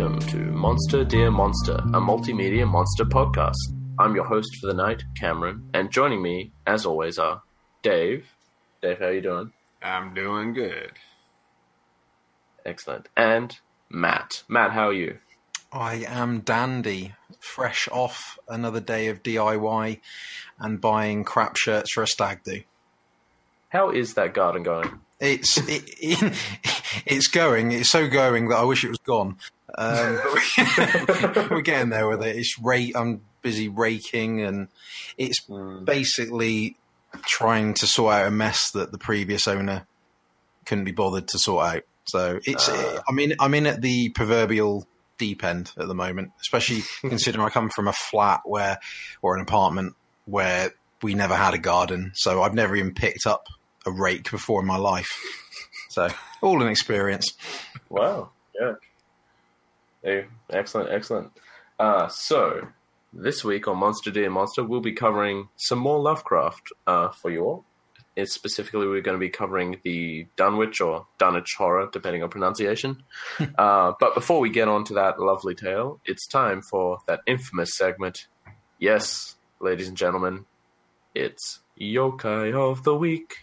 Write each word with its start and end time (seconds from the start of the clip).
welcome 0.00 0.18
to 0.18 0.38
Monster 0.38 1.04
Dear 1.04 1.30
Monster, 1.30 1.74
a 1.74 2.00
multimedia 2.00 2.66
monster 2.66 3.04
podcast. 3.04 3.58
I'm 3.98 4.14
your 4.14 4.24
host 4.24 4.48
for 4.58 4.68
the 4.68 4.72
night, 4.72 5.02
Cameron, 5.14 5.68
and 5.74 5.90
joining 5.90 6.22
me, 6.22 6.52
as 6.66 6.86
always, 6.86 7.18
are 7.18 7.42
Dave. 7.82 8.26
Dave, 8.80 8.98
how 8.98 9.06
are 9.06 9.12
you 9.12 9.20
doing? 9.20 9.52
I'm 9.82 10.14
doing 10.14 10.54
good. 10.54 10.92
Excellent. 12.64 13.08
And 13.14 13.58
Matt. 13.90 14.42
Matt, 14.48 14.70
how 14.70 14.88
are 14.88 14.94
you? 14.94 15.18
I 15.70 16.06
am 16.08 16.40
dandy, 16.40 17.12
fresh 17.38 17.86
off 17.92 18.38
another 18.48 18.80
day 18.80 19.08
of 19.08 19.22
DIY 19.22 20.00
and 20.58 20.80
buying 20.80 21.24
crap 21.24 21.56
shirts 21.58 21.92
for 21.92 22.04
a 22.04 22.06
stag 22.06 22.42
do. 22.42 22.62
How 23.68 23.90
is 23.90 24.14
that 24.14 24.32
garden 24.32 24.62
going? 24.62 25.00
It's 25.20 25.58
it, 25.58 25.84
it, 25.98 26.34
it's 27.06 27.26
going. 27.28 27.72
It's 27.72 27.90
so 27.90 28.08
going 28.08 28.48
that 28.48 28.56
I 28.56 28.64
wish 28.64 28.84
it 28.84 28.88
was 28.88 28.98
gone. 28.98 29.36
Um, 29.76 30.18
but 30.24 31.50
we're 31.50 31.60
getting 31.60 31.90
there 31.90 32.08
with 32.08 32.22
it. 32.22 32.36
It's 32.36 32.58
rate. 32.58 32.96
I'm 32.96 33.20
busy 33.42 33.68
raking, 33.68 34.40
and 34.42 34.68
it's 35.18 35.40
Mm. 35.48 35.84
basically 35.84 36.76
trying 37.26 37.74
to 37.74 37.86
sort 37.86 38.14
out 38.14 38.26
a 38.26 38.30
mess 38.30 38.70
that 38.72 38.92
the 38.92 38.98
previous 38.98 39.46
owner 39.46 39.86
couldn't 40.64 40.84
be 40.84 40.92
bothered 40.92 41.28
to 41.28 41.38
sort 41.38 41.66
out. 41.66 41.82
So 42.06 42.40
it's. 42.44 42.68
Ah. 42.70 43.02
I 43.08 43.12
mean, 43.12 43.34
I'm 43.38 43.54
in 43.54 43.66
at 43.66 43.82
the 43.82 44.08
proverbial 44.10 44.86
deep 45.18 45.44
end 45.44 45.70
at 45.76 45.86
the 45.86 45.94
moment, 45.94 46.30
especially 46.40 46.82
considering 47.02 47.44
I 47.44 47.50
come 47.50 47.68
from 47.68 47.88
a 47.88 47.92
flat 47.92 48.40
where, 48.44 48.78
or 49.22 49.36
an 49.36 49.42
apartment 49.42 49.94
where 50.24 50.72
we 51.02 51.14
never 51.14 51.34
had 51.34 51.52
a 51.54 51.58
garden. 51.58 52.12
So 52.14 52.42
I've 52.42 52.54
never 52.54 52.74
even 52.74 52.94
picked 52.94 53.26
up 53.26 53.46
a 53.86 53.90
rake 53.90 54.30
before 54.30 54.60
in 54.60 54.66
my 54.66 54.76
life. 54.76 55.08
So 55.88 56.08
all 56.40 56.62
an 56.62 56.68
experience. 56.68 57.32
Wow. 57.88 58.30
Yeah. 58.58 58.74
Hey, 60.02 60.26
excellent, 60.50 60.90
excellent. 60.90 61.32
Uh, 61.78 62.08
so, 62.08 62.68
this 63.12 63.44
week 63.44 63.68
on 63.68 63.78
Monster 63.78 64.10
Dear 64.10 64.30
Monster, 64.30 64.64
we'll 64.64 64.80
be 64.80 64.92
covering 64.92 65.48
some 65.56 65.78
more 65.78 66.00
Lovecraft 66.00 66.72
uh, 66.86 67.10
for 67.10 67.30
you 67.30 67.44
all. 67.44 67.64
It's 68.16 68.34
specifically, 68.34 68.86
we're 68.86 69.02
going 69.02 69.16
to 69.16 69.20
be 69.20 69.30
covering 69.30 69.78
the 69.82 70.26
Dunwich 70.36 70.80
or 70.80 71.06
Dunwich 71.18 71.54
horror, 71.56 71.88
depending 71.92 72.22
on 72.22 72.28
pronunciation. 72.30 73.02
uh, 73.58 73.92
but 73.98 74.14
before 74.14 74.40
we 74.40 74.50
get 74.50 74.68
on 74.68 74.84
to 74.84 74.94
that 74.94 75.20
lovely 75.20 75.54
tale, 75.54 76.00
it's 76.04 76.26
time 76.26 76.62
for 76.62 76.98
that 77.06 77.20
infamous 77.26 77.76
segment. 77.76 78.26
Yes, 78.78 79.36
ladies 79.60 79.88
and 79.88 79.96
gentlemen, 79.96 80.46
it's 81.14 81.60
Yokai 81.80 82.54
of 82.54 82.84
the 82.84 82.94
Week. 82.94 83.34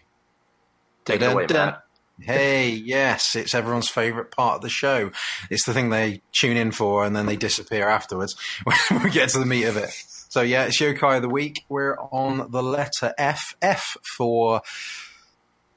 Take 1.08 1.22
it 1.22 1.32
away, 1.32 1.46
Dun-dun-dun. 1.48 1.68
Matt. 1.68 1.84
Hey, 2.20 2.70
yes, 2.70 3.36
it's 3.36 3.54
everyone's 3.54 3.90
favourite 3.90 4.32
part 4.32 4.56
of 4.56 4.62
the 4.62 4.70
show. 4.70 5.12
It's 5.52 5.66
the 5.66 5.74
thing 5.74 5.92
they 5.92 6.22
tune 6.32 6.58
in 6.58 6.72
for 6.72 7.06
and 7.06 7.16
then 7.16 7.28
they 7.28 7.36
disappear 7.36 7.88
afterwards 7.88 8.36
when 8.90 9.04
we 9.04 9.10
get 9.12 9.30
to 9.30 9.40
the 9.40 9.46
meat 9.46 9.66
of 9.66 9.78
it. 9.78 9.92
So, 10.30 10.42
yeah, 10.42 10.66
it's 10.66 10.82
Yokai 10.82 11.18
of 11.18 11.22
the 11.22 11.30
Week. 11.30 11.64
We're 11.70 11.96
on 11.96 12.50
the 12.52 12.64
letter 12.64 13.14
F. 13.18 13.56
F 13.62 13.98
for 14.18 14.62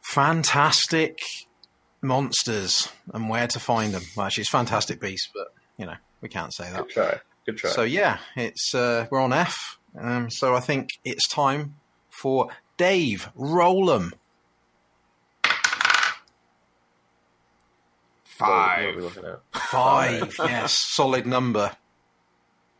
fantastic 0.01 1.19
monsters 2.03 2.89
and 3.13 3.29
where 3.29 3.47
to 3.47 3.61
find 3.61 3.93
them. 3.93 4.03
Well, 4.17 4.27
actually, 4.27 4.43
it's 4.43 4.51
fantastic 4.51 4.99
beasts, 5.01 5.29
but, 5.35 5.49
you 5.77 5.85
know, 5.87 5.97
we 6.23 6.29
can't 6.31 6.55
say 6.55 6.65
that. 6.71 6.79
Good 6.79 6.89
try. 6.89 7.21
Good 7.47 7.57
try. 7.59 7.71
So 7.71 7.83
yeah, 7.83 8.19
it's 8.37 8.75
uh, 8.75 9.07
we're 9.11 9.21
on 9.21 9.33
F. 9.33 9.79
Um, 9.99 10.31
so 10.31 10.55
I 10.55 10.61
think 10.61 10.91
it's 11.05 11.29
time 11.29 11.77
for 12.09 12.49
Dave 12.77 13.29
Rollum. 13.37 14.13
What 15.43 15.51
are 18.25 18.30
Five. 18.49 18.97
we 18.97 19.03
looking 19.03 19.25
at? 19.25 19.41
Five, 19.53 20.35
yes, 20.39 20.73
solid 20.73 21.27
number. 21.27 21.77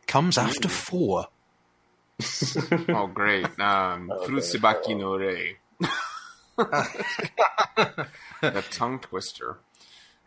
Comes 0.07 0.37
after 0.37 0.67
four. 0.69 1.27
Oh, 2.89 3.07
great. 3.07 3.45
Um, 3.59 4.11
Okay. 4.11 4.25
Furutsubaki 4.33 4.95
no 4.97 5.15
Rei. 5.17 5.57
the 8.41 8.63
tongue 8.71 8.99
twister. 8.99 9.57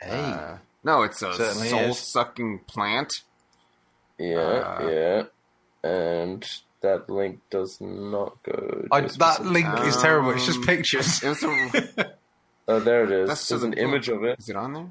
Hey, 0.01 0.11
Uh, 0.11 0.59
no, 0.83 1.03
it's 1.03 1.23
a 1.23 1.33
Certainly 1.35 1.69
soul 1.69 1.95
sucking 1.95 2.61
plant. 2.67 3.23
Yeah, 4.19 4.39
Uh, 4.39 4.89
yeah. 4.89 5.23
And 5.89 6.45
that 6.81 7.09
link 7.11 7.41
does 7.51 7.81
not 7.81 8.43
go. 8.43 8.53
to 8.53 8.89
I, 8.91 8.99
a 8.99 9.03
that 9.03 9.11
specific- 9.13 9.53
link 9.53 9.79
is 9.87 9.97
terrible. 9.99 10.31
It's 10.33 10.47
just 10.47 10.59
Um, 10.59 10.67
pictures. 10.67 11.23
It 11.23 11.29
was 11.29 11.43
a, 11.45 12.15
Oh, 12.69 12.81
there 12.81 13.05
it 13.05 13.11
is. 13.13 13.29
That's 13.29 13.49
There's 13.49 13.63
an 13.63 13.75
image 13.75 14.09
of 14.09 14.25
it. 14.25 14.39
is 14.39 14.49
it 14.49 14.57
on 14.57 14.73
there? 14.73 14.89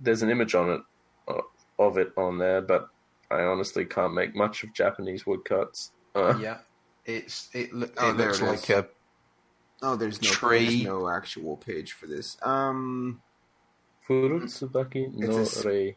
There's 0.00 0.22
an 0.22 0.30
image 0.30 0.54
on 0.54 0.70
it, 0.70 0.80
uh, 1.28 1.40
of 1.78 1.98
it 1.98 2.12
on 2.16 2.38
there, 2.38 2.60
but 2.60 2.88
I 3.30 3.42
honestly 3.42 3.84
can't 3.84 4.14
make 4.14 4.34
much 4.36 4.62
of 4.64 4.72
Japanese 4.72 5.24
woodcuts. 5.26 5.90
Uh, 6.14 6.36
yeah, 6.40 6.58
it's 7.04 7.48
it, 7.54 7.72
loo- 7.72 7.90
Oh, 7.98 8.10
it 8.10 8.16
there 8.16 8.26
looks 8.28 8.40
it 8.40 8.44
like 8.46 8.68
a 8.70 8.88
Oh, 9.82 9.96
there's 9.96 10.22
no 10.22 10.30
Tree. 10.30 10.64
there's 10.64 10.84
no 10.84 11.08
actual 11.08 11.56
page 11.56 11.92
for 11.92 12.06
this. 12.06 12.36
Um, 12.42 13.20
Furutsubaki 14.08 15.12
no 15.14 15.40
It's 15.40 15.64
a- 15.64 15.68
rei. 15.68 15.96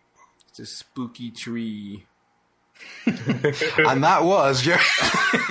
it's 0.50 0.60
a 0.60 0.66
spooky 0.66 1.32
tree. 1.32 2.06
and 3.06 4.04
that 4.04 4.24
was 4.24 4.66
Yo- 4.66 4.76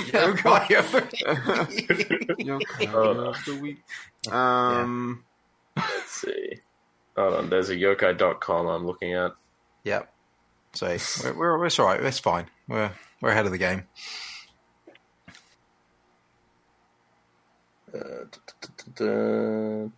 Yokai 0.08 0.78
of 0.78 0.92
the 0.92 1.00
Week. 1.68 2.46
Yokai 2.46 2.94
Uh, 2.94 3.28
of 3.30 3.44
the 3.44 3.56
week. 3.60 4.32
Um, 4.32 5.24
Let's 5.76 6.10
see. 6.10 6.60
Hold 7.18 7.34
on, 7.34 7.50
there's 7.50 7.68
a 7.68 7.74
yokai.com 7.74 8.66
I'm 8.68 8.86
looking 8.86 9.12
at. 9.14 9.32
Yep. 9.82 10.08
So 10.74 10.96
we're, 11.24 11.58
we're 11.58 11.66
it's 11.66 11.78
all 11.80 11.86
right. 11.86 12.00
It's 12.00 12.20
fine. 12.20 12.46
We're 12.68 12.92
we're 13.20 13.30
ahead 13.30 13.44
of 13.46 13.50
the 13.50 13.58
game. 13.58 13.88
Uh, 17.92 17.98
da, 17.98 18.38
da, 18.60 18.68
da, 18.76 19.04
da. 19.04 19.90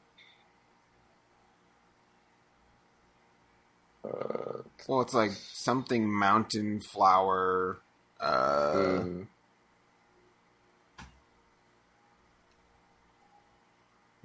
Uh, 4.03 4.63
well, 4.89 5.03
it's 5.03 5.13
like 5.13 5.33
something 5.33 6.11
mountain 6.11 6.81
flower. 6.81 7.83
Uh, 8.19 8.73
mm. 8.73 9.27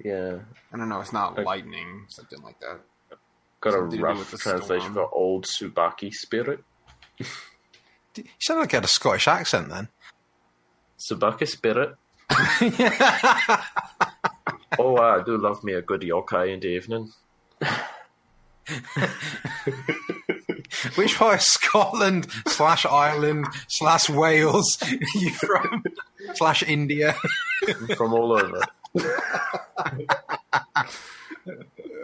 Yeah, 0.06 0.38
I 0.72 0.76
don't 0.76 0.88
know. 0.88 1.00
It's 1.00 1.12
not 1.12 1.32
Okay. 1.32 1.42
lightning, 1.42 2.06
something 2.08 2.40
like 2.42 2.60
that. 2.60 2.80
got 3.60 3.70
a 3.70 3.72
Something 3.72 3.90
to 3.90 3.96
do 3.96 4.02
rough 4.04 4.18
with 4.18 4.30
the 4.30 4.38
translation 4.38 4.92
storm. 4.92 5.08
for 5.08 5.14
old 5.14 5.44
Subaki 5.46 6.12
spirit. 6.12 6.62
You 8.18 8.24
sound 8.40 8.60
like 8.60 8.72
you 8.72 8.76
had 8.78 8.84
a 8.84 8.88
Scottish 8.88 9.28
accent 9.28 9.68
then. 9.68 9.88
Subaki 10.98 11.46
spirit. 11.46 11.94
Oh, 14.78 14.96
I 14.96 15.22
do 15.22 15.36
love 15.38 15.62
me 15.64 15.72
a 15.74 15.82
good 15.82 16.00
yokai 16.02 16.52
in 16.52 16.60
the 16.60 16.68
evening. 16.68 17.12
Which 20.96 21.16
part 21.16 21.36
of 21.36 21.42
Scotland 21.42 22.26
slash 22.48 22.84
Ireland 22.84 23.46
slash 23.68 24.10
Wales 24.10 24.76
are 24.82 25.18
you 25.18 25.30
from? 25.30 25.84
slash 26.34 26.62
India. 26.62 27.14
from 27.96 28.12
all 28.12 28.32
over. 28.32 28.60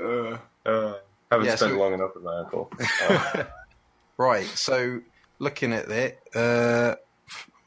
Uh, 0.03 0.39
Uh, 0.65 0.95
haven't 1.31 1.47
Yeah, 1.47 1.57
spent 1.57 1.73
so- 1.73 1.79
long 1.79 1.95
enough 1.95 2.11
with 2.15 2.25
my 2.25 2.39
uncle. 2.39 2.71
Uh, 3.09 3.45
Right. 4.19 4.47
So 4.47 5.01
looking 5.41 5.73
at 5.73 5.91
it, 5.91 6.21
uh, 6.35 6.95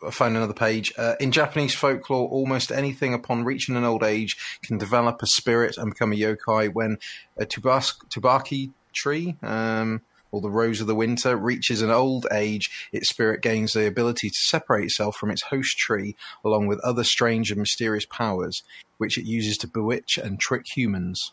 I 0.06 0.12
found 0.12 0.38
another 0.38 0.54
page. 0.54 0.94
Uh, 0.98 1.16
in 1.20 1.32
Japanese 1.32 1.74
folklore, 1.76 2.30
almost 2.30 2.72
anything 2.72 3.14
upon 3.14 3.44
reaching 3.44 3.76
an 3.76 3.84
old 3.84 4.04
age 4.04 4.38
can 4.64 4.78
develop 4.78 5.22
a 5.22 5.28
spirit 5.28 5.78
and 5.78 5.90
become 5.90 6.14
a 6.14 6.16
yokai. 6.16 6.72
When 6.74 6.98
a 7.38 7.46
tubas- 7.46 7.96
tubaki 8.10 8.72
tree, 8.94 9.36
um, 9.42 10.02
or 10.36 10.42
the 10.42 10.50
rose 10.52 10.82
of 10.82 10.88
the 10.88 10.96
winter, 10.96 11.38
reaches 11.38 11.82
an 11.82 11.90
old 11.90 12.28
age, 12.32 12.70
its 12.92 13.08
spirit 13.10 13.42
gains 13.42 13.72
the 13.74 13.88
ability 13.88 14.30
to 14.30 14.36
separate 14.38 14.86
itself 14.86 15.16
from 15.16 15.32
its 15.32 15.44
host 15.44 15.78
tree, 15.78 16.16
along 16.44 16.68
with 16.68 16.80
other 16.82 17.04
strange 17.06 17.52
and 17.52 17.60
mysterious 17.60 18.06
powers, 18.06 18.64
which 18.98 19.18
it 19.18 19.26
uses 19.26 19.58
to 19.58 19.68
bewitch 19.68 20.18
and 20.18 20.40
trick 20.40 20.66
humans. 20.76 21.32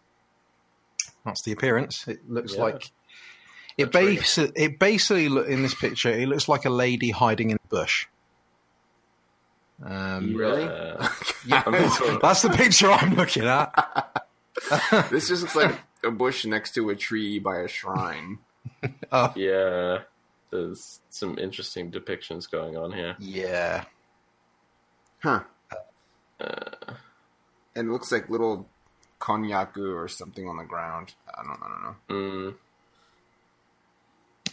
That's 1.25 1.43
the 1.43 1.53
appearance. 1.53 2.07
It 2.07 2.21
looks 2.31 2.55
Yeah. 2.55 2.63
like 2.63 2.91
it 3.79 3.91
That's 3.93 4.39
it 4.39 4.79
basically 4.79 5.29
look 5.29 5.49
in 5.49 5.63
this 5.63 5.75
picture. 5.75 6.11
It 6.11 6.29
looks 6.29 6.47
like 6.49 6.65
a 6.65 6.71
lady 6.71 7.11
hiding 7.11 7.51
in 7.51 7.57
the 7.63 7.69
bush. 7.77 8.07
Um, 9.85 10.35
Really? 10.37 10.63
yeah. 10.63 11.09
yeah, 11.47 11.63
I'm 11.67 11.73
just 11.73 11.99
sort 11.99 12.11
of- 12.15 12.21
that's 12.23 12.43
the 12.43 12.51
picture 12.51 12.91
I'm 12.93 13.15
looking 13.17 13.45
at. 13.45 14.27
this 15.11 15.29
just 15.29 15.43
looks 15.43 15.57
like 15.57 15.81
a 16.05 16.11
bush 16.11 16.45
next 16.45 16.75
to 16.75 16.91
a 16.91 16.97
tree 16.97 17.39
by 17.39 17.59
a 17.61 17.69
shrine. 17.69 18.39
Oh, 19.13 19.33
yeah, 19.37 19.99
there's 20.51 21.01
some 21.11 21.39
interesting 21.39 21.91
depictions 21.91 22.51
going 22.51 22.77
on 22.77 22.93
here. 22.93 23.15
yeah, 23.19 23.85
Huh. 25.23 25.43
Uh, 26.41 26.95
And 27.77 27.89
it 27.89 27.93
looks 27.93 28.11
like 28.11 28.29
little 28.29 28.69
konyaku 29.21 29.95
or 29.95 30.09
something 30.09 30.49
on 30.49 30.57
the 30.57 30.65
ground. 30.65 31.15
I 31.33 31.43
don't, 31.45 31.63
I 31.63 31.69
don't 31.69 31.83
know. 31.85 32.55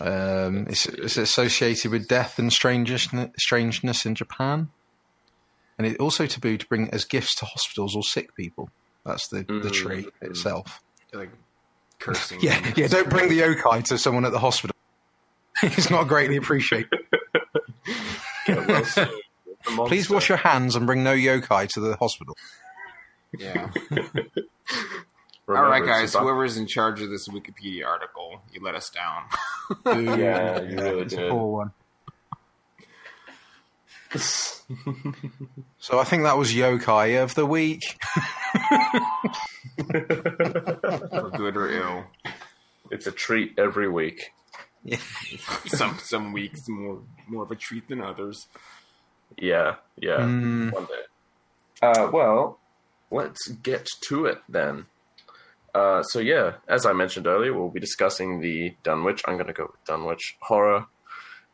mm, 0.02 0.48
Um, 0.48 0.68
it's, 0.68 0.86
it's 0.86 1.18
associated 1.18 1.92
with 1.92 2.08
death 2.08 2.38
and 2.40 2.52
strangeness, 2.54 3.08
strangeness 3.38 4.06
in 4.06 4.16
Japan, 4.16 4.70
and 5.78 5.88
it's 5.88 6.00
also 6.00 6.26
taboo 6.28 6.58
to 6.58 6.68
bring 6.68 6.90
as 6.92 7.04
gifts 7.06 7.36
to 7.36 7.46
hospitals 7.46 7.96
or 7.96 8.04
sick 8.04 8.36
people. 8.36 8.70
That's 9.06 9.28
the, 9.30 9.44
the 9.44 9.70
tree 9.72 10.08
itself. 10.22 10.82
Like 11.14 11.32
cursing. 12.00 12.40
Yeah, 12.44 12.74
yeah. 12.76 12.88
Don't 12.88 13.10
bring 13.10 13.30
the 13.30 13.40
yokai 13.40 13.84
to 13.86 13.98
someone 13.98 14.26
at 14.26 14.32
the 14.32 14.40
hospital. 14.40 14.76
it's 15.64 15.90
not 15.90 16.08
greatly 16.08 16.38
appreciated. 16.38 16.90
Get 18.48 18.68
well 18.68 18.84
soon 18.86 19.10
with 19.10 19.76
the 19.78 19.84
Please 19.88 20.10
wash 20.10 20.30
your 20.30 20.38
hands 20.38 20.76
and 20.76 20.86
bring 20.86 21.04
no 21.04 21.14
yokai 21.16 21.68
to 21.70 21.80
the 21.80 21.96
hospital. 21.98 22.36
Yeah. 23.38 23.70
Remember, 25.46 25.66
All 25.66 25.70
right, 25.72 25.86
guys. 25.86 26.14
about- 26.16 26.24
Whoever's 26.24 26.58
in 26.58 26.66
charge 26.68 27.02
of 27.02 27.10
this 27.10 27.28
Wikipedia 27.28 27.86
article, 27.86 28.42
you 28.52 28.62
let 28.62 28.76
us 28.76 28.90
down. 28.90 29.24
Yeah, 30.20 30.62
you 30.62 30.76
really 30.78 31.02
it's 31.02 31.14
a 31.14 31.18
did. 31.18 31.32
poor 31.32 31.52
one. 31.52 31.72
So 35.80 35.98
I 36.00 36.04
think 36.04 36.24
that 36.24 36.38
was 36.38 36.54
yokai 36.54 37.24
of 37.24 37.34
the 37.34 37.46
week. 37.46 37.82
for 39.88 41.32
good 41.36 41.58
or 41.58 41.70
ill. 41.70 42.04
It's 42.92 43.08
a 43.08 43.12
treat 43.12 43.58
every 43.58 43.90
week. 43.90 44.32
Some 45.68 45.98
some 46.00 46.34
weeks 46.34 46.62
more 46.68 47.02
more 47.28 47.44
of 47.44 47.52
a 47.52 47.56
treat 47.56 47.88
than 47.88 48.02
others. 48.02 48.48
Yeah, 49.38 49.76
yeah. 49.98 50.20
Mm. 50.20 50.72
One 50.72 50.86
day. 50.86 51.04
Uh, 51.82 52.10
well, 52.12 52.60
let's 53.12 53.48
get 53.48 53.88
to 54.08 54.26
it 54.26 54.40
then. 54.48 54.86
Uh, 55.74 56.04
so 56.04 56.20
yeah, 56.20 56.54
as 56.68 56.86
I 56.86 56.94
mentioned 56.94 57.28
earlier, 57.28 57.54
we'll 57.54 57.70
be 57.70 57.80
discussing 57.80 58.42
the 58.42 58.76
Dunwich. 58.84 59.22
I'm 59.26 59.36
going 59.36 59.48
to 59.48 59.54
go 59.54 59.70
with 59.72 59.86
Dunwich 59.86 60.38
horror, 60.42 60.88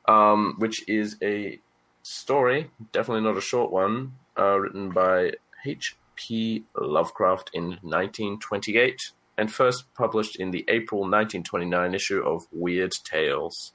um, 0.07 0.55
which 0.57 0.87
is 0.87 1.17
a 1.21 1.59
story, 2.05 2.69
definitely 2.91 3.23
not 3.23 3.37
a 3.37 3.41
short 3.41 3.71
one, 3.71 4.13
uh, 4.37 4.59
written 4.59 4.91
by 4.91 5.31
H.P. 5.65 6.63
Lovecraft 6.79 7.49
in 7.53 7.79
1928 7.81 9.11
and 9.37 9.51
first 9.51 9.91
published 9.95 10.35
in 10.35 10.51
the 10.51 10.63
April 10.67 11.01
1929 11.01 11.95
issue 11.95 12.21
of 12.21 12.45
Weird 12.51 12.93
Tales. 13.03 13.73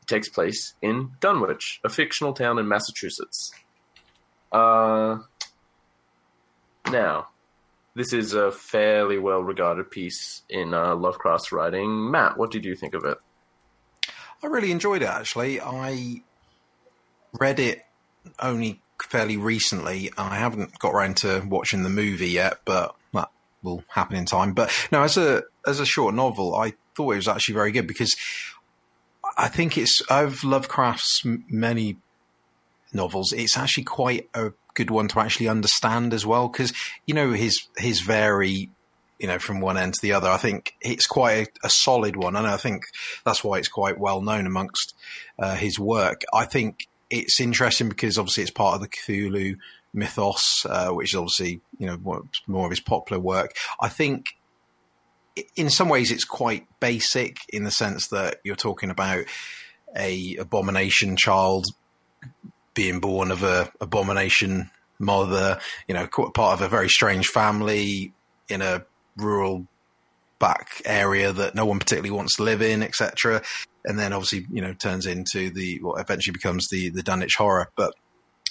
It 0.00 0.06
takes 0.06 0.28
place 0.28 0.74
in 0.80 1.10
Dunwich, 1.20 1.80
a 1.84 1.88
fictional 1.88 2.32
town 2.32 2.58
in 2.58 2.68
Massachusetts. 2.68 3.50
Uh, 4.52 5.18
now, 6.88 7.28
this 7.96 8.12
is 8.12 8.32
a 8.32 8.52
fairly 8.52 9.18
well 9.18 9.42
regarded 9.42 9.90
piece 9.90 10.42
in 10.48 10.72
uh, 10.72 10.94
Lovecraft's 10.94 11.50
writing. 11.50 12.10
Matt, 12.10 12.38
what 12.38 12.52
did 12.52 12.64
you 12.64 12.76
think 12.76 12.94
of 12.94 13.04
it? 13.04 13.18
I 14.42 14.46
really 14.46 14.70
enjoyed 14.70 15.02
it 15.02 15.08
actually. 15.08 15.60
I 15.60 16.22
read 17.32 17.58
it 17.58 17.82
only 18.38 18.80
fairly 19.02 19.36
recently. 19.36 20.10
I 20.16 20.36
haven't 20.36 20.78
got 20.78 20.92
around 20.92 21.18
to 21.18 21.44
watching 21.48 21.82
the 21.82 21.90
movie 21.90 22.30
yet, 22.30 22.58
but 22.64 22.94
that 23.12 23.28
will 23.62 23.84
happen 23.88 24.16
in 24.16 24.24
time. 24.24 24.52
But 24.54 24.70
no, 24.92 25.02
as 25.02 25.16
a 25.16 25.42
as 25.66 25.80
a 25.80 25.86
short 25.86 26.14
novel, 26.14 26.54
I 26.54 26.74
thought 26.94 27.12
it 27.12 27.16
was 27.16 27.28
actually 27.28 27.54
very 27.54 27.72
good 27.72 27.86
because 27.86 28.16
I 29.36 29.48
think 29.48 29.78
it's 29.78 30.00
of 30.02 30.44
Lovecraft's 30.44 31.22
many 31.24 31.96
novels. 32.92 33.32
It's 33.32 33.56
actually 33.56 33.84
quite 33.84 34.28
a 34.34 34.52
good 34.74 34.90
one 34.90 35.08
to 35.08 35.20
actually 35.20 35.48
understand 35.48 36.14
as 36.14 36.24
well 36.24 36.48
because 36.48 36.72
you 37.06 37.14
know 37.14 37.32
his 37.32 37.66
his 37.76 38.00
very 38.00 38.70
you 39.18 39.26
know 39.26 39.38
from 39.38 39.60
one 39.60 39.78
end 39.78 39.94
to 39.94 40.02
the 40.02 40.12
other. 40.12 40.28
I 40.28 40.36
think 40.36 40.74
it's 40.80 41.06
quite 41.06 41.48
a, 41.62 41.66
a 41.66 41.70
solid 41.70 42.16
one, 42.16 42.36
and 42.36 42.46
I 42.46 42.56
think 42.56 42.84
that's 43.24 43.44
why 43.44 43.58
it's 43.58 43.68
quite 43.68 43.98
well 43.98 44.20
known 44.20 44.46
amongst 44.46 44.94
uh, 45.38 45.54
his 45.54 45.78
work. 45.78 46.22
I 46.34 46.44
think 46.44 46.88
it's 47.12 47.40
interesting 47.40 47.88
because 47.88 48.18
obviously 48.18 48.42
it's 48.42 48.50
part 48.50 48.74
of 48.74 48.80
the 48.80 48.88
Cthulhu 48.88 49.58
mythos, 49.92 50.66
uh, 50.68 50.88
which 50.88 51.12
is 51.12 51.18
obviously 51.18 51.60
you 51.78 51.86
know 51.86 51.98
more, 52.46 52.64
of 52.64 52.70
his 52.70 52.80
popular 52.80 53.20
work. 53.20 53.54
I 53.80 53.88
think 53.88 54.26
in 55.54 55.70
some 55.70 55.88
ways 55.88 56.10
it's 56.10 56.24
quite 56.24 56.66
basic 56.80 57.36
in 57.50 57.64
the 57.64 57.70
sense 57.70 58.08
that 58.08 58.38
you're 58.44 58.56
talking 58.56 58.90
about 58.90 59.24
a 59.96 60.36
abomination 60.36 61.16
child 61.16 61.66
being 62.74 63.00
born 63.00 63.30
of 63.30 63.42
a 63.42 63.70
abomination 63.80 64.70
mother, 64.98 65.58
you 65.86 65.94
know, 65.94 66.06
part 66.06 66.54
of 66.54 66.62
a 66.62 66.68
very 66.68 66.88
strange 66.88 67.26
family 67.26 68.14
in 68.48 68.62
a 68.62 68.84
rural 69.16 69.66
back 70.38 70.80
area 70.86 71.32
that 71.32 71.54
no 71.54 71.66
one 71.66 71.78
particularly 71.78 72.10
wants 72.10 72.36
to 72.36 72.42
live 72.42 72.62
in, 72.62 72.82
etc. 72.82 73.42
And 73.84 73.98
then 73.98 74.12
obviously, 74.12 74.46
you 74.50 74.60
know, 74.62 74.74
turns 74.74 75.06
into 75.06 75.50
the 75.50 75.78
what 75.82 76.00
eventually 76.00 76.32
becomes 76.32 76.68
the 76.68 76.90
the 76.90 77.02
Dunwich 77.02 77.36
horror. 77.36 77.70
But 77.76 77.94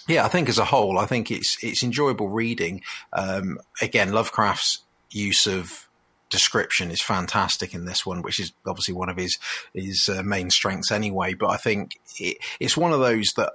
yeah, 0.08 0.26
I 0.26 0.28
think 0.28 0.50
as 0.50 0.58
a 0.58 0.66
whole, 0.66 0.98
I 0.98 1.06
think 1.06 1.32
it's 1.32 1.58
it's 1.64 1.84
enjoyable 1.84 2.30
reading. 2.30 2.82
Um, 3.14 3.60
again, 3.82 4.12
Lovecraft's 4.12 4.84
use 5.10 5.48
of 5.48 5.88
description 6.30 6.90
is 6.92 7.02
fantastic 7.02 7.74
in 7.74 7.86
this 7.86 8.06
one, 8.06 8.22
which 8.22 8.40
is 8.40 8.54
obviously 8.66 8.94
one 8.94 9.10
of 9.10 9.18
his 9.18 9.38
his 9.74 10.10
uh, 10.10 10.24
main 10.24 10.50
strengths 10.50 10.92
anyway. 10.92 11.34
But 11.34 11.52
I 11.52 11.58
think 11.58 12.00
it, 12.18 12.38
it's 12.60 12.78
one 12.78 12.94
of 12.94 13.00
those 13.00 13.34
that 13.38 13.54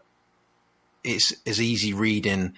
it's 1.03 1.33
as 1.47 1.61
easy 1.61 1.93
reading 1.93 2.55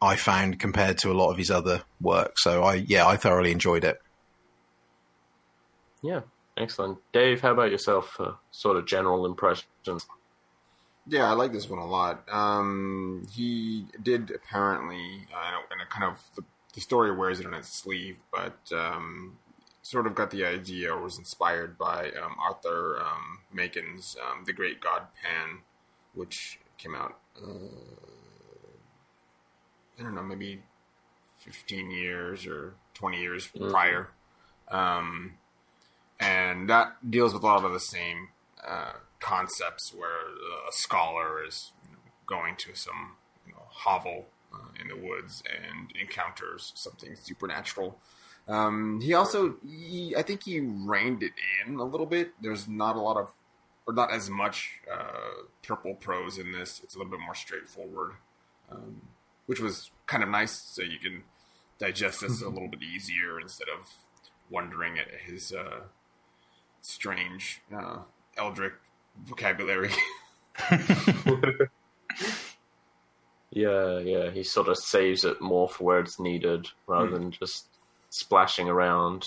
I 0.00 0.16
found 0.16 0.58
compared 0.58 0.98
to 0.98 1.12
a 1.12 1.14
lot 1.14 1.30
of 1.30 1.38
his 1.38 1.50
other 1.50 1.82
work. 2.00 2.38
So 2.38 2.64
I 2.64 2.74
yeah, 2.74 3.06
I 3.06 3.16
thoroughly 3.16 3.52
enjoyed 3.52 3.84
it. 3.84 3.98
Yeah, 6.02 6.22
excellent. 6.62 6.98
Dave, 7.12 7.40
how 7.40 7.52
about 7.52 7.70
yourself? 7.70 8.16
Uh, 8.18 8.32
sort 8.50 8.76
of 8.76 8.86
general 8.86 9.26
impressions. 9.26 10.06
Yeah, 11.06 11.28
I 11.28 11.32
like 11.32 11.52
this 11.52 11.68
one 11.68 11.80
a 11.80 11.86
lot. 11.86 12.22
Um, 12.30 13.26
he 13.32 13.86
did 14.02 14.30
apparently, 14.30 15.26
uh, 15.34 15.58
and 15.70 15.80
it 15.80 15.90
kind 15.90 16.04
of 16.04 16.22
the, 16.36 16.44
the 16.74 16.80
story 16.80 17.10
wears 17.14 17.40
it 17.40 17.46
on 17.46 17.54
its 17.54 17.68
sleeve, 17.68 18.18
but 18.32 18.58
um, 18.72 19.38
sort 19.82 20.06
of 20.06 20.14
got 20.14 20.30
the 20.30 20.44
idea 20.44 20.92
or 20.92 21.02
was 21.02 21.18
inspired 21.18 21.76
by 21.76 22.10
um, 22.12 22.36
Arthur 22.40 23.00
um, 23.02 23.40
Machen's 23.52 24.16
um, 24.24 24.44
The 24.46 24.52
Great 24.52 24.80
God 24.80 25.08
Pan, 25.22 25.58
which 26.14 26.60
came 26.78 26.94
out, 26.94 27.18
uh, 27.42 27.48
I 29.98 30.02
don't 30.04 30.14
know, 30.14 30.22
maybe 30.22 30.62
15 31.38 31.90
years 31.90 32.46
or 32.46 32.74
20 32.94 33.20
years 33.20 33.48
Mhm. 33.48 33.70
prior. 33.72 34.10
Um, 34.68 35.34
and 36.22 36.70
that 36.70 37.10
deals 37.10 37.34
with 37.34 37.42
a 37.42 37.46
lot 37.46 37.64
of 37.64 37.72
the 37.72 37.80
same 37.80 38.28
uh, 38.66 38.92
concepts 39.18 39.92
where 39.94 40.28
a 40.68 40.72
scholar 40.72 41.44
is 41.44 41.72
going 42.26 42.54
to 42.56 42.74
some 42.74 43.16
you 43.46 43.52
know, 43.52 43.62
hovel 43.68 44.26
uh, 44.54 44.68
in 44.80 44.88
the 44.88 44.96
woods 44.96 45.42
and 45.50 45.92
encounters 46.00 46.72
something 46.76 47.16
supernatural. 47.16 47.98
Um, 48.48 49.00
he 49.00 49.14
also, 49.14 49.56
he, 49.64 50.14
I 50.16 50.22
think 50.22 50.44
he 50.44 50.60
reined 50.60 51.22
it 51.22 51.32
in 51.66 51.76
a 51.76 51.84
little 51.84 52.06
bit. 52.06 52.32
There's 52.40 52.68
not 52.68 52.96
a 52.96 53.00
lot 53.00 53.16
of, 53.16 53.32
or 53.86 53.94
not 53.94 54.12
as 54.12 54.30
much 54.30 54.80
uh, 54.92 55.44
purple 55.62 55.94
prose 55.94 56.38
in 56.38 56.52
this. 56.52 56.80
It's 56.84 56.94
a 56.94 56.98
little 56.98 57.10
bit 57.10 57.20
more 57.20 57.34
straightforward, 57.34 58.12
um, 58.70 59.02
which 59.46 59.60
was 59.60 59.90
kind 60.06 60.22
of 60.22 60.28
nice. 60.28 60.52
So 60.52 60.82
you 60.82 60.98
can 60.98 61.24
digest 61.78 62.20
this 62.20 62.42
a 62.42 62.48
little 62.48 62.68
bit 62.68 62.82
easier 62.82 63.40
instead 63.40 63.68
of 63.68 63.88
wondering 64.50 64.98
at 64.98 65.08
his 65.26 65.52
uh, 65.52 65.80
strange 66.82 67.62
uh, 67.74 67.98
eldritch 68.36 68.74
vocabulary. 69.24 69.90
Yeah, 73.54 73.98
yeah. 73.98 74.30
He 74.30 74.44
sort 74.44 74.68
of 74.68 74.78
saves 74.78 75.26
it 75.26 75.42
more 75.42 75.68
for 75.68 75.84
where 75.84 75.98
it's 76.00 76.18
needed 76.18 76.68
rather 76.86 77.08
Hmm. 77.08 77.12
than 77.14 77.30
just 77.32 77.66
splashing 78.08 78.68
around 78.68 79.26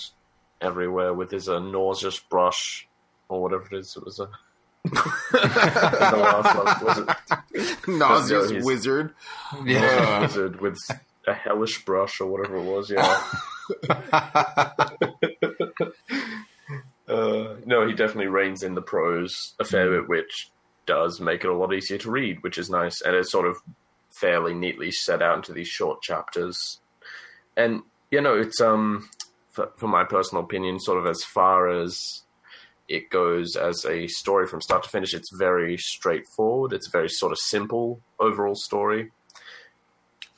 everywhere 0.60 1.14
with 1.14 1.30
his 1.30 1.48
uh, 1.48 1.60
nauseous 1.60 2.18
brush 2.18 2.88
or 3.28 3.40
whatever 3.40 3.66
it 3.70 3.78
is. 3.78 3.96
It 3.96 4.04
was 4.04 4.18
a. 4.18 4.28
the 4.82 6.16
last 6.16 6.56
one, 6.56 6.66
was 6.86 6.98
it 7.54 7.78
Nauseous 7.88 8.64
wizard. 8.64 9.14
yeah. 9.64 10.22
wizard 10.22 10.60
with 10.60 10.78
a 11.28 11.32
hellish 11.34 11.84
brush 11.84 12.20
or 12.20 12.26
whatever 12.26 12.56
it 12.56 12.64
was? 12.64 12.90
Yeah. 12.90 13.22
Uh, 17.08 17.54
no, 17.64 17.86
he 17.86 17.94
definitely 17.94 18.26
reins 18.26 18.62
in 18.62 18.74
the 18.74 18.82
prose 18.82 19.54
a 19.60 19.64
fair 19.64 19.90
bit, 19.90 20.08
which 20.08 20.50
does 20.86 21.20
make 21.20 21.44
it 21.44 21.50
a 21.50 21.54
lot 21.54 21.72
easier 21.72 21.98
to 21.98 22.10
read, 22.10 22.42
which 22.42 22.58
is 22.58 22.70
nice, 22.70 23.00
and 23.02 23.14
it's 23.14 23.30
sort 23.30 23.46
of 23.46 23.56
fairly 24.20 24.54
neatly 24.54 24.90
set 24.90 25.22
out 25.22 25.36
into 25.36 25.52
these 25.52 25.68
short 25.68 26.02
chapters. 26.02 26.80
And 27.56 27.82
you 28.10 28.20
know, 28.20 28.38
it's 28.38 28.60
um, 28.60 29.08
for, 29.50 29.70
for 29.76 29.88
my 29.88 30.04
personal 30.04 30.44
opinion, 30.44 30.80
sort 30.80 30.98
of 30.98 31.06
as 31.06 31.22
far 31.24 31.68
as 31.68 32.22
it 32.88 33.10
goes 33.10 33.56
as 33.56 33.84
a 33.84 34.06
story 34.06 34.46
from 34.46 34.60
start 34.60 34.84
to 34.84 34.88
finish, 34.88 35.12
it's 35.12 35.34
very 35.36 35.76
straightforward. 35.76 36.72
It's 36.72 36.86
a 36.86 36.90
very 36.90 37.08
sort 37.08 37.32
of 37.32 37.38
simple 37.38 38.00
overall 38.20 38.54
story, 38.54 39.10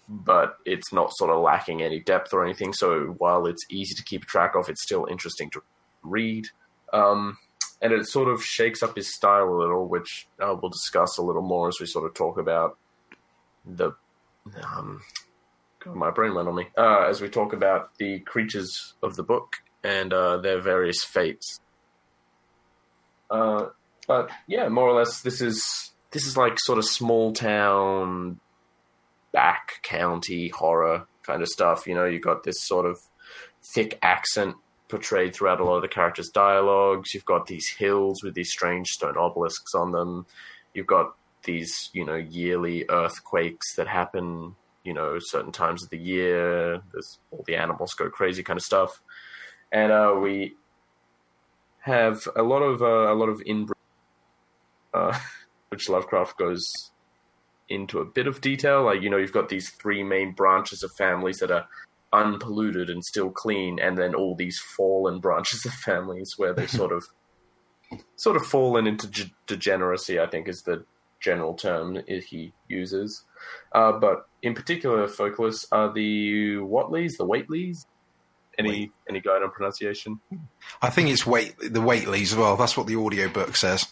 but 0.09 0.57
it's 0.65 0.93
not 0.93 1.13
sort 1.15 1.31
of 1.31 1.43
lacking 1.43 1.83
any 1.83 2.01
depth 2.01 2.33
or 2.33 2.45
anything. 2.45 2.73
So 2.73 3.15
while 3.19 3.47
it's 3.47 3.67
easy 3.71 3.95
to 3.95 4.05
keep 4.05 4.25
track 4.25 4.55
of, 4.55 4.69
it's 4.69 4.83
still 4.83 5.07
interesting 5.11 5.51
to 5.51 5.63
read. 6.11 6.47
Um, 6.93 7.39
and 7.81 7.93
it 7.93 8.07
sort 8.07 8.29
of 8.29 8.43
shakes 8.43 8.83
up 8.83 8.97
his 8.97 9.15
style 9.15 9.49
a 9.49 9.59
little, 9.59 9.87
which 9.87 10.27
uh, 10.41 10.55
we'll 10.61 10.71
discuss 10.71 11.19
a 11.19 11.23
little 11.23 11.43
more 11.43 11.69
as 11.69 11.79
we 11.81 11.87
sort 11.87 12.07
of 12.07 12.15
talk 12.15 12.39
about 12.39 12.77
the. 13.65 13.93
Um, 14.63 15.03
God, 15.81 15.95
my 15.95 16.11
brain 16.11 16.35
went 16.35 16.49
on 16.49 16.57
me. 16.57 16.67
Uh, 16.77 17.07
as 17.09 17.21
we 17.21 17.29
talk 17.29 17.53
about 17.53 17.97
the 17.99 18.19
creatures 18.21 18.95
of 19.03 19.15
the 19.17 19.23
book 19.23 19.57
and 19.85 20.13
uh, 20.13 20.39
their 20.39 20.61
various 20.61 21.05
fates. 21.05 21.61
Uh, 23.31 23.67
but 24.07 24.31
yeah, 24.47 24.69
more 24.69 24.89
or 24.89 24.95
less, 24.95 25.21
this 25.21 25.41
is 25.41 25.93
this 26.11 26.27
is 26.27 26.37
like 26.37 26.59
sort 26.59 26.79
of 26.79 26.85
small 26.85 27.33
town, 27.33 28.41
back 29.33 29.83
county 29.83 30.49
horror 30.49 31.07
kind 31.23 31.43
of 31.43 31.49
stuff. 31.49 31.87
You 31.87 31.95
know, 31.95 32.07
you 32.07 32.19
got 32.19 32.43
this 32.43 32.67
sort 32.67 32.87
of 32.87 32.99
thick 33.75 33.99
accent 34.03 34.57
portrayed 34.89 35.35
throughout 35.35 35.61
a 35.61 35.65
lot 35.65 35.77
of 35.77 35.83
the 35.83 35.89
characters' 35.89 36.31
dialogues. 36.31 37.15
You've 37.15 37.25
got 37.25 37.47
these 37.47 37.69
hills 37.69 38.23
with 38.23 38.35
these 38.35 38.51
strange 38.51 38.89
stone 38.89 39.17
obelisks 39.17 39.75
on 39.75 39.93
them. 39.93 40.27
You've 40.75 40.87
got 40.87 41.15
these, 41.45 41.91
you 41.93 42.05
know, 42.05 42.17
yearly 42.17 42.85
earthquakes 42.89 43.75
that 43.77 43.87
happen, 43.87 44.57
you 44.85 44.95
know, 44.95 45.19
certain 45.19 45.53
times 45.53 45.83
of 45.83 45.91
the 45.91 45.99
year. 45.99 46.83
There's 46.93 47.19
all 47.31 47.45
the 47.47 47.57
animals 47.57 47.95
go 47.95 48.09
crazy 48.11 48.43
kind 48.43 48.57
of 48.57 48.65
stuff. 48.65 49.03
And 49.71 49.93
uh, 49.93 50.17
we 50.21 50.57
have 51.81 52.27
a 52.37 52.43
lot 52.43 52.61
of 52.61 52.83
uh, 52.83 53.13
a 53.13 53.15
lot 53.15 53.29
of 53.29 53.43
inbreeding, 53.43 53.75
uh, 54.95 55.19
which 55.69 55.89
Lovecraft 55.89 56.39
goes 56.39 56.65
into 57.69 57.99
a 57.99 58.05
bit 58.05 58.27
of 58.27 58.41
detail. 58.41 58.85
Like 58.85 59.03
you 59.03 59.11
know, 59.11 59.19
you've 59.19 59.33
got 59.33 59.49
these 59.49 59.71
three 59.71 60.03
main 60.03 60.33
branches 60.33 60.83
of 60.83 60.91
families 60.97 61.39
that 61.39 61.51
are 61.51 61.67
unpolluted 62.13 62.91
and 62.91 63.05
still 63.05 63.31
clean, 63.31 63.79
and 63.79 63.99
then 63.99 64.15
all 64.15 64.35
these 64.35 64.59
fallen 64.77 65.21
branches 65.21 65.65
of 65.65 65.73
families 65.73 66.35
where 66.37 66.55
they 66.55 66.67
sort 66.67 66.93
of 66.93 67.05
sort 68.17 68.37
of 68.37 68.45
fallen 68.45 68.87
into 68.87 69.09
ge- 69.11 69.33
degeneracy. 69.47 70.21
I 70.21 70.27
think 70.27 70.49
is 70.49 70.63
the 70.63 70.85
general 71.21 71.55
term 71.55 71.99
he 72.07 72.53
uses. 72.69 73.25
Uh, 73.73 73.93
but 73.93 74.29
in 74.43 74.55
particular, 74.55 75.07
Focalus 75.07 75.65
are 75.73 75.93
the 75.93 76.57
Whatleys, 76.57 77.17
the 77.19 77.27
Waitleys. 77.27 77.87
Any 78.59 78.71
Wait. 78.71 78.93
any 79.09 79.21
guide 79.21 79.43
on 79.43 79.51
pronunciation? 79.51 80.21
I 80.83 80.91
think 80.91 81.11
it's 81.11 81.25
Wait 81.27 81.55
the 81.59 81.81
Waitleys 81.81 82.33
as 82.33 82.37
well. 82.37 82.57
That's 82.57 82.77
what 82.77 82.89
the 82.89 82.97
audiobook 82.97 83.55
says. 83.55 83.87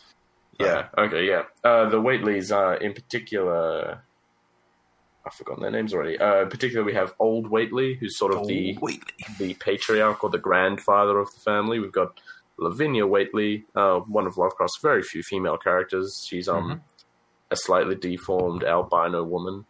Yeah. 0.59 0.89
Okay. 0.97 1.27
Yeah. 1.29 1.43
Uh, 1.63 1.89
the 1.89 2.01
Waitleys 2.01 2.55
are 2.55 2.75
in 2.75 2.93
particular. 2.93 4.03
I've 5.27 5.35
forgotten 5.35 5.63
their 5.63 5.73
names 5.73 5.93
already. 5.93 6.19
Uh, 6.19 6.43
in 6.43 6.49
particular, 6.49 6.85
we 6.85 6.95
have 6.95 7.13
Old 7.19 7.51
Whateley, 7.51 7.95
who's 7.95 8.17
sort 8.17 8.33
of 8.33 8.47
the 8.47 8.77
Oh, 8.77 8.81
Whateley. 8.81 9.03
the 9.39 9.55
patriarch 9.55 10.23
or 10.23 10.31
the 10.31 10.39
grandfather 10.39 11.19
of 11.19 11.33
the 11.35 11.41
family. 11.41 11.81
We've 11.81 11.91
got 11.93 12.21
Lavinia 12.59 13.07
Whateley, 13.07 13.65
uh, 13.75 13.99
one 13.99 14.27
of 14.27 14.39
Lovecraft's 14.39 14.79
very 14.81 15.03
few 15.03 15.23
female 15.23 15.59
characters. 15.59 16.25
She's 16.27 16.49
um 16.49 16.83
a 17.51 17.57
slightly 17.57 17.95
deformed 17.97 18.65
albino 18.65 19.23
woman, 19.25 19.67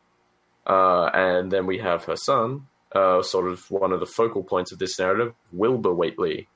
uh, 0.67 1.07
and 1.13 1.51
then 1.51 1.67
we 1.67 1.79
have 1.79 2.05
her 2.05 2.17
son, 2.17 2.67
uh, 2.95 3.23
sort 3.23 3.49
of 3.51 3.71
one 3.71 3.93
of 3.93 4.01
the 4.01 4.07
focal 4.07 4.43
points 4.43 4.73
of 4.73 4.79
this 4.79 4.99
narrative, 4.99 5.35
Wilbur 5.53 5.93
Whateley, 5.93 6.49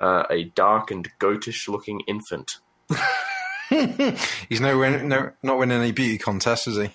uh, 0.00 0.24
a 0.30 0.44
dark 0.44 0.90
and 0.90 1.08
goatish-looking 1.20 2.00
infant. 2.08 2.58
He's 4.48 4.60
no, 4.60 4.78
no 5.02 5.32
not 5.42 5.58
winning 5.58 5.78
any 5.80 5.92
beauty 5.92 6.18
contests, 6.18 6.66
is 6.66 6.76
he? 6.76 6.90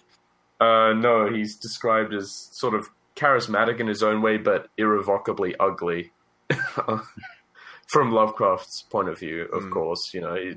Uh, 0.59 0.93
no, 0.93 1.31
he's 1.31 1.55
described 1.55 2.13
as 2.13 2.49
sort 2.51 2.73
of 2.73 2.89
charismatic 3.15 3.79
in 3.79 3.87
his 3.87 4.03
own 4.03 4.21
way, 4.21 4.37
but 4.37 4.67
irrevocably 4.77 5.55
ugly. 5.59 6.11
From 7.91 8.11
Lovecraft's 8.11 8.83
point 8.83 9.09
of 9.09 9.17
view, 9.19 9.43
of 9.45 9.63
Mm. 9.63 9.71
course, 9.71 10.13
you 10.13 10.21
know, 10.21 10.35
he 10.35 10.55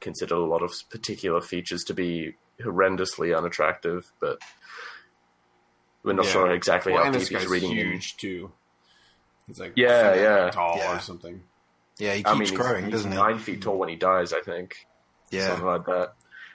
considered 0.00 0.34
a 0.34 0.38
lot 0.44 0.62
of 0.62 0.72
particular 0.90 1.40
features 1.40 1.84
to 1.84 1.94
be 1.94 2.34
horrendously 2.60 3.36
unattractive, 3.36 4.10
but 4.20 4.38
we're 6.02 6.14
not 6.14 6.24
Yeah. 6.26 6.32
sure 6.32 6.50
exactly 6.50 6.92
Well, 6.92 7.02
how 7.02 7.06
and 7.06 7.12
deep 7.14 7.20
this 7.20 7.28
he's 7.28 7.38
guy's 7.38 7.48
reading 7.48 7.70
in. 7.72 7.76
huge 7.92 8.16
too. 8.16 8.52
He's 9.46 9.60
like 9.60 9.72
Yeah, 9.76 10.14
yeah. 10.14 10.50
tall 10.50 10.76
Yeah. 10.78 10.96
or 10.96 11.00
something. 11.00 11.44
Yeah, 11.98 12.14
he 12.14 12.20
keeps 12.22 12.28
I 12.30 12.32
mean, 12.32 12.40
he's- 12.48 12.50
growing, 12.60 12.84
he's, 12.86 12.92
doesn't 12.92 13.12
he? 13.12 13.16
nine 13.18 13.38
feet 13.38 13.62
tall 13.62 13.78
when 13.78 13.88
he 13.88 13.96
dies, 13.96 14.32
I 14.32 14.40
think. 14.40 14.86
Yeah. 15.30 15.48
something 15.48 15.66
like 15.66 15.84
that. 15.86 16.14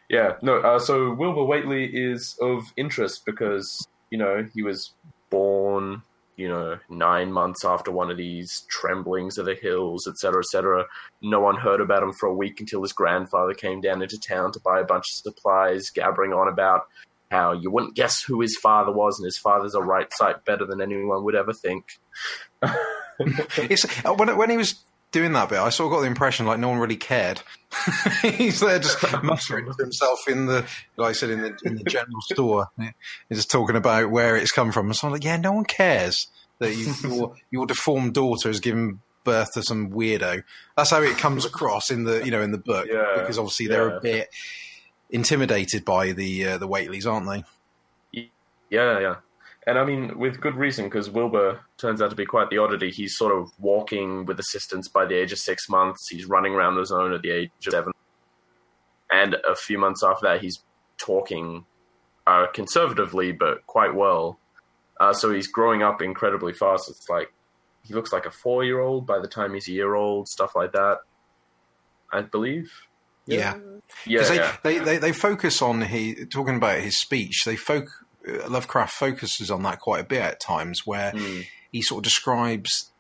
Yeah, 0.10 0.38
no. 0.42 0.60
Uh, 0.60 0.80
so 0.80 1.14
Wilbur 1.14 1.44
Whateley 1.44 1.86
is 1.86 2.38
of 2.42 2.64
interest 2.78 3.24
because 3.26 3.88
you 4.10 4.18
know 4.18 4.48
he 4.54 4.64
was 4.64 4.94
born, 5.30 6.02
you 6.38 6.48
know, 6.48 6.80
nine 6.90 7.32
months 7.32 7.66
after 7.66 7.92
one 7.92 8.10
of 8.10 8.18
these 8.18 8.66
tremblings 8.70 9.38
of 9.38 9.46
the 9.46 9.56
hills, 9.56 10.08
etc., 10.08 10.40
etc. 10.40 10.86
No 11.22 11.42
one 11.42 11.58
heard 11.58 11.82
about 11.82 12.04
him 12.04 12.14
for 12.14 12.28
a 12.28 12.34
week 12.34 12.60
until 12.60 12.82
his 12.82 12.94
grandfather 12.94 13.54
came 13.54 13.82
down 13.82 14.02
into 14.02 14.18
town 14.18 14.54
to 14.54 14.60
buy 14.62 14.80
a 14.80 14.86
bunch 14.86 15.04
of 15.10 15.34
supplies, 15.34 15.90
gabbering 15.90 16.32
on 16.32 16.48
about 16.48 16.84
how 17.30 17.52
you 17.52 17.70
wouldn't 17.70 17.96
guess 17.96 18.24
who 18.24 18.40
his 18.40 18.58
father 18.64 18.94
was, 18.94 19.20
and 19.20 19.26
his 19.26 19.38
father's 19.38 19.76
a 19.76 19.82
right 19.82 20.08
sight 20.14 20.46
better 20.46 20.66
than 20.66 20.82
anyone 20.82 21.24
would 21.24 21.36
ever 21.36 21.54
think. 21.54 21.86
It's, 23.20 24.06
uh, 24.06 24.14
when, 24.14 24.38
when 24.38 24.52
he 24.52 24.58
was 24.58 24.76
doing 25.12 25.34
that 25.34 25.50
bit, 25.50 25.60
I 25.60 25.70
sort 25.70 25.88
of 25.88 25.98
got 25.98 26.02
the 26.02 26.08
impression 26.08 26.46
like 26.46 26.60
no 26.60 26.70
one 26.70 26.80
really 26.80 26.98
cared. 26.98 27.42
He's 28.22 28.60
there 28.60 28.80
just 28.80 29.02
muttering 29.24 29.66
to 29.66 29.84
himself 29.84 30.28
in 30.28 30.46
the, 30.46 30.66
like 30.98 31.10
I 31.10 31.14
said, 31.14 31.30
in 31.30 31.42
the 31.42 31.58
in 31.64 31.76
the 31.76 31.84
general 31.84 32.22
store. 32.22 32.68
He's 32.78 33.40
just 33.40 33.52
talking 33.52 33.76
about 33.76 34.12
where 34.12 34.36
it's 34.36 34.52
come 34.52 34.72
from. 34.72 34.88
And 34.88 34.96
so 34.96 35.08
I'm 35.08 35.14
like, 35.14 35.24
yeah, 35.24 35.38
no 35.38 35.54
one 35.54 35.66
cares 35.66 36.28
that 36.60 36.76
you, 36.76 36.94
your 37.04 37.36
your 37.52 37.66
deformed 37.66 38.14
daughter 38.14 38.50
has 38.50 38.60
given 38.60 39.02
birth 39.24 39.54
to 39.54 39.64
some 39.64 39.92
weirdo. 39.92 40.44
That's 40.76 40.90
how 40.90 41.02
it 41.02 41.18
comes 41.18 41.46
across 41.46 41.92
in 41.92 42.04
the 42.04 42.24
you 42.26 42.32
know 42.32 42.42
in 42.42 42.52
the 42.52 42.58
book 42.58 42.88
Yeah, 42.90 43.16
because 43.16 43.38
obviously 43.38 43.68
they're 43.68 43.90
yeah. 43.90 43.98
a 43.98 44.02
bit 44.02 44.30
intimidated 45.10 45.86
by 45.86 46.12
the 46.12 46.46
uh, 46.46 46.58
the 46.58 46.68
Whateleys, 46.68 47.06
aren't 47.06 47.28
they? 47.28 47.44
Yeah, 48.70 49.00
yeah. 49.00 49.16
And 49.68 49.78
I 49.78 49.84
mean, 49.84 50.18
with 50.18 50.40
good 50.40 50.56
reason, 50.56 50.86
because 50.86 51.10
Wilbur 51.10 51.60
turns 51.78 52.02
out 52.02 52.10
to 52.10 52.16
be 52.16 52.26
quite 52.26 52.50
the 52.50 52.58
oddity. 52.58 52.90
He's 52.90 53.18
sort 53.18 53.38
of 53.38 53.52
walking 53.60 54.24
with 54.24 54.40
assistance 54.40 54.88
by 54.88 55.06
the 55.06 55.16
age 55.16 55.34
of 55.34 55.40
six 55.40 55.68
months. 55.68 56.08
He's 56.10 56.26
running 56.26 56.54
around 56.54 56.76
the 56.76 56.86
zone 56.86 57.12
at 57.12 57.22
the 57.22 57.32
age 57.32 57.52
of 57.68 57.72
seven. 57.72 57.92
And 59.12 59.36
a 59.46 59.56
few 59.56 59.78
months 59.78 60.04
after 60.06 60.26
that, 60.28 60.40
he's 60.40 60.64
talking 60.98 61.66
uh, 62.26 62.48
conservatively, 62.54 63.34
but 63.34 63.68
quite 63.68 63.94
well. 63.94 64.40
Uh, 65.02 65.12
so 65.12 65.34
he's 65.34 65.48
growing 65.48 65.84
up 65.84 66.02
incredibly 66.02 66.54
fast. 66.54 66.90
It's 66.90 67.10
like 67.10 67.34
he 67.84 67.94
looks 67.94 68.14
like 68.14 68.26
a 68.26 68.32
four 68.32 68.64
year 68.64 68.80
old 68.80 69.06
by 69.06 69.20
the 69.20 69.28
time 69.28 69.54
he's 69.54 69.68
a 69.68 69.74
year 69.74 69.96
old, 69.96 70.30
stuff 70.30 70.56
like 70.56 70.72
that. 70.72 71.00
I 72.14 72.22
believe. 72.22 72.72
Yeah. 73.26 73.58
Yeah. 74.06 74.22
Because 74.22 74.30
they, 74.30 74.36
yeah. 74.36 74.58
they, 74.64 74.80
they, 74.80 74.98
they 74.98 75.12
focus 75.12 75.62
on 75.62 75.82
he 75.82 76.26
talking 76.26 76.56
about 76.56 76.80
his 76.80 76.98
speech. 76.98 77.44
They 77.46 77.58
folk 77.58 77.86
uh, 77.86 78.07
Lovecraft 78.48 78.94
focuses 78.94 79.50
on 79.52 79.64
that 79.64 79.80
quite 79.80 80.02
a 80.02 80.06
bit 80.08 80.22
at 80.22 80.40
times, 80.40 80.86
where 80.86 81.12
Mm. 81.12 81.46
he 81.72 81.82
sort 81.82 82.00
of 82.00 82.04
describes 82.04 82.92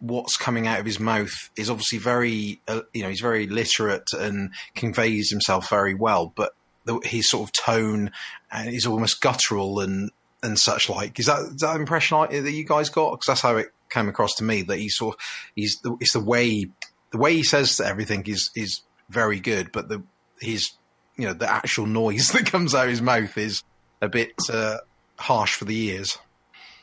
what's 0.00 0.36
coming 0.36 0.66
out 0.66 0.78
of 0.78 0.86
his 0.86 1.00
mouth 1.00 1.50
is 1.56 1.68
obviously 1.68 1.98
very 1.98 2.60
uh, 2.68 2.82
you 2.94 3.02
know 3.02 3.08
he's 3.08 3.20
very 3.20 3.46
literate 3.48 4.12
and 4.12 4.50
conveys 4.76 5.30
himself 5.30 5.68
very 5.68 5.94
well, 5.94 6.32
but 6.36 6.54
the, 6.84 6.98
his 7.04 7.28
sort 7.30 7.48
of 7.48 7.52
tone 7.52 8.10
and 8.52 8.72
is 8.72 8.86
almost 8.86 9.20
guttural 9.20 9.80
and 9.80 10.10
and 10.42 10.58
such 10.58 10.88
like. 10.88 11.18
Is 11.18 11.26
that 11.26 11.40
is 11.40 11.60
that 11.60 11.76
impression 11.76 12.16
I, 12.18 12.26
that 12.40 12.52
you 12.52 12.64
guys 12.64 12.88
got? 12.90 13.10
Because 13.12 13.26
that's 13.26 13.40
how 13.42 13.56
it 13.56 13.68
came 13.90 14.08
across 14.08 14.34
to 14.36 14.44
me 14.44 14.62
that 14.62 14.78
he's 14.78 14.96
sort 14.96 15.16
of, 15.16 15.20
he's 15.56 15.78
the, 15.80 15.96
it's 16.00 16.12
the 16.12 16.20
way 16.20 16.66
the 17.10 17.18
way 17.18 17.34
he 17.34 17.42
says 17.42 17.80
everything 17.80 18.22
is 18.26 18.50
is 18.54 18.82
very 19.10 19.40
good, 19.40 19.72
but 19.72 19.88
the 19.88 20.02
his 20.40 20.70
you 21.16 21.26
know 21.26 21.32
the 21.34 21.50
actual 21.50 21.86
noise 21.86 22.28
that 22.32 22.46
comes 22.46 22.74
out 22.74 22.84
of 22.84 22.90
his 22.90 23.02
mouth 23.02 23.36
is 23.36 23.62
a 24.00 24.08
bit 24.08 24.32
uh, 24.52 24.78
harsh 25.18 25.54
for 25.54 25.64
the 25.64 25.78
ears. 25.88 26.18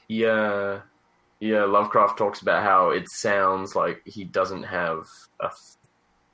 Yeah, 0.07 0.81
yeah. 1.39 1.65
Lovecraft 1.65 2.17
talks 2.17 2.41
about 2.41 2.63
how 2.63 2.89
it 2.89 3.09
sounds 3.09 3.75
like 3.75 4.01
he 4.05 4.23
doesn't 4.23 4.63
have 4.63 5.05
a 5.39 5.49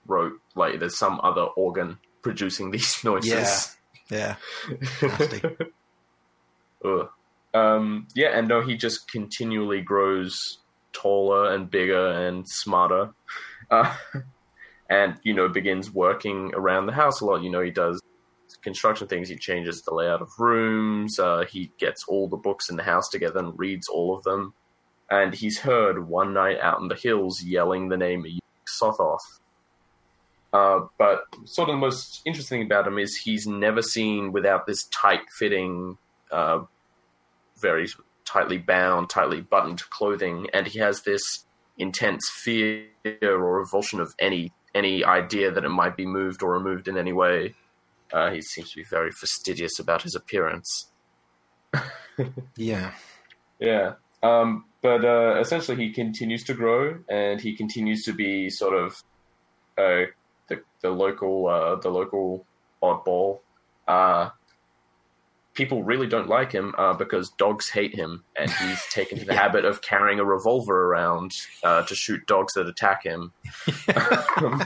throat, 0.06 0.40
like 0.56 0.80
there's 0.80 0.98
some 0.98 1.20
other 1.24 1.44
organ 1.44 1.98
producing 2.22 2.72
these 2.72 3.04
noises. 3.04 3.78
Yeah. 4.10 4.36
Ugh. 6.84 7.10
Um, 7.54 8.08
yeah, 8.16 8.30
and 8.30 8.48
no, 8.48 8.62
he 8.62 8.76
just 8.78 9.12
continually 9.12 9.82
grows 9.82 10.60
taller 10.94 11.54
and 11.54 11.70
bigger 11.70 12.08
and 12.08 12.48
smarter, 12.48 13.12
uh, 13.70 13.94
and 14.90 15.18
you 15.24 15.34
know 15.34 15.50
begins 15.50 15.92
working 15.92 16.52
around 16.54 16.86
the 16.86 16.94
house 16.94 17.20
a 17.22 17.26
lot. 17.26 17.44
You 17.44 17.50
know, 17.50 17.62
he 17.62 17.72
does 17.72 18.02
construction 18.62 19.08
things. 19.08 19.30
He 19.30 19.36
changes 19.36 19.82
the 19.82 19.94
layout 19.94 20.22
of 20.22 20.30
rooms. 20.40 21.20
Uh, 21.20 21.46
he 21.50 21.72
gets 21.80 22.06
all 22.08 22.28
the 22.28 22.38
books 22.38 22.70
in 22.70 22.78
the 22.78 22.84
house 22.84 23.10
together 23.10 23.40
and 23.40 23.58
reads 23.58 23.88
all 23.88 24.16
of 24.16 24.24
them. 24.24 24.54
And 25.10 25.34
he's 25.34 25.60
heard 25.60 26.08
one 26.08 26.34
night 26.34 26.60
out 26.60 26.80
in 26.80 26.88
the 26.88 26.96
hills 26.96 27.44
yelling 27.44 27.90
the 27.90 27.98
name 27.98 28.26
of 28.26 28.32
Sothoth. 28.82 29.20
Uh, 30.54 30.88
but 30.98 31.24
sort 31.46 31.70
of 31.70 31.74
the 31.74 31.80
most 31.80 32.22
interesting 32.26 32.60
thing 32.60 32.66
about 32.66 32.88
him 32.88 32.98
is 32.98 33.16
he's 33.16 33.48
never 33.48 33.82
seen 33.82 34.32
without 34.32 34.68
this 34.68 34.84
tight-fitting, 34.86 35.98
uh, 36.32 36.60
very 37.58 37.88
tightly 38.26 38.58
bound, 38.58 39.10
tightly 39.10 39.42
buttoned 39.42 39.82
clothing, 39.90 40.48
and 40.54 40.68
he 40.68 40.80
has 40.80 41.02
this 41.04 41.46
intense 41.78 42.30
fear 42.44 42.86
or 43.22 43.60
revulsion 43.60 44.00
of 44.00 44.14
any 44.20 44.52
any 44.74 45.04
idea 45.04 45.52
that 45.52 45.66
it 45.66 45.70
might 45.70 45.98
be 45.98 46.06
moved 46.06 46.44
or 46.44 46.54
removed 46.54 46.88
in 46.88 46.98
any 46.98 47.12
way. 47.12 47.54
Uh, 48.14 48.32
he 48.32 48.42
seems 48.42 48.72
to 48.72 48.78
be 48.78 48.84
very 48.84 49.12
fastidious 49.12 49.80
about 49.80 50.04
his 50.04 50.16
appearance. 50.16 50.88
Yeah. 52.58 52.92
Yeah. 53.60 53.94
Um, 54.22 54.66
but 54.82 55.06
uh, 55.06 55.40
essentially, 55.40 55.78
he 55.78 55.92
continues 55.92 56.44
to 56.46 56.54
grow, 56.54 57.00
and 57.10 57.40
he 57.40 57.56
continues 57.56 58.04
to 58.04 58.14
be 58.14 58.50
sort 58.50 58.74
of 58.74 59.04
uh, 59.78 60.10
the 60.48 60.62
the 60.82 60.90
local 60.90 61.48
uh, 61.48 61.76
the 61.76 61.90
local 61.90 62.46
oddball. 62.82 63.40
Uh, 63.88 64.30
people 65.54 65.84
really 65.84 66.08
don't 66.08 66.30
like 66.30 66.52
him 66.52 66.74
uh, 66.78 66.94
because 66.94 67.30
dogs 67.32 67.70
hate 67.70 67.96
him, 67.96 68.24
and 68.38 68.50
he's 68.50 68.86
taken 68.88 69.20
to 69.20 69.26
the 69.26 69.36
habit 69.44 69.66
of 69.66 69.82
carrying 69.82 70.20
a 70.20 70.26
revolver 70.26 70.86
around 70.86 71.32
uh, 71.64 71.84
to 71.84 71.96
shoot 71.96 72.26
dogs 72.28 72.54
that 72.54 72.68
attack 72.68 73.04
him. 73.04 73.34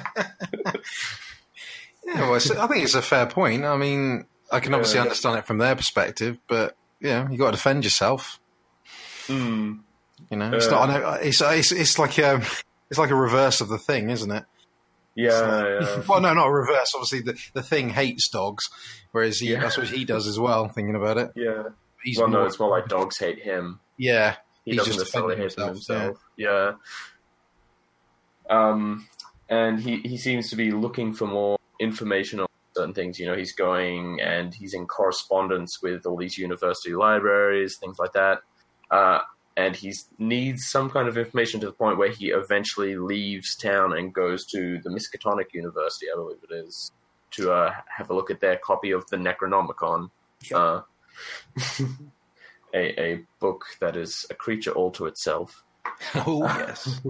Yeah, 2.06 2.30
well, 2.30 2.36
I 2.36 2.68
think 2.68 2.84
it's 2.84 2.96
a 2.96 3.02
fair 3.02 3.26
point. 3.26 3.66
I 3.66 3.76
mean, 3.78 4.26
I 4.52 4.60
can 4.60 4.74
obviously 4.74 4.98
Yeah. 4.98 5.04
understand 5.04 5.40
it 5.40 5.46
from 5.48 5.58
their 5.58 5.76
perspective, 5.76 6.38
but 6.48 6.76
yeah, 7.02 7.28
you 7.30 7.38
got 7.38 7.48
to 7.48 7.52
defend 7.58 7.84
yourself. 7.84 8.40
Hmm. 9.28 9.78
You 10.30 10.38
know, 10.38 10.52
it's 10.54 10.66
Yeah. 10.66 10.72
not. 10.72 10.90
Know, 10.90 11.10
it's, 11.22 11.42
it's 11.42 11.72
it's 11.72 12.00
like 12.00 12.18
a 12.20 12.42
it's 12.90 13.00
like 13.00 13.10
a 13.10 13.16
reverse 13.16 13.60
of 13.62 13.70
the 13.70 13.78
thing, 13.80 14.10
isn't 14.12 14.32
it? 14.32 14.46
Yeah, 15.16 15.80
yeah. 15.82 16.02
Well, 16.08 16.22
no, 16.22 16.34
not 16.34 16.48
a 16.48 16.52
reverse. 16.52 16.92
Obviously, 16.94 17.22
the 17.22 17.40
the 17.54 17.64
thing 17.64 17.90
hates 17.90 18.30
dogs, 18.30 18.64
whereas 19.12 19.40
he, 19.40 19.52
Yeah. 19.52 19.62
that's 19.62 19.78
what 19.78 19.88
he 19.88 20.06
does 20.06 20.28
as 20.28 20.40
well. 20.40 20.68
Thinking 20.70 20.96
about 20.96 21.18
it, 21.18 21.32
yeah. 21.36 21.64
he's 22.04 22.18
Well, 22.20 22.28
more, 22.28 22.42
no, 22.42 22.46
it's 22.46 22.60
more 22.60 22.70
like 22.70 22.88
dogs 22.88 23.18
hate 23.18 23.40
him. 23.42 23.80
yeah, 23.98 24.36
he 24.64 24.72
He's 24.72 24.78
doesn't 24.80 24.94
just 24.94 25.00
necessarily 25.06 25.36
hate 25.38 25.42
himself, 25.54 25.70
himself. 25.72 26.18
Yeah. 26.38 26.74
Um, 28.50 29.08
and 29.50 29.80
he 29.80 29.98
he 30.02 30.18
seems 30.18 30.50
to 30.50 30.56
be 30.56 30.72
looking 30.72 31.14
for 31.14 31.26
more 31.28 31.58
information 31.80 32.40
on 32.40 32.48
certain 32.76 32.94
things. 32.94 33.20
You 33.20 33.28
know, 33.28 33.36
he's 33.36 33.54
going 33.54 34.22
and 34.22 34.54
he's 34.54 34.74
in 34.74 34.86
correspondence 34.86 35.82
with 35.82 36.06
all 36.06 36.18
these 36.18 36.38
university 36.38 36.94
libraries, 36.94 37.78
things 37.78 37.98
like 38.00 38.14
that. 38.14 38.40
Uh, 38.92 39.20
and 39.58 39.76
he 39.76 39.94
needs 40.18 40.68
some 40.68 40.90
kind 40.90 41.08
of 41.08 41.18
information 41.18 41.60
to 41.62 41.68
the 41.68 41.72
point 41.72 41.98
where 41.98 42.12
he 42.12 42.32
eventually 42.32 42.98
leaves 42.98 43.56
town 43.56 43.98
and 43.98 44.14
goes 44.14 44.46
to 44.48 44.80
the 44.84 44.90
Miskatonic 44.90 45.54
University, 45.54 46.08
I 46.12 46.18
believe 46.18 46.40
it 46.50 46.54
is, 46.54 46.92
to 47.32 47.54
uh, 47.54 47.74
have 47.98 48.10
a 48.10 48.14
look 48.14 48.30
at 48.30 48.42
their 48.42 48.58
copy 48.58 48.92
of 48.92 49.06
the 49.10 49.18
Necronomicon. 49.18 50.10
Yep. 50.52 50.60
Uh, 50.60 50.82
a, 52.74 53.02
a 53.02 53.20
book 53.40 53.66
that 53.80 53.96
is 53.96 54.26
a 54.30 54.36
creature 54.36 54.72
all 54.72 54.92
to 54.92 55.06
itself. 55.06 55.64
oh 56.16 56.44
yes, 56.58 57.02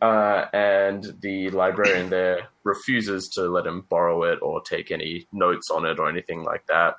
Uh, 0.00 0.44
and 0.52 1.14
the 1.20 1.48
librarian 1.50 2.10
there 2.10 2.48
refuses 2.64 3.28
to 3.28 3.42
let 3.42 3.66
him 3.66 3.82
borrow 3.88 4.24
it 4.24 4.38
or 4.42 4.60
take 4.60 4.90
any 4.90 5.26
notes 5.32 5.70
on 5.70 5.86
it 5.86 5.98
or 5.98 6.08
anything 6.08 6.42
like 6.42 6.66
that. 6.66 6.96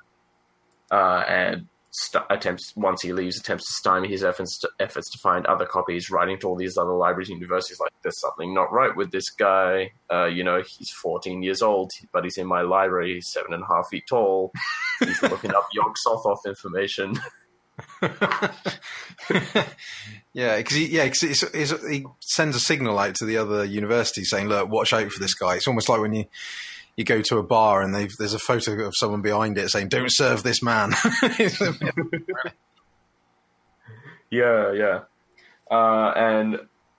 Uh, 0.90 1.22
and 1.28 1.68
st- 1.90 2.24
attempts 2.30 2.72
once 2.76 3.02
he 3.02 3.12
leaves, 3.12 3.38
attempts 3.38 3.66
to 3.66 3.72
stymie 3.74 4.08
his 4.08 4.24
efforts 4.24 4.58
to, 4.58 4.68
efforts 4.80 5.10
to 5.10 5.18
find 5.18 5.46
other 5.46 5.66
copies, 5.66 6.10
writing 6.10 6.38
to 6.40 6.48
all 6.48 6.56
these 6.56 6.76
other 6.76 6.92
libraries 6.92 7.28
and 7.28 7.38
universities 7.38 7.78
like, 7.78 7.92
"There's 8.02 8.20
something 8.20 8.52
not 8.52 8.72
right 8.72 8.94
with 8.96 9.12
this 9.12 9.30
guy. 9.30 9.92
Uh, 10.12 10.26
you 10.26 10.42
know, 10.42 10.62
he's 10.66 10.90
14 10.90 11.42
years 11.42 11.62
old, 11.62 11.92
but 12.12 12.24
he's 12.24 12.38
in 12.38 12.46
my 12.46 12.62
library. 12.62 13.14
He's 13.14 13.30
seven 13.32 13.52
and 13.52 13.62
a 13.62 13.66
half 13.66 13.88
feet 13.90 14.04
tall. 14.08 14.52
He's 15.00 15.22
looking 15.22 15.54
up 15.54 15.68
Yog 15.72 15.94
Sothoth 16.06 16.46
information." 16.46 17.18
yeah, 20.32 20.56
because 20.56 20.76
he, 20.76 20.86
yeah, 20.86 21.06
cause 21.08 21.22
it's, 21.22 21.42
it's, 21.42 21.88
he 21.88 22.06
sends 22.20 22.56
a 22.56 22.60
signal 22.60 22.98
out 22.98 23.14
to 23.16 23.24
the 23.24 23.36
other 23.36 23.64
universities 23.64 24.30
saying, 24.30 24.48
"Look, 24.48 24.68
watch 24.68 24.92
out 24.92 25.10
for 25.10 25.20
this 25.20 25.34
guy." 25.34 25.56
It's 25.56 25.68
almost 25.68 25.88
like 25.88 26.00
when 26.00 26.14
you 26.14 26.24
you 26.96 27.04
go 27.04 27.22
to 27.22 27.38
a 27.38 27.42
bar 27.42 27.82
and 27.82 27.94
there's 27.94 28.34
a 28.34 28.38
photo 28.38 28.84
of 28.84 28.96
someone 28.96 29.22
behind 29.22 29.58
it 29.58 29.68
saying, 29.68 29.88
"Don't 29.88 30.12
serve 30.12 30.42
this 30.42 30.62
man." 30.62 30.92
Yeah, 34.30 34.72
yeah. 34.72 35.00
Uh, 35.70 36.12
and, 36.16 36.58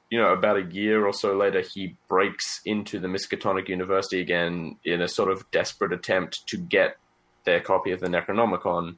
you 0.10 0.20
know, 0.20 0.34
about 0.34 0.58
a 0.58 0.64
year 0.64 1.06
or 1.06 1.14
so 1.14 1.36
later, 1.36 1.62
he 1.62 1.96
breaks 2.08 2.62
into 2.66 3.00
the 3.00 3.08
Miskatonic 3.08 3.68
University 3.68 4.20
again 4.20 4.78
in 4.84 5.02
a 5.02 5.08
sort 5.08 5.32
of 5.32 5.50
desperate 5.52 5.94
attempt 5.94 6.48
to 6.48 6.58
get 6.58 6.98
their 7.46 7.60
copy 7.60 7.92
of 7.92 8.00
the 8.00 8.08
Necronomicon. 8.08 8.96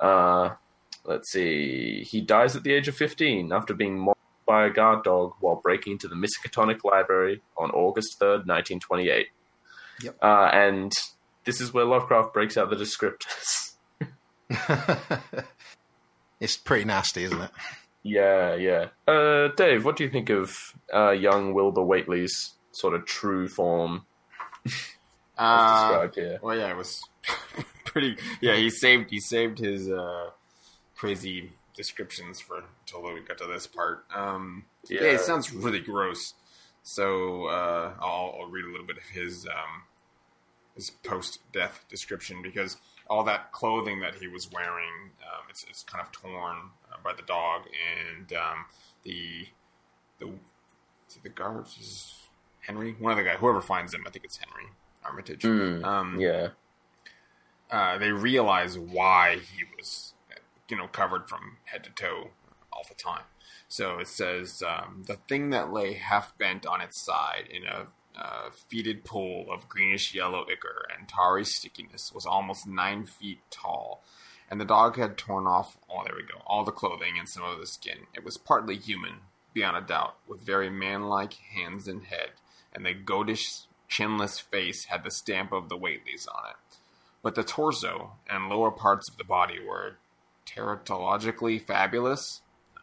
Uh, 0.00 0.50
let's 1.04 1.30
see. 1.30 2.02
He 2.04 2.20
dies 2.20 2.56
at 2.56 2.62
the 2.62 2.72
age 2.72 2.88
of 2.88 2.96
15 2.96 3.52
after 3.52 3.74
being 3.74 3.98
mauled 3.98 4.16
by 4.46 4.66
a 4.66 4.70
guard 4.70 5.04
dog 5.04 5.32
while 5.40 5.56
breaking 5.56 5.92
into 5.94 6.08
the 6.08 6.14
Miskatonic 6.14 6.84
Library 6.84 7.40
on 7.56 7.70
August 7.70 8.18
3rd, 8.20 8.46
1928. 8.46 9.28
Yep. 10.02 10.16
Uh, 10.22 10.50
and 10.52 10.92
this 11.44 11.60
is 11.60 11.72
where 11.72 11.84
Lovecraft 11.84 12.34
breaks 12.34 12.56
out 12.56 12.68
the 12.70 12.76
descriptors. 12.76 13.72
it's 16.40 16.56
pretty 16.56 16.84
nasty, 16.84 17.24
isn't 17.24 17.40
it? 17.40 17.50
Yeah, 18.02 18.54
yeah. 18.56 18.88
Uh, 19.08 19.48
Dave, 19.56 19.84
what 19.84 19.96
do 19.96 20.04
you 20.04 20.10
think 20.10 20.28
of 20.30 20.54
uh, 20.92 21.10
young 21.10 21.54
Wilbur 21.54 21.82
Whateley's 21.82 22.52
sort 22.72 22.94
of 22.94 23.06
true 23.06 23.48
form 23.48 24.04
as 24.66 24.72
Uh, 25.38 25.88
described 25.88 26.14
here? 26.16 26.38
well, 26.42 26.56
yeah, 26.56 26.70
it 26.70 26.76
was 26.76 27.00
pretty. 27.86 28.16
Yeah, 28.42 28.56
he 28.56 28.68
saved 28.68 29.10
he 29.10 29.20
saved 29.20 29.58
his 29.58 29.88
uh, 29.88 30.30
crazy 30.96 31.52
descriptions 31.76 32.40
for 32.40 32.62
until 32.80 33.02
we 33.12 33.20
got 33.20 33.38
to 33.38 33.46
this 33.46 33.66
part. 33.66 34.04
Um, 34.14 34.64
yeah. 34.88 35.02
Yeah. 35.02 35.10
it 35.12 35.20
sounds 35.20 35.52
really 35.52 35.80
gross. 35.80 36.34
So 36.82 37.46
uh, 37.46 37.94
I'll, 38.00 38.36
I'll 38.40 38.50
read 38.50 38.64
a 38.64 38.70
little 38.70 38.86
bit 38.86 38.98
of 38.98 39.04
his 39.04 39.46
um, 39.46 39.82
his 40.74 40.90
post 40.90 41.40
death 41.52 41.84
description 41.88 42.42
because 42.42 42.76
all 43.08 43.22
that 43.24 43.52
clothing 43.52 44.00
that 44.00 44.16
he 44.16 44.28
was 44.28 44.50
wearing, 44.50 45.10
um, 45.22 45.44
it's 45.50 45.64
it's 45.68 45.82
kind 45.82 46.04
of 46.04 46.12
torn 46.12 46.56
uh, 46.92 46.96
by 47.02 47.12
the 47.14 47.22
dog, 47.22 47.62
and 48.16 48.32
um, 48.32 48.66
the 49.02 49.48
the 50.18 50.30
the 51.22 51.28
guards 51.28 51.76
is 51.78 52.14
Henry, 52.60 52.96
one 52.98 53.12
of 53.12 53.18
the 53.18 53.24
guys, 53.24 53.36
whoever 53.38 53.60
finds 53.60 53.92
him, 53.94 54.02
I 54.06 54.10
think 54.10 54.24
it's 54.24 54.38
Henry 54.38 54.70
Armitage. 55.04 55.42
Mm, 55.42 55.84
um, 55.84 56.18
Yeah, 56.20 56.48
uh, 57.70 57.98
they 57.98 58.10
realize 58.10 58.78
why 58.78 59.36
he 59.36 59.64
was, 59.76 60.13
you 60.68 60.76
know, 60.76 60.88
covered 60.88 61.28
from 61.28 61.58
head 61.64 61.84
to 61.84 61.90
toe 61.90 62.30
all 62.72 62.84
the 62.88 62.94
time. 62.94 63.24
So 63.68 63.98
it 63.98 64.08
says 64.08 64.62
um, 64.66 65.04
the 65.06 65.16
thing 65.28 65.50
that 65.50 65.72
lay 65.72 65.94
half 65.94 66.36
bent 66.38 66.66
on 66.66 66.80
its 66.80 67.00
side 67.00 67.44
in 67.50 67.64
a 67.64 67.86
uh, 68.16 68.50
fetid 68.70 69.04
pool 69.04 69.46
of 69.50 69.68
greenish 69.68 70.14
yellow 70.14 70.44
ichor 70.50 70.86
and 70.96 71.08
tarry 71.08 71.44
stickiness 71.44 72.12
was 72.14 72.26
almost 72.26 72.66
nine 72.66 73.06
feet 73.06 73.40
tall, 73.50 74.02
and 74.50 74.60
the 74.60 74.64
dog 74.64 74.96
had 74.96 75.16
torn 75.16 75.46
off. 75.46 75.76
Oh, 75.90 76.02
there 76.04 76.16
we 76.16 76.22
go. 76.22 76.42
All 76.46 76.64
the 76.64 76.72
clothing 76.72 77.18
and 77.18 77.28
some 77.28 77.42
of 77.42 77.58
the 77.58 77.66
skin. 77.66 78.06
It 78.14 78.24
was 78.24 78.38
partly 78.38 78.76
human, 78.76 79.16
beyond 79.52 79.76
a 79.76 79.80
doubt, 79.80 80.16
with 80.28 80.42
very 80.42 80.70
man-like 80.70 81.34
hands 81.34 81.88
and 81.88 82.04
head, 82.04 82.30
and 82.72 82.86
the 82.86 82.94
goatish, 82.94 83.66
chinless 83.90 84.40
face 84.40 84.84
had 84.84 85.02
the 85.02 85.10
stamp 85.10 85.52
of 85.52 85.68
the 85.68 85.76
Whateleys 85.76 86.28
on 86.32 86.50
it 86.50 86.78
but 87.24 87.34
the 87.34 87.42
torso 87.42 88.12
and 88.28 88.50
lower 88.50 88.70
parts 88.70 89.08
of 89.08 89.16
the 89.16 89.24
body 89.24 89.58
were 89.58 89.96
teratologically 90.46 91.60
fabulous. 91.60 92.40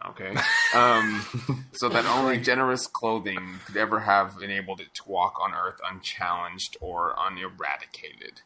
Okay. 0.10 0.36
Um, 0.74 1.26
so 1.74 1.90
that 1.90 2.06
only 2.06 2.38
generous 2.38 2.88
clothing 2.88 3.60
could 3.66 3.76
ever 3.76 4.00
have 4.00 4.38
enabled 4.42 4.80
it 4.80 4.94
to 4.94 5.04
walk 5.06 5.38
on 5.42 5.54
Earth 5.54 5.82
unchallenged 5.86 6.78
or 6.80 7.14
uneradicated. 7.18 8.40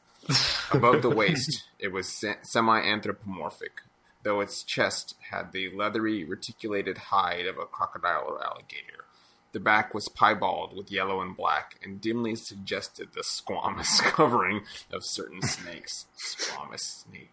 Above 0.72 1.04
the 1.04 1.10
waist, 1.12 1.66
it 1.80 1.92
was 1.92 2.26
semi 2.42 2.80
anthropomorphic, 2.82 3.82
though 4.24 4.42
its 4.42 4.64
chest 4.64 5.14
had 5.30 5.52
the 5.52 5.70
leathery, 5.70 6.24
reticulated 6.24 6.98
hide 6.98 7.46
of 7.46 7.60
a 7.60 7.66
crocodile 7.66 8.26
or 8.28 8.44
alligator. 8.44 9.06
The 9.52 9.60
back 9.60 9.94
was 9.94 10.10
piebald 10.10 10.76
with 10.76 10.92
yellow 10.92 11.22
and 11.22 11.38
black, 11.38 11.76
and 11.84 12.02
dimly 12.02 12.36
suggested 12.36 13.10
the 13.14 13.22
squamous 13.22 14.00
covering 14.02 14.64
of 14.92 15.06
certain 15.06 15.44
snakes. 15.44 16.08
Squamous 16.18 17.04
snake. 17.06 17.32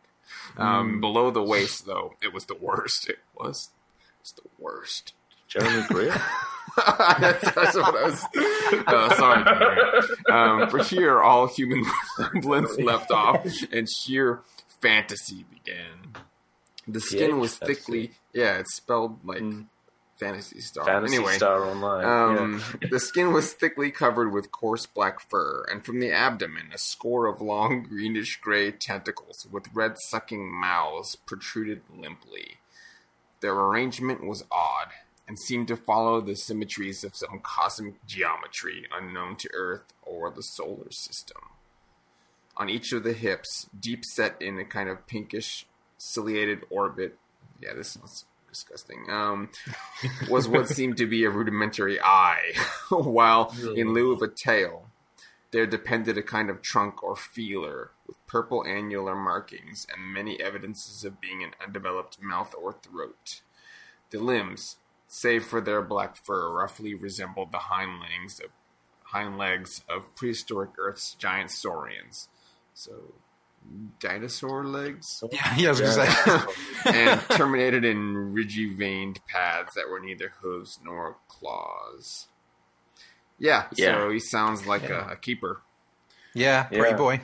Um, 0.57 1.01
Below 1.01 1.31
the 1.31 1.43
waist, 1.43 1.87
though, 1.87 2.15
it 2.23 2.33
was 2.33 2.47
the 2.47 2.57
worst. 2.57 3.09
It 3.09 3.19
was, 3.35 3.71
it 4.01 4.21
was 4.23 4.33
the 4.33 4.49
worst. 4.59 5.15
Jeremy 5.49 5.83
Greer. 5.89 6.11
that's, 7.19 7.53
that's 7.55 7.77
what 7.77 7.95
I 7.95 8.05
was. 8.05 8.25
Uh, 8.87 9.15
sorry, 9.17 9.45
Jeremy. 9.45 10.07
Um, 10.31 10.71
for 10.71 10.83
here, 10.83 11.21
all 11.21 11.47
human 11.47 11.85
resemblance 12.19 12.79
left 12.79 13.11
off, 13.11 13.47
and 13.71 13.87
sheer 13.91 14.41
fantasy 14.81 15.45
began. 15.51 16.15
The 16.89 17.01
skin 17.01 17.31
Yeah, 17.31 17.37
was 17.37 17.57
thickly, 17.57 18.13
yeah, 18.33 18.59
it's 18.59 18.75
spelled 18.75 19.19
like 19.25 19.43
Mm. 19.43 19.67
Fantasy 20.23 20.61
star. 20.61 20.85
Fantasy 20.85 21.17
anyway, 21.17 21.35
Star 21.35 21.65
Online. 21.65 22.39
um, 22.39 22.63
the 22.91 23.01
skin 23.01 23.33
was 23.33 23.53
thickly 23.53 23.91
covered 23.91 24.33
with 24.33 24.53
coarse 24.53 24.87
black 24.87 25.29
fur, 25.29 25.65
and 25.71 25.85
from 25.85 26.01
the 26.01 26.13
abdomen, 26.13 26.71
a 26.73 26.79
score 26.79 27.27
of 27.27 27.41
long 27.41 27.83
greenish 27.83 28.41
gray 28.41 28.71
tentacles 28.71 29.47
with 29.51 29.73
red 29.75 29.97
sucking 29.99 30.53
mouths 30.53 31.17
protruded 31.17 31.83
limply. 31.95 32.59
Their 33.41 33.55
arrangement 33.55 34.27
was 34.27 34.45
odd, 34.51 34.89
and 35.27 35.39
seemed 35.39 35.69
to 35.69 35.77
follow 35.77 36.21
the 36.21 36.37
symmetries 36.37 37.05
of 37.05 37.17
some 37.17 37.41
cosmic 37.43 38.05
geometry 38.07 38.87
unknown 38.95 39.37
to 39.37 39.51
Earth 39.55 39.93
or 40.03 40.31
the 40.31 40.43
solar 40.43 40.91
system. 40.91 41.39
On 42.57 42.69
each 42.69 42.93
of 42.93 43.03
the 43.03 43.15
hips, 43.15 43.69
deep 43.79 44.05
set 44.05 44.41
in 44.41 44.59
a 44.59 44.65
kind 44.65 44.89
of 44.89 45.07
pinkish 45.07 45.67
ciliated 45.97 46.65
orbit. 46.71 47.17
Yeah, 47.61 47.75
this 47.75 47.89
sounds 47.89 48.27
disgusting. 48.53 49.07
Um, 49.09 49.49
was 50.29 50.47
what 50.47 50.69
seemed 50.69 50.99
to 50.99 51.07
be 51.07 51.25
a 51.25 51.31
rudimentary 51.31 51.99
eye, 52.01 52.53
while 52.91 53.55
in 53.75 53.95
lieu 53.95 54.13
of 54.13 54.21
a 54.21 54.29
tail, 54.29 54.91
there 55.53 55.67
depended 55.67 56.19
a 56.19 56.23
kind 56.23 56.51
of 56.51 56.61
trunk 56.61 57.03
or 57.03 57.17
feeler 57.17 57.91
with 58.07 58.27
purple 58.27 58.65
annular 58.65 59.15
markings 59.15 59.87
and 59.93 60.13
many 60.13 60.41
evidences 60.41 61.05
of 61.05 61.21
being 61.21 61.43
an 61.43 61.53
undeveloped 61.65 62.21
mouth 62.21 62.55
or 62.61 62.75
throat. 62.75 63.41
The 64.11 64.19
limbs, 64.19 64.77
save 65.09 65.45
for 65.45 65.61
their 65.61 65.81
black 65.81 66.17
fur, 66.17 66.51
roughly 66.53 66.95
resembled 66.95 67.53
the 67.53 67.59
hind 67.59 68.01
legs 68.01 68.39
of 68.39 68.51
hind 69.05 69.37
legs 69.37 69.83
of 69.89 70.15
prehistoric 70.17 70.71
Earth's 70.79 71.15
giant 71.15 71.51
saurians. 71.51 72.29
So, 72.73 73.15
dinosaur 74.01 74.65
legs, 74.65 75.23
Yeah, 75.33 75.55
yeah, 75.57 75.69
I 75.69 75.71
was 75.71 75.81
going 75.81 75.97
to 75.97 76.07
say. 76.07 76.41
and 76.87 77.21
terminated 77.31 77.85
in 77.85 78.33
ridgy 78.33 78.75
veined 78.75 79.21
pads 79.27 79.75
that 79.75 79.89
were 79.89 80.01
neither 80.01 80.33
hooves 80.41 80.79
nor 80.85 81.17
claws. 81.29 82.29
Yeah, 83.39 83.65
so 83.75 83.83
Yeah. 84.09 84.13
he 84.13 84.19
sounds 84.21 84.67
like 84.67 84.83
Yeah. 84.83 85.09
a, 85.11 85.13
a 85.13 85.17
keeper. 85.17 85.63
Yeah, 86.35 86.65
pretty 86.65 86.91
Yeah. 86.91 86.97
boy. 86.97 87.21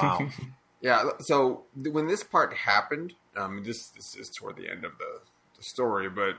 Wow. 0.00 0.28
Yeah, 0.80 1.10
so 1.18 1.64
when 1.74 2.06
this 2.06 2.22
part 2.22 2.54
happened, 2.54 3.14
um, 3.36 3.64
this 3.64 3.88
this 3.88 4.14
is 4.14 4.30
toward 4.30 4.54
the 4.54 4.70
end 4.70 4.84
of 4.84 4.92
the, 4.98 5.22
the 5.56 5.62
story, 5.64 6.08
but 6.08 6.36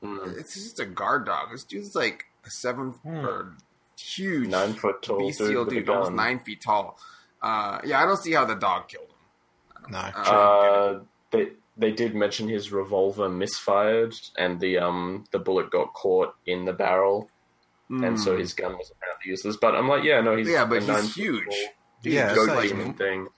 Mm. 0.00 0.38
it's 0.38 0.54
just 0.54 0.78
a 0.78 0.86
guard 0.86 1.26
dog. 1.26 1.50
This 1.50 1.64
dude's 1.64 1.94
like 1.96 2.26
a 2.46 2.50
seven 2.50 2.94
or 3.04 3.56
huge 3.98 4.48
Nine 4.48 4.74
foot 4.74 5.02
tall 5.02 5.26
bestial 5.26 5.64
dude 5.64 5.86
dude, 5.86 5.88
almost 5.90 6.12
nine 6.12 6.38
feet 6.38 6.62
tall. 6.62 6.98
Uh, 7.42 7.78
yeah, 7.84 8.02
I 8.02 8.06
don't 8.06 8.16
see 8.22 8.32
how 8.32 8.44
the 8.44 8.54
dog 8.54 8.88
killed 8.88 9.06
him. 9.06 9.92
No. 9.92 9.98
Uh, 9.98 10.30
Uh, 10.30 11.00
they 11.30 11.48
they 11.76 11.92
did 11.92 12.14
mention 12.14 12.48
his 12.48 12.70
revolver 12.72 13.28
misfired, 13.28 14.14
and 14.36 14.60
the 14.60 14.78
um 14.78 15.24
the 15.30 15.38
bullet 15.38 15.70
got 15.70 15.92
caught 15.94 16.34
in 16.46 16.64
the 16.64 16.72
barrel, 16.72 17.30
and 17.88 18.20
so 18.20 18.36
mm. 18.36 18.40
his 18.40 18.52
gun 18.52 18.76
was 18.76 18.90
apparently 18.90 19.30
useless. 19.30 19.56
But 19.56 19.74
I'm 19.74 19.88
like, 19.88 20.04
yeah, 20.04 20.20
no, 20.20 20.36
he's 20.36 20.48
Yeah, 20.48 20.64
but 20.64 20.76
a 20.76 20.80
he's 20.80 20.88
nine 20.88 21.04
huge. 21.04 21.44
tall 21.44 21.54
Dude, 22.02 22.12
Yeah, 22.14 22.34
goat 22.34 22.48
it's 22.48 22.54
like- 22.56 22.68
demon 22.70 22.94
thing. 22.94 23.28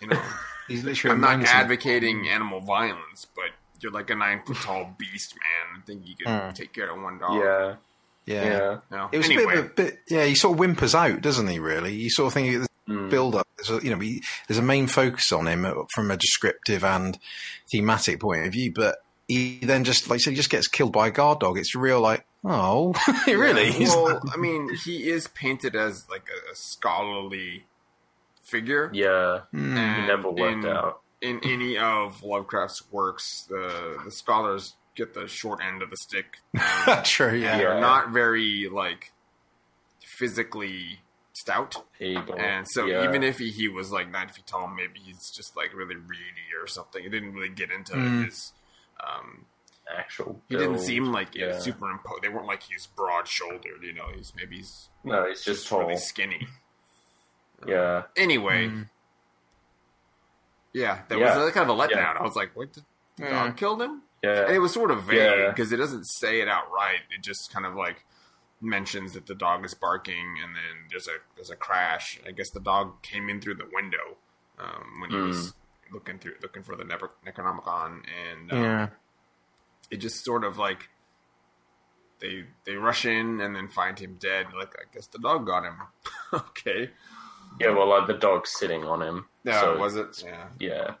you 0.00 0.06
know. 0.08 0.22
He's 0.68 0.82
literally 0.82 1.14
I'm 1.14 1.20
not 1.20 1.36
mountain. 1.40 1.48
advocating 1.54 2.26
animal 2.30 2.60
violence, 2.60 3.26
but 3.36 3.50
you're 3.80 3.92
like 3.92 4.08
a 4.08 4.14
nine 4.14 4.40
foot 4.46 4.56
tall 4.56 4.94
beast, 4.96 5.34
man. 5.34 5.82
I 5.82 5.84
think 5.84 6.06
you 6.08 6.16
could 6.16 6.26
Mm. 6.26 6.54
take 6.54 6.72
care 6.72 6.90
of 6.90 7.02
one 7.02 7.18
dog. 7.18 7.34
Yeah, 7.34 7.74
Yeah. 8.24 8.44
yeah. 8.44 8.78
No. 8.90 9.08
It 9.12 9.18
was 9.18 9.26
anyway, 9.26 9.44
a 9.44 9.46
bit 9.48 9.58
a 9.58 9.68
bit, 9.74 9.98
yeah. 10.08 10.24
He 10.24 10.34
sort 10.34 10.52
of 10.54 10.58
whimpers 10.60 10.94
out, 10.94 11.20
doesn't 11.20 11.48
he? 11.48 11.58
Really, 11.58 11.92
you 11.92 12.08
sort 12.08 12.28
of 12.28 12.32
think 12.32 12.66
Mm. 12.88 13.10
build 13.10 13.34
up. 13.34 13.43
There's 13.66 13.82
a, 13.82 13.84
you 13.84 13.90
know, 13.94 14.00
he, 14.00 14.22
there's 14.48 14.58
a 14.58 14.62
main 14.62 14.86
focus 14.86 15.32
on 15.32 15.46
him 15.46 15.64
uh, 15.64 15.72
from 15.94 16.10
a 16.10 16.16
descriptive 16.16 16.84
and 16.84 17.18
thematic 17.70 18.20
point 18.20 18.46
of 18.46 18.52
view, 18.52 18.72
but 18.74 18.96
he 19.28 19.58
then 19.62 19.84
just 19.84 20.10
like 20.10 20.20
so 20.20 20.30
he 20.30 20.36
just 20.36 20.50
gets 20.50 20.68
killed 20.68 20.92
by 20.92 21.08
a 21.08 21.10
guard 21.10 21.40
dog. 21.40 21.58
It's 21.58 21.74
real, 21.74 22.00
like 22.00 22.26
oh, 22.44 22.94
really? 23.26 23.70
Yeah, 23.70 23.88
well, 23.88 24.20
I 24.32 24.36
mean, 24.36 24.70
he 24.84 25.08
is 25.10 25.28
painted 25.28 25.74
as 25.74 26.06
like 26.10 26.26
a, 26.28 26.52
a 26.52 26.54
scholarly 26.54 27.64
figure. 28.42 28.90
Yeah, 28.92 29.40
Hmm. 29.50 29.76
and 29.76 30.04
it 30.04 30.06
never 30.08 30.30
worked 30.30 30.64
in, 30.64 30.66
out. 30.66 31.00
In 31.22 31.40
any 31.42 31.78
of 31.78 32.22
Lovecraft's 32.22 32.82
works, 32.92 33.46
the 33.48 33.98
the 34.04 34.10
scholars 34.10 34.74
get 34.94 35.14
the 35.14 35.26
short 35.26 35.60
end 35.64 35.80
of 35.82 35.88
the 35.90 35.96
stick. 35.96 36.36
True. 37.04 37.34
Yeah. 37.34 37.56
they're 37.56 37.80
not 37.80 38.10
very 38.12 38.68
like 38.70 39.12
physically 40.04 41.00
stout. 41.34 41.84
Able. 42.00 42.34
And 42.38 42.66
so 42.66 42.86
yeah. 42.86 43.04
even 43.04 43.22
if 43.22 43.38
he, 43.38 43.50
he 43.50 43.68
was 43.68 43.92
like 43.92 44.10
nine 44.10 44.28
feet 44.28 44.46
tall, 44.46 44.66
maybe 44.68 44.98
he's 45.00 45.30
just 45.30 45.54
like 45.56 45.74
really 45.74 45.96
reedy 45.96 46.48
or 46.58 46.66
something. 46.66 47.02
He 47.02 47.10
didn't 47.10 47.34
really 47.34 47.50
get 47.50 47.70
into 47.70 47.92
Mm. 47.92 48.24
his. 48.24 48.52
Um, 49.06 49.44
actual, 49.94 50.40
he 50.48 50.56
didn't 50.56 50.78
seem 50.78 51.12
like 51.12 51.34
yeah. 51.34 51.58
super 51.58 51.60
superimposed. 51.60 52.22
They 52.22 52.28
weren't 52.30 52.46
like 52.46 52.62
he's 52.62 52.86
broad 52.86 53.28
shouldered. 53.28 53.82
You 53.82 53.92
know, 53.92 54.06
he's 54.16 54.32
maybe 54.34 54.56
he's 54.56 54.88
no, 55.04 55.28
he's 55.28 55.44
just 55.44 55.68
tall. 55.68 55.80
really 55.80 55.96
skinny. 55.98 56.46
Yeah, 57.66 58.02
Anyway, 58.16 58.68
Mm. 58.68 58.88
yeah, 60.72 61.00
that 61.08 61.18
Yeah. 61.18 61.36
was 61.42 61.52
kind 61.52 61.70
of 61.70 61.76
a 61.78 61.80
letdown. 61.80 61.90
Yeah. 61.96 62.14
I 62.18 62.22
was 62.22 62.36
like, 62.36 62.54
"What? 62.54 62.72
The 62.72 62.82
the 63.16 63.22
Mm. 63.24 63.30
dog 63.30 63.56
killed 63.56 63.80
him?" 63.82 64.02
yeah, 64.22 64.42
And 64.46 64.54
it 64.54 64.58
was 64.58 64.72
sort 64.72 64.90
of 64.90 65.04
vague 65.04 65.16
Yeah. 65.38 65.48
because 65.50 65.72
it 65.72 65.76
doesn't 65.76 66.04
say 66.04 66.40
it 66.40 66.48
outright. 66.48 67.00
It 67.10 67.22
just 67.22 67.52
kind 67.52 67.64
of 67.64 67.74
like 67.74 68.04
mentions 68.64 69.12
that 69.12 69.26
the 69.26 69.34
dog 69.34 69.64
is 69.64 69.74
barking, 69.74 70.36
and 70.42 70.54
then 70.56 70.86
there's 70.90 71.06
a 71.08 71.16
there's 71.36 71.50
a 71.50 71.56
crash. 71.56 72.18
I 72.26 72.32
guess 72.32 72.50
the 72.50 72.60
dog 72.60 73.02
came 73.02 73.28
in 73.28 73.40
through 73.40 73.56
the 73.56 73.68
window 73.72 74.16
um, 74.58 75.00
when 75.00 75.10
he 75.10 75.16
Hmm. 75.16 75.26
was 75.28 75.54
looking 75.92 76.18
through 76.18 76.34
looking 76.42 76.62
for 76.62 76.74
the 76.76 76.84
Necronomicon, 76.84 78.02
and 78.30 78.52
um, 78.52 78.58
Yeah. 78.62 78.88
it 79.90 79.98
just 79.98 80.24
sort 80.24 80.44
of 80.44 80.58
like 80.58 80.88
they 82.20 82.44
they 82.64 82.76
rush 82.76 83.04
in 83.04 83.40
and 83.40 83.54
then 83.54 83.68
find 83.68 83.98
him 83.98 84.16
dead. 84.18 84.46
Like 84.56 84.74
I 84.78 84.84
guess 84.92 85.06
the 85.06 85.18
dog 85.18 85.46
got 85.46 85.64
him. 85.64 85.76
okay, 86.32 86.90
yeah. 87.60 87.70
Well, 87.70 87.88
like 87.88 88.06
the 88.06 88.14
dog's 88.14 88.50
sitting 88.58 88.84
on 88.84 89.02
him. 89.02 89.26
yeah, 89.44 89.60
so 89.60 89.78
was 89.78 89.96
it? 89.96 90.22
Yeah. 90.24 90.46
Yeah, 90.58 90.94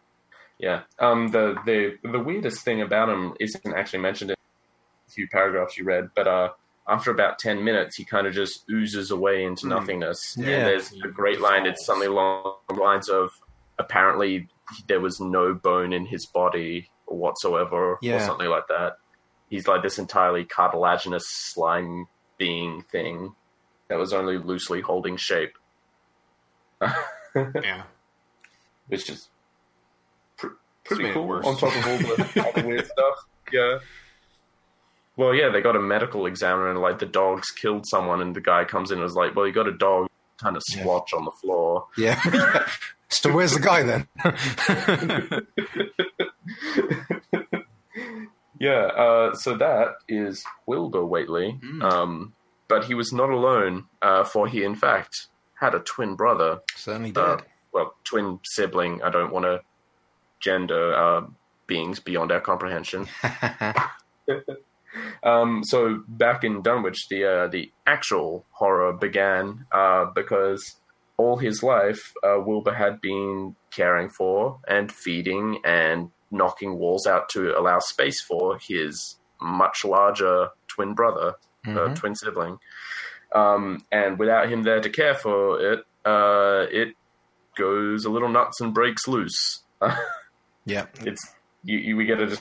yeah. 0.58 0.82
Um, 0.98 1.28
the 1.28 1.56
the 1.64 1.98
the 2.08 2.18
weirdest 2.18 2.64
thing 2.64 2.82
about 2.82 3.08
him 3.08 3.34
isn't 3.40 3.74
actually 3.74 4.00
mentioned 4.00 4.30
in 4.32 4.36
a 4.36 5.10
few 5.10 5.28
paragraphs 5.28 5.78
you 5.78 5.84
read, 5.84 6.10
but 6.14 6.26
uh, 6.26 6.50
after 6.88 7.10
about 7.10 7.38
ten 7.38 7.64
minutes, 7.64 7.96
he 7.96 8.04
kind 8.04 8.26
of 8.26 8.34
just 8.34 8.64
oozes 8.70 9.10
away 9.10 9.44
into 9.44 9.62
Hmm. 9.66 9.70
nothingness. 9.70 10.36
Yeah. 10.38 10.46
And 10.48 10.66
there's 10.66 10.92
a 11.04 11.08
great 11.08 11.40
line. 11.40 11.66
It's 11.66 11.84
something 11.86 12.08
along 12.08 12.56
the 12.68 12.74
lines 12.74 13.08
of 13.08 13.30
apparently 13.78 14.48
there 14.88 15.00
was 15.00 15.20
no 15.20 15.54
bone 15.54 15.92
in 15.92 16.06
his 16.06 16.26
body 16.26 16.90
whatsoever, 17.06 17.98
or 18.02 18.20
something 18.20 18.48
like 18.48 18.66
that. 18.68 18.98
He's 19.50 19.66
like 19.68 19.82
this 19.82 19.98
entirely 19.98 20.44
cartilaginous 20.44 21.28
slime 21.28 22.06
being 22.38 22.82
thing 22.90 23.34
that 23.88 23.98
was 23.98 24.12
only 24.12 24.38
loosely 24.38 24.80
holding 24.80 25.16
shape. 25.16 25.52
Yeah. 26.82 27.82
which 28.88 29.08
is 29.08 29.28
pr- 30.36 30.48
pretty 30.84 31.12
cool 31.12 31.46
on 31.46 31.56
top 31.56 31.74
of 31.76 31.86
all 31.86 31.98
the, 31.98 32.42
all 32.44 32.52
the 32.52 32.66
weird 32.68 32.86
stuff. 32.92 33.26
Yeah. 33.52 33.78
Well, 35.16 35.32
yeah, 35.34 35.48
they 35.50 35.60
got 35.60 35.76
a 35.76 35.80
medical 35.80 36.26
examiner 36.26 36.70
and 36.70 36.80
like 36.80 36.98
the 36.98 37.06
dog's 37.06 37.50
killed 37.50 37.86
someone, 37.86 38.20
and 38.20 38.34
the 38.34 38.40
guy 38.40 38.64
comes 38.64 38.90
in 38.90 38.98
and 38.98 39.04
was 39.04 39.14
like, 39.14 39.34
"Well, 39.36 39.46
you 39.46 39.52
got 39.52 39.68
a 39.68 39.72
dog 39.76 40.08
kind 40.42 40.56
of 40.56 40.62
Yeah. 40.74 40.84
on 40.86 41.24
the 41.24 41.30
floor." 41.40 41.86
Yeah. 41.96 42.20
so 43.08 43.32
where's 43.32 43.52
the 43.54 43.60
guy 43.60 43.82
then? 43.82 44.08
Yeah, 48.60 48.86
uh, 48.96 49.34
so 49.34 49.56
that 49.58 49.88
is 50.08 50.42
Wilbur 50.66 51.04
Whateley. 51.04 51.58
Mm. 51.62 51.82
Um, 51.82 52.34
but 52.68 52.84
he 52.84 52.94
was 52.94 53.12
not 53.12 53.28
alone, 53.28 53.86
uh, 54.00 54.24
for 54.24 54.46
he 54.48 54.62
in 54.64 54.74
fact 54.74 55.26
had 55.60 55.74
a 55.74 55.80
twin 55.80 56.14
brother. 56.14 56.60
Certainly 56.76 57.12
Uh, 57.16 57.36
did. 57.36 57.46
well, 57.72 57.94
twin 58.04 58.38
sibling. 58.44 59.02
I 59.02 59.10
don't 59.10 59.32
want 59.32 59.44
to 59.44 59.60
gender 60.40 60.94
uh, 60.94 61.22
beings 61.66 62.00
beyond 62.00 62.32
our 62.32 62.40
comprehension. 62.40 63.06
Um, 65.22 65.62
so 65.64 66.02
back 66.08 66.44
in 66.44 66.62
Dunwich, 66.62 67.08
the 67.08 67.24
uh, 67.24 67.48
the 67.48 67.70
actual 67.86 68.44
horror 68.50 68.92
began 68.92 69.66
uh, 69.72 70.06
because 70.14 70.76
all 71.16 71.36
his 71.36 71.62
life, 71.62 72.12
uh, 72.22 72.38
Wilbur 72.44 72.74
had 72.74 73.00
been 73.00 73.54
caring 73.70 74.08
for 74.08 74.58
and 74.66 74.90
feeding 74.90 75.60
and 75.64 76.10
knocking 76.30 76.76
walls 76.78 77.06
out 77.06 77.28
to 77.30 77.56
allow 77.58 77.78
space 77.78 78.20
for 78.22 78.58
his 78.58 79.16
much 79.40 79.84
larger 79.84 80.48
twin 80.68 80.94
brother, 80.94 81.34
uh, 81.66 81.70
Mhm. 81.70 81.94
twin 81.96 82.14
sibling. 82.16 82.58
Um, 83.34 83.84
and 83.92 84.18
without 84.18 84.48
him 84.48 84.62
there 84.64 84.80
to 84.80 84.90
care 84.90 85.14
for 85.14 85.60
it, 85.60 85.84
uh, 86.04 86.66
it 86.70 86.94
goes 87.56 88.04
a 88.04 88.10
little 88.10 88.28
nuts 88.28 88.60
and 88.60 88.74
breaks 88.74 89.06
loose. 89.08 89.62
Yeah. 90.66 90.86
it's 91.00 91.22
you, 91.62 91.78
you 91.78 91.96
we 91.96 92.06
get 92.06 92.20
a 92.20 92.40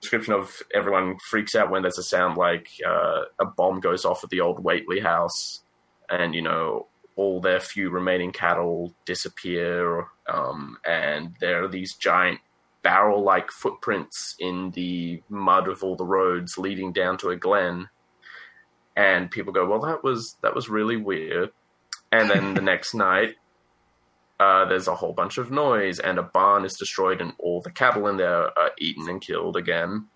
description 0.00 0.34
of 0.34 0.62
everyone 0.74 1.16
freaks 1.30 1.54
out 1.54 1.70
when 1.70 1.82
there's 1.82 1.98
a 1.98 2.02
sound 2.02 2.36
like 2.36 2.68
uh, 2.86 3.22
a 3.40 3.46
bomb 3.46 3.80
goes 3.80 4.04
off 4.04 4.22
at 4.24 4.30
the 4.30 4.40
old 4.40 4.62
Whateley 4.62 5.00
house, 5.00 5.62
and 6.08 6.34
you 6.34 6.42
know 6.42 6.86
all 7.16 7.40
their 7.40 7.60
few 7.60 7.90
remaining 7.90 8.30
cattle 8.30 8.94
disappear, 9.06 10.06
um, 10.28 10.76
and 10.86 11.34
there 11.40 11.64
are 11.64 11.68
these 11.68 11.94
giant 11.94 12.40
barrel-like 12.82 13.50
footprints 13.50 14.36
in 14.38 14.70
the 14.72 15.22
mud 15.28 15.66
of 15.66 15.82
all 15.82 15.96
the 15.96 16.04
roads 16.04 16.58
leading 16.58 16.92
down 16.92 17.16
to 17.18 17.30
a 17.30 17.36
glen, 17.36 17.88
and 18.96 19.30
people 19.30 19.52
go, 19.52 19.66
"Well, 19.66 19.80
that 19.80 20.04
was 20.04 20.36
that 20.42 20.54
was 20.54 20.68
really 20.68 20.96
weird," 20.96 21.50
and 22.12 22.30
then 22.30 22.54
the 22.54 22.60
next 22.72 22.94
night 22.94 23.36
uh, 24.38 24.64
there's 24.66 24.88
a 24.88 24.94
whole 24.94 25.12
bunch 25.12 25.38
of 25.38 25.50
noise, 25.50 25.98
and 25.98 26.18
a 26.18 26.22
barn 26.22 26.64
is 26.64 26.74
destroyed, 26.74 27.20
and 27.20 27.32
all 27.38 27.60
the 27.60 27.70
cattle 27.70 28.06
in 28.08 28.16
there 28.16 28.56
are 28.58 28.70
eaten 28.78 29.08
and 29.08 29.20
killed 29.20 29.56
again. 29.56 30.08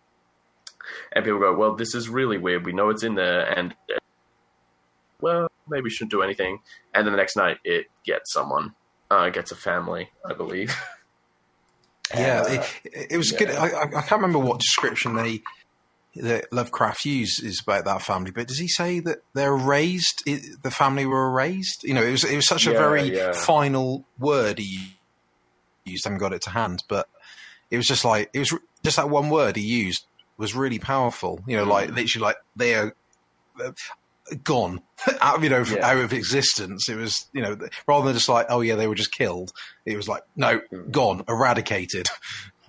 and 1.13 1.25
people 1.25 1.39
go, 1.41 1.55
"Well, 1.55 1.75
this 1.77 1.95
is 1.95 2.09
really 2.09 2.39
weird. 2.39 2.65
We 2.67 2.73
know 2.73 2.91
it's 2.91 3.03
in 3.03 3.15
there, 3.15 3.47
and 3.47 3.75
well, 5.21 5.51
maybe 5.69 5.85
we 5.85 5.91
shouldn't 5.91 6.11
do 6.11 6.23
anything." 6.23 6.59
And 6.95 7.07
then 7.07 7.13
the 7.13 7.17
next 7.19 7.37
night, 7.37 7.59
it 7.65 7.87
gets 8.05 8.33
someone, 8.33 8.75
uh, 9.11 9.29
gets 9.31 9.53
a 9.53 9.57
family, 9.57 10.11
I 10.25 10.33
believe. 10.35 10.75
Yeah, 12.15 12.43
Uh, 12.49 12.65
it, 12.85 13.13
it 13.13 13.17
was 13.17 13.31
yeah. 13.33 13.39
good. 13.39 13.51
I, 13.51 13.69
I 13.69 13.83
I 13.83 14.03
can't 14.03 14.21
remember 14.21 14.39
what 14.41 14.59
description 14.59 15.15
they 15.15 15.43
that 16.17 16.53
Lovecraft 16.53 17.05
uses 17.05 17.61
about 17.63 17.85
that 17.85 18.03
family, 18.03 18.31
but 18.31 18.49
does 18.49 18.59
he 18.59 18.69
say 18.69 19.01
that 19.01 19.19
they're 19.35 19.55
raised? 19.57 20.23
It, 20.27 20.63
the 20.63 20.71
family 20.71 21.07
were 21.07 21.31
raised. 21.31 21.85
You 21.85 21.95
know, 21.95 22.03
it 22.03 22.11
was 22.11 22.25
it 22.25 22.37
was 22.37 22.47
such 22.47 22.67
a 22.67 22.73
Yeah, 22.73 22.79
very 22.79 23.17
yeah. 23.17 23.33
final 23.33 24.05
word 24.19 24.59
he 24.59 24.95
used. 25.85 26.07
I 26.07 26.11
haven't 26.11 26.21
got 26.21 26.33
it 26.33 26.43
to 26.43 26.51
hand, 26.51 26.83
but 26.89 27.09
it 27.71 27.77
was 27.77 27.87
just 27.87 28.05
like 28.05 28.31
it 28.33 28.39
was 28.41 28.55
just 28.85 28.97
that 28.97 29.09
one 29.11 29.31
word 29.31 29.57
he 29.57 29.63
used 29.63 30.05
was 30.37 30.55
really 30.55 30.79
powerful. 30.79 31.41
You 31.47 31.57
know, 31.59 31.65
like 31.65 31.91
Mm. 31.91 31.97
literally 31.97 32.25
like 32.25 32.37
they 32.57 32.75
are. 32.75 32.95
Uh, 33.63 33.73
Gone 34.45 34.81
out, 35.21 35.39
of, 35.39 35.43
you 35.45 35.51
know, 35.51 35.65
Yeah. 35.65 35.85
out 35.91 35.97
of 35.97 36.13
existence. 36.13 36.89
It 36.89 36.95
was, 36.95 37.27
you 37.33 37.43
know, 37.43 37.59
rather 37.89 38.05
than 38.05 38.15
just 38.15 38.29
like, 38.29 38.47
oh 38.49 38.61
yeah, 38.61 38.77
they 38.77 38.87
were 38.87 38.95
just 38.95 39.13
killed. 39.13 39.51
It 39.85 39.97
was 39.97 40.07
like, 40.07 40.23
no, 40.37 40.61
Mm. 40.73 40.93
gone, 40.93 41.25
eradicated. 41.27 42.07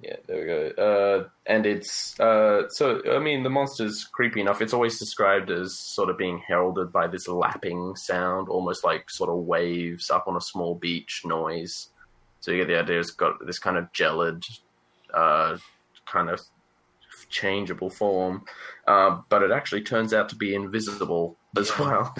Yeah, 0.00 0.16
there 0.26 0.40
we 0.40 0.44
go. 0.44 0.82
Uh, 0.82 1.28
and 1.46 1.64
it's 1.64 2.18
uh, 2.20 2.68
so 2.68 3.00
I 3.10 3.18
mean 3.18 3.42
the 3.42 3.50
monster's 3.50 4.04
creepy 4.04 4.42
enough. 4.42 4.60
It's 4.60 4.74
always 4.74 4.98
described 4.98 5.50
as 5.50 5.78
sort 5.78 6.10
of 6.10 6.18
being 6.18 6.42
heralded 6.46 6.92
by 6.92 7.06
this 7.06 7.28
lapping 7.28 7.96
sound, 7.96 8.48
almost 8.48 8.84
like 8.84 9.08
sort 9.08 9.30
of 9.30 9.36
waves 9.36 10.10
up 10.10 10.28
on 10.28 10.36
a 10.36 10.40
small 10.40 10.74
beach 10.74 11.22
noise. 11.24 11.88
So 12.40 12.50
you 12.50 12.58
get 12.58 12.68
the 12.68 12.78
idea 12.78 13.00
it's 13.00 13.10
got 13.10 13.44
this 13.46 13.58
kind 13.58 13.78
of 13.78 13.90
gelid, 13.92 14.44
uh, 15.14 15.56
kind 16.04 16.28
of 16.28 16.40
changeable 17.30 17.90
form, 17.90 18.44
uh, 18.86 19.18
but 19.30 19.42
it 19.42 19.50
actually 19.50 19.80
turns 19.80 20.12
out 20.12 20.28
to 20.28 20.36
be 20.36 20.54
invisible 20.54 21.38
as 21.56 21.76
well. 21.78 22.14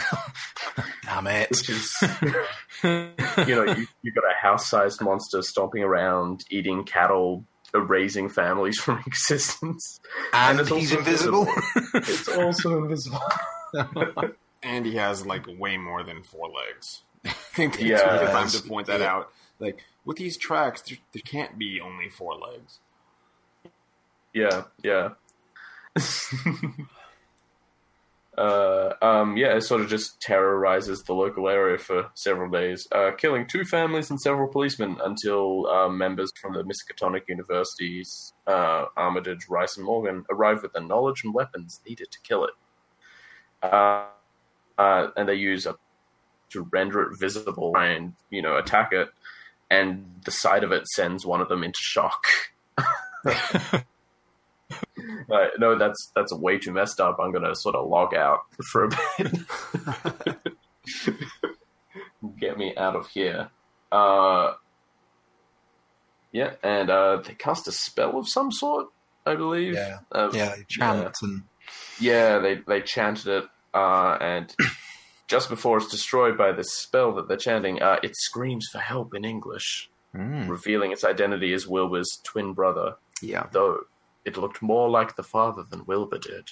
Damn 1.04 1.26
it. 1.26 1.50
Which 1.50 1.68
is, 1.68 1.94
you 2.82 3.54
know, 3.54 3.64
you, 3.64 3.86
you've 4.02 4.14
got 4.14 4.24
a 4.24 4.34
house-sized 4.40 5.00
monster 5.02 5.42
stomping 5.42 5.82
around, 5.82 6.44
eating 6.50 6.84
cattle, 6.84 7.44
erasing 7.76 8.28
families 8.28 8.78
from 8.84 9.02
existence. 9.06 10.00
and 10.32 10.60
it's 10.60 10.68
he's 10.70 10.92
also 10.92 10.98
invisible. 10.98 11.48
It's 11.94 12.28
also 12.28 12.82
invisible. 12.82 13.20
and 14.62 14.84
he 14.86 14.96
has 14.96 15.24
like 15.26 15.46
way 15.58 15.76
more 15.76 16.02
than 16.02 16.22
four 16.22 16.48
legs. 16.48 17.02
I 17.24 17.30
think 17.30 17.78
they 17.78 17.86
Yeah. 17.86 17.98
took 17.98 18.20
the 18.22 18.26
time 18.32 18.48
to 18.48 18.62
point 18.62 18.86
that 18.88 19.00
Yeah. 19.00 19.12
out. 19.14 19.30
Like 19.58 19.78
with 20.04 20.16
these 20.18 20.36
tracks, 20.36 20.82
there, 20.82 20.98
there 21.12 21.22
can't 21.24 21.58
be 21.58 21.80
only 21.80 22.08
four 22.10 22.34
legs. 22.34 22.78
Yeah, 24.34 24.64
yeah. 24.82 25.10
Uh, 28.37 28.92
um, 29.01 29.37
yeah, 29.37 29.57
it 29.57 29.62
sort 29.62 29.81
of 29.81 29.88
just 29.88 30.20
terrorizes 30.20 31.03
the 31.03 31.14
local 31.14 31.49
area 31.49 31.79
for 31.79 32.11
several 32.14 32.51
days, 32.51 32.87
uh, 32.92 33.12
killing 33.16 33.46
two 33.46 33.64
families 33.64 34.11
and 34.11 34.20
several 34.20 34.49
policemen 34.49 34.99
until 35.05 35.66
uh, 35.68 35.88
members 35.88 36.31
from 36.40 36.53
the 36.53 36.62
Miskatonic 36.62 37.22
Universities, 37.29 38.35
uh, 38.46 38.87
Armitage, 38.96 39.46
Rice, 39.49 39.77
and 39.77 39.87
Morgan 39.87 40.25
arrive 40.31 40.62
with 40.62 40.72
the 40.72 40.81
knowledge 40.81 41.22
and 41.25 41.33
weapons 41.33 41.81
needed 41.88 42.11
to 42.11 42.18
kill 42.20 42.44
it. 42.44 42.55
Uh, 43.62 44.07
uh, 44.79 45.09
and 45.16 45.29
they 45.29 45.35
use 45.35 45.64
a 45.66 45.77
to 46.51 46.62
render 46.70 47.03
it 47.03 47.18
visible 47.18 47.77
and 47.77 48.12
you 48.31 48.42
know 48.42 48.57
attack 48.57 48.92
it, 48.92 49.09
and 49.70 50.20
the 50.25 50.31
sight 50.31 50.62
of 50.62 50.72
it 50.72 50.87
sends 50.88 51.25
one 51.25 51.40
of 51.40 51.49
them 51.49 51.64
into 51.64 51.81
shock. 51.81 52.22
No, 55.59 55.77
that's 55.79 56.11
that's 56.14 56.33
way 56.35 56.59
too 56.59 56.73
messed 56.73 57.01
up. 57.01 57.19
I'm 57.21 57.33
gonna 57.33 57.55
sort 57.55 57.75
of 57.75 57.88
log 57.88 58.14
out 58.14 58.40
for 58.71 58.85
a 58.85 58.88
bit. 58.88 60.37
Get 62.38 62.59
me 62.59 62.75
out 62.77 62.97
of 62.97 63.07
here. 63.09 63.51
Uh, 63.92 64.55
yeah, 66.33 66.55
and 66.62 66.90
uh, 66.90 67.23
they 67.25 67.35
cast 67.35 67.69
a 67.69 67.73
spell 67.73 68.19
of 68.19 68.29
some 68.29 68.51
sort, 68.51 68.88
I 69.25 69.37
believe. 69.37 69.75
Yeah. 69.75 69.99
Uh, 70.11 70.31
yeah, 70.33 70.55
chant 70.69 71.16
and 71.23 71.42
yeah, 72.01 72.38
they 72.38 72.57
they 72.66 72.81
chanted 72.83 73.27
it, 73.29 73.45
uh, 73.75 74.19
and 74.21 74.55
just 75.29 75.49
before 75.49 75.79
it's 75.79 75.88
destroyed 75.88 76.37
by 76.37 76.53
this 76.53 76.73
spell 76.73 77.12
that 77.14 77.29
they're 77.29 77.37
chanting, 77.37 77.81
uh, 77.83 77.99
it 78.03 78.16
screams 78.16 78.66
for 78.73 78.79
help 78.79 79.14
in 79.14 79.25
English, 79.25 79.88
Mm. 80.14 80.49
revealing 80.49 80.92
its 80.92 81.05
identity 81.05 81.53
as 81.53 81.66
Wilbur's 81.66 82.09
twin 82.25 82.55
brother 82.55 82.95
yeah. 83.21 83.49
though 83.53 83.81
it 84.26 84.36
looked 84.36 84.60
more 84.60 84.90
like 84.90 85.16
the 85.16 85.22
father 85.22 85.62
than 85.70 85.86
Wilbur 85.86 86.18
did. 86.18 86.50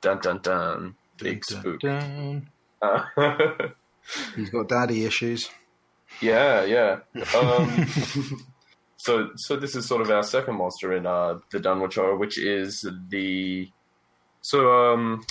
Dun 0.00 0.20
dun 0.20 0.38
dun. 0.42 0.94
Big 1.18 1.42
Dun, 1.46 1.60
spook. 1.60 1.80
dun. 1.80 2.50
Uh, 2.80 3.04
He's 4.36 4.50
got 4.50 4.68
daddy 4.68 5.04
issues. 5.04 5.50
yeah, 6.20 6.64
yeah. 6.64 6.98
Um, 7.36 7.86
so, 8.96 9.30
so 9.36 9.56
this 9.56 9.74
is 9.74 9.86
sort 9.86 10.00
of 10.02 10.10
our 10.10 10.22
second 10.22 10.56
monster 10.56 10.92
in 10.94 11.06
uh, 11.06 11.38
the 11.50 11.58
Dunwich 11.60 11.96
Horror, 11.96 12.16
which 12.16 12.38
is 12.38 12.86
the. 13.08 13.68
So, 14.42 14.72
um, 14.92 15.24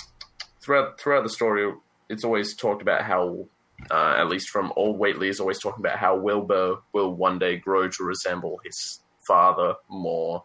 throughout 0.62 0.98
throughout 1.00 1.22
the 1.22 1.28
story, 1.30 1.72
it's 2.08 2.24
always 2.24 2.54
talked 2.56 2.82
about 2.82 3.02
how, 3.02 3.46
uh, 3.90 4.14
at 4.18 4.28
least 4.28 4.48
from 4.50 4.72
Old 4.76 4.98
Whateley, 4.98 5.28
is 5.28 5.40
always 5.40 5.58
talking 5.58 5.84
about 5.84 5.98
how 5.98 6.16
Wilbur 6.16 6.76
will 6.92 7.14
one 7.14 7.38
day 7.38 7.56
grow 7.56 7.88
to 7.88 8.04
resemble 8.04 8.58
his 8.64 9.00
father 9.26 9.74
more, 9.88 10.44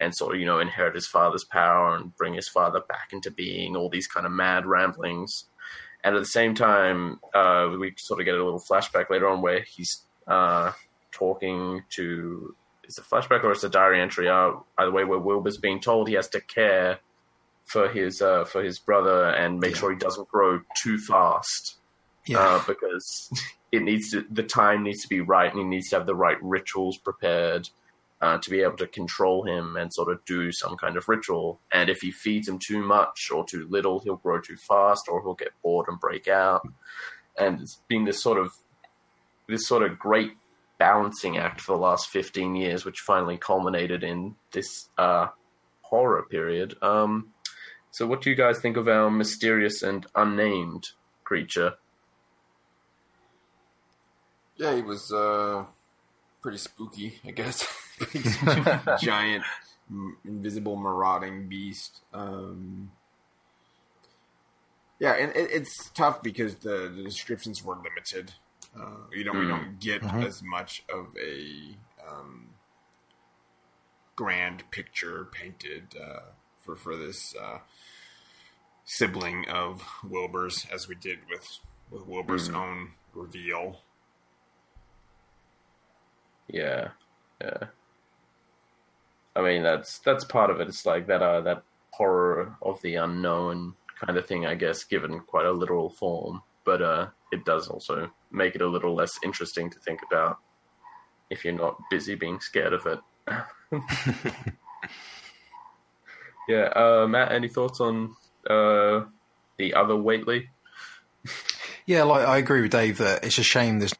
and 0.00 0.14
sort 0.14 0.34
of 0.34 0.40
you 0.40 0.46
know 0.46 0.58
inherit 0.60 0.94
his 0.94 1.06
father's 1.06 1.44
power 1.44 1.96
and 1.96 2.14
bring 2.16 2.34
his 2.34 2.48
father 2.48 2.80
back 2.88 3.10
into 3.12 3.30
being. 3.30 3.76
All 3.76 3.88
these 3.88 4.06
kind 4.06 4.26
of 4.26 4.32
mad 4.32 4.66
ramblings, 4.66 5.44
and 6.04 6.14
at 6.16 6.18
the 6.18 6.26
same 6.26 6.54
time, 6.54 7.18
uh, 7.34 7.68
we 7.78 7.94
sort 7.98 8.20
of 8.20 8.24
get 8.26 8.34
a 8.34 8.44
little 8.44 8.60
flashback 8.60 9.10
later 9.10 9.28
on 9.28 9.42
where 9.42 9.60
he's 9.60 10.02
uh, 10.26 10.72
talking 11.12 11.82
to. 11.90 12.54
Is 12.88 12.98
it 12.98 13.04
a 13.04 13.14
flashback 13.14 13.42
or 13.42 13.50
it's 13.52 13.64
a 13.64 13.68
diary 13.68 14.00
entry? 14.00 14.28
Uh, 14.28 14.52
either 14.78 14.92
way, 14.92 15.04
where 15.04 15.18
Wilbur's 15.18 15.58
being 15.58 15.80
told 15.80 16.08
he 16.08 16.14
has 16.14 16.28
to 16.28 16.40
care 16.40 17.00
for 17.64 17.88
his 17.88 18.22
uh, 18.22 18.44
for 18.44 18.62
his 18.62 18.78
brother 18.78 19.30
and 19.30 19.58
make 19.58 19.72
Yeah. 19.72 19.78
sure 19.78 19.90
he 19.90 19.98
doesn't 19.98 20.28
grow 20.28 20.60
too 20.80 20.98
fast 20.98 21.78
Yeah. 22.26 22.38
uh, 22.38 22.62
because 22.64 23.28
it 23.72 23.82
needs 23.82 24.10
to 24.12 24.24
the 24.30 24.44
time 24.44 24.84
needs 24.84 25.02
to 25.02 25.08
be 25.08 25.20
right 25.20 25.50
and 25.50 25.58
he 25.58 25.64
needs 25.66 25.88
to 25.88 25.96
have 25.96 26.06
the 26.06 26.14
right 26.14 26.40
rituals 26.40 26.96
prepared 26.96 27.68
uh, 28.22 28.38
to 28.38 28.50
be 28.50 28.60
able 28.60 28.76
to 28.76 28.86
control 28.86 29.44
him 29.44 29.76
and 29.76 29.92
sort 29.92 30.10
of 30.10 30.24
do 30.24 30.50
some 30.50 30.76
kind 30.76 30.96
of 30.96 31.08
ritual. 31.08 31.60
And 31.72 31.90
if 31.90 32.00
he 32.00 32.10
feeds 32.10 32.48
him 32.48 32.58
too 32.58 32.82
much 32.82 33.30
or 33.30 33.44
too 33.44 33.66
little 33.68 34.00
he'll 34.00 34.16
grow 34.16 34.40
too 34.40 34.56
fast 34.56 35.08
or 35.08 35.22
he'll 35.22 35.34
get 35.34 35.60
bored 35.62 35.86
and 35.88 36.00
break 36.00 36.28
out. 36.28 36.66
And 37.38 37.60
it's 37.60 37.80
been 37.88 38.04
this 38.04 38.22
sort 38.22 38.38
of 38.38 38.54
this 39.48 39.66
sort 39.66 39.82
of 39.82 39.98
great 39.98 40.32
balancing 40.78 41.38
act 41.38 41.60
for 41.60 41.72
the 41.72 41.82
last 41.82 42.08
15 42.08 42.54
years 42.54 42.84
which 42.84 43.00
finally 43.00 43.36
culminated 43.36 44.02
in 44.02 44.34
this 44.52 44.88
uh, 44.98 45.28
horror 45.82 46.22
period. 46.22 46.74
Um, 46.82 47.32
so 47.90 48.06
what 48.06 48.22
do 48.22 48.30
you 48.30 48.36
guys 48.36 48.58
think 48.58 48.76
of 48.76 48.88
our 48.88 49.10
mysterious 49.10 49.82
and 49.82 50.06
unnamed 50.14 50.88
creature? 51.24 51.74
Yeah, 54.56 54.74
he 54.74 54.82
was 54.82 55.12
uh, 55.12 55.64
pretty 56.42 56.58
spooky, 56.58 57.20
I 57.26 57.30
guess. 57.30 57.66
Giant, 59.00 59.44
invisible, 60.24 60.76
marauding 60.76 61.48
beast. 61.48 62.00
Um, 62.12 62.90
yeah, 64.98 65.12
and 65.14 65.34
it, 65.36 65.50
it's 65.50 65.90
tough 65.90 66.22
because 66.22 66.56
the, 66.56 66.92
the 66.94 67.02
descriptions 67.02 67.62
were 67.64 67.76
limited. 67.76 68.32
Uh, 68.78 69.06
you 69.12 69.24
know, 69.24 69.32
we 69.32 69.38
Mm. 69.40 69.48
don't 69.48 69.80
get 69.80 70.02
Mhm. 70.02 70.24
as 70.26 70.42
much 70.42 70.82
of 70.92 71.08
a 71.22 71.76
um, 72.06 72.48
grand 74.14 74.70
picture 74.70 75.24
painted 75.32 75.94
uh, 76.00 76.30
for 76.62 76.76
for 76.76 76.96
this 76.96 77.34
uh, 77.36 77.58
sibling 78.84 79.48
of 79.48 79.82
Wilbur's 80.04 80.66
as 80.72 80.88
we 80.88 80.94
did 80.94 81.20
with 81.30 81.58
with 81.90 82.06
Wilbur's 82.06 82.48
Mm. 82.48 82.54
own 82.56 82.92
reveal. 83.14 83.80
Yeah, 86.48 86.90
yeah. 87.40 87.68
I 89.36 89.42
mean, 89.42 89.62
that's 89.62 89.98
that's 89.98 90.24
part 90.24 90.50
of 90.50 90.60
it. 90.60 90.68
It's 90.68 90.86
like 90.86 91.06
that 91.08 91.22
uh, 91.22 91.42
that 91.42 91.62
horror 91.90 92.56
of 92.62 92.80
the 92.82 92.94
unknown 92.96 93.74
kind 94.00 94.18
of 94.18 94.26
thing, 94.26 94.46
I 94.46 94.54
guess, 94.54 94.84
given 94.84 95.20
quite 95.20 95.46
a 95.46 95.52
literal 95.52 95.90
form. 95.90 96.42
But 96.64 96.82
uh, 96.82 97.08
it 97.32 97.44
does 97.44 97.68
also 97.68 98.10
make 98.30 98.54
it 98.54 98.62
a 98.62 98.66
little 98.66 98.94
less 98.94 99.18
interesting 99.22 99.70
to 99.70 99.78
think 99.78 100.00
about 100.10 100.38
if 101.30 101.44
you're 101.44 101.54
not 101.54 101.78
busy 101.90 102.14
being 102.14 102.40
scared 102.40 102.72
of 102.72 102.86
it. 102.86 102.98
yeah, 106.48 106.68
uh, 106.74 107.06
Matt. 107.08 107.32
Any 107.32 107.48
thoughts 107.48 107.80
on 107.80 108.16
uh, 108.48 109.04
the 109.58 109.74
other 109.74 109.96
Whateley? 109.96 110.48
Yeah, 111.84 112.04
like 112.04 112.26
I 112.26 112.38
agree 112.38 112.62
with 112.62 112.72
Dave 112.72 112.98
that 112.98 113.24
it's 113.24 113.38
a 113.38 113.42
shame 113.42 113.78
there's 113.80 113.94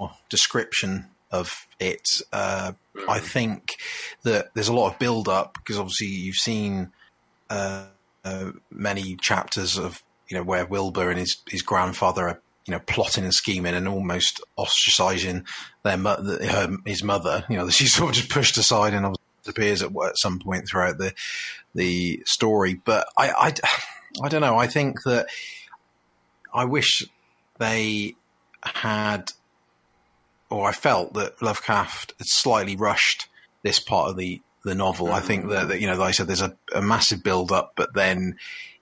no 0.00 0.12
description 0.28 1.10
of 1.30 1.66
it. 1.78 2.08
Uh, 2.32 2.72
I 3.08 3.18
think 3.18 3.76
that 4.22 4.54
there's 4.54 4.68
a 4.68 4.74
lot 4.74 4.92
of 4.92 4.98
build 4.98 5.28
up 5.28 5.54
because 5.54 5.78
obviously 5.78 6.08
you've 6.08 6.36
seen 6.36 6.92
uh, 7.50 7.86
uh, 8.24 8.52
many 8.70 9.16
chapters 9.16 9.78
of 9.78 10.02
you 10.28 10.36
know 10.36 10.44
where 10.44 10.66
Wilbur 10.66 11.10
and 11.10 11.18
his 11.18 11.36
his 11.48 11.62
grandfather 11.62 12.28
are 12.28 12.40
you 12.66 12.72
know 12.72 12.80
plotting 12.80 13.24
and 13.24 13.34
scheming 13.34 13.74
and 13.74 13.88
almost 13.88 14.40
ostracizing 14.58 15.44
their 15.82 15.96
mo- 15.96 16.22
her, 16.22 16.76
his 16.86 17.02
mother. 17.02 17.44
You 17.48 17.56
know, 17.56 17.68
she's 17.70 17.94
sort 17.94 18.10
of 18.10 18.16
just 18.16 18.30
pushed 18.30 18.56
aside 18.56 18.94
and 18.94 19.16
appears 19.46 19.82
at, 19.82 19.90
at 19.90 20.18
some 20.18 20.38
point 20.38 20.64
throughout 20.68 20.98
the 20.98 21.12
the 21.74 22.22
story. 22.26 22.74
But 22.74 23.06
I, 23.18 23.30
I 23.30 23.54
I 24.22 24.28
don't 24.28 24.40
know. 24.40 24.56
I 24.56 24.66
think 24.66 25.02
that 25.04 25.26
I 26.52 26.64
wish 26.64 27.02
they 27.58 28.14
had, 28.62 29.32
or 30.54 30.68
I 30.68 30.72
felt 30.72 31.14
that 31.14 31.42
Lovecraft 31.42 32.14
had 32.18 32.26
slightly 32.26 32.76
rushed 32.76 33.28
this 33.62 33.80
part 33.80 34.10
of 34.10 34.16
the 34.16 34.40
the 34.64 34.74
novel. 34.74 35.12
I 35.12 35.20
think 35.20 35.50
that, 35.50 35.68
that 35.68 35.80
you 35.80 35.86
know, 35.86 35.96
like 35.96 36.08
I 36.08 36.12
said, 36.12 36.26
there's 36.26 36.40
a, 36.40 36.56
a 36.74 36.80
massive 36.80 37.22
build 37.22 37.52
up, 37.52 37.72
but 37.76 37.92
then 37.94 38.36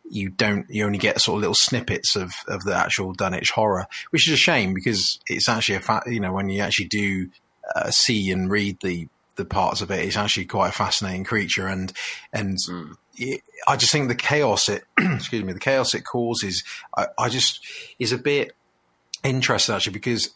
you 0.08 0.28
don't 0.28 0.68
you 0.68 0.84
only 0.84 0.98
get 0.98 1.20
sort 1.20 1.36
of 1.36 1.40
little 1.40 1.54
snippets 1.54 2.14
of 2.14 2.32
of 2.46 2.62
the 2.62 2.74
actual 2.74 3.12
Dunwich 3.12 3.50
horror, 3.50 3.86
which 4.10 4.28
is 4.28 4.34
a 4.34 4.36
shame 4.36 4.74
because 4.74 5.18
it's 5.26 5.48
actually 5.48 5.76
a 5.76 5.80
fact. 5.80 6.08
You 6.08 6.20
know, 6.20 6.32
when 6.32 6.48
you 6.48 6.60
actually 6.60 6.88
do 6.88 7.30
uh, 7.74 7.90
see 7.90 8.30
and 8.30 8.50
read 8.50 8.78
the 8.82 9.08
the 9.36 9.44
parts 9.44 9.80
of 9.80 9.90
it, 9.90 10.04
it's 10.04 10.16
actually 10.16 10.44
quite 10.44 10.68
a 10.68 10.72
fascinating 10.72 11.24
creature, 11.24 11.66
and 11.66 11.92
and 12.32 12.58
mm. 12.68 12.96
it, 13.16 13.40
I 13.66 13.76
just 13.76 13.92
think 13.92 14.08
the 14.08 14.14
chaos 14.14 14.68
it 14.68 14.84
excuse 14.98 15.42
me 15.42 15.52
the 15.52 15.58
chaos 15.58 15.94
it 15.94 16.04
causes, 16.04 16.62
I, 16.96 17.06
I 17.18 17.28
just 17.28 17.64
is 17.98 18.12
a 18.12 18.18
bit 18.18 18.52
interesting 19.24 19.74
actually 19.74 19.92
because 19.92 20.30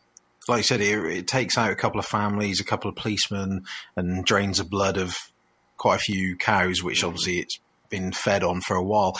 like 0.49 0.59
I 0.59 0.63
said, 0.63 0.81
it, 0.81 1.05
it, 1.07 1.27
takes 1.27 1.59
out 1.59 1.71
a 1.71 1.77
couple 1.77 1.99
of 1.99 2.07
families, 2.07 2.61
a 2.61 2.65
couple 2.65 2.89
of 2.89 2.97
policemen, 2.97 3.65
and 3.97 4.25
drains 4.25 4.59
the 4.59 4.65
blood 4.65 4.97
of 4.97 5.17
quite 5.77 5.97
a 5.97 5.99
few 5.99 6.37
cows, 6.37 6.83
which 6.83 7.01
hmm. 7.01 7.09
obviously 7.09 7.39
it's 7.39 7.59
been 7.89 8.13
fed 8.13 8.43
on 8.43 8.61
for 8.61 8.75
a 8.75 8.83
while 8.83 9.17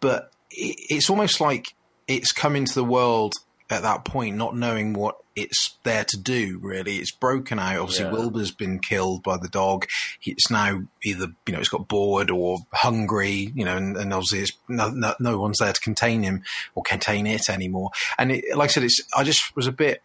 but 0.00 0.30
it's 0.50 1.10
almost 1.10 1.40
like 1.40 1.74
it's 2.06 2.32
come 2.32 2.56
into 2.56 2.74
the 2.74 2.84
world 2.84 3.34
at 3.68 3.82
that 3.82 4.04
point, 4.04 4.36
not 4.36 4.54
knowing 4.54 4.92
what 4.92 5.16
it's 5.34 5.76
there 5.82 6.04
to 6.04 6.16
do. 6.16 6.60
Really, 6.62 6.96
it's 6.96 7.10
broken 7.10 7.58
out. 7.58 7.78
Obviously, 7.78 8.04
yeah. 8.04 8.12
Wilbur's 8.12 8.52
been 8.52 8.78
killed 8.78 9.24
by 9.24 9.36
the 9.36 9.48
dog. 9.48 9.86
It's 10.24 10.50
now 10.50 10.82
either 11.04 11.26
you 11.46 11.52
know 11.52 11.58
it's 11.58 11.68
got 11.68 11.88
bored 11.88 12.30
or 12.30 12.58
hungry. 12.72 13.52
You 13.54 13.64
know, 13.64 13.76
and, 13.76 13.96
and 13.96 14.12
obviously 14.14 14.40
it's 14.40 14.52
no, 14.68 14.90
no, 14.90 15.14
no, 15.18 15.38
one's 15.38 15.58
there 15.58 15.72
to 15.72 15.80
contain 15.80 16.22
him 16.22 16.44
or 16.74 16.84
contain 16.84 17.26
it 17.26 17.50
anymore. 17.50 17.90
And 18.18 18.30
it, 18.30 18.56
like 18.56 18.70
I 18.70 18.72
said, 18.72 18.84
it's 18.84 19.00
I 19.16 19.24
just 19.24 19.56
was 19.56 19.66
a 19.66 19.72
bit. 19.72 20.02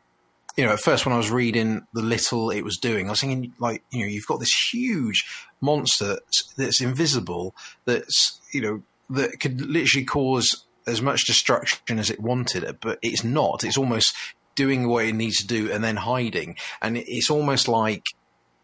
You 0.57 0.65
know, 0.65 0.73
at 0.73 0.81
first 0.81 1.05
when 1.05 1.13
I 1.13 1.17
was 1.17 1.31
reading 1.31 1.87
the 1.93 2.01
little 2.01 2.51
it 2.51 2.63
was 2.63 2.77
doing, 2.77 3.07
I 3.07 3.11
was 3.11 3.21
thinking 3.21 3.53
like, 3.59 3.83
you 3.91 4.01
know, 4.01 4.07
you've 4.07 4.27
got 4.27 4.39
this 4.39 4.53
huge 4.71 5.25
monster 5.61 6.19
that's 6.57 6.81
invisible, 6.81 7.55
that's 7.85 8.39
you 8.53 8.61
know 8.61 8.83
that 9.09 9.39
could 9.39 9.61
literally 9.61 10.05
cause 10.05 10.65
as 10.87 11.01
much 11.01 11.25
destruction 11.27 11.99
as 11.99 12.09
it 12.09 12.19
wanted 12.19 12.65
but 12.81 12.97
it's 13.01 13.23
not. 13.23 13.63
It's 13.63 13.77
almost 13.77 14.15
doing 14.55 14.87
what 14.87 15.05
it 15.05 15.13
needs 15.13 15.37
to 15.37 15.47
do 15.47 15.71
and 15.71 15.83
then 15.83 15.95
hiding. 15.95 16.57
And 16.81 16.97
it's 16.97 17.29
almost 17.29 17.67
like 17.67 18.03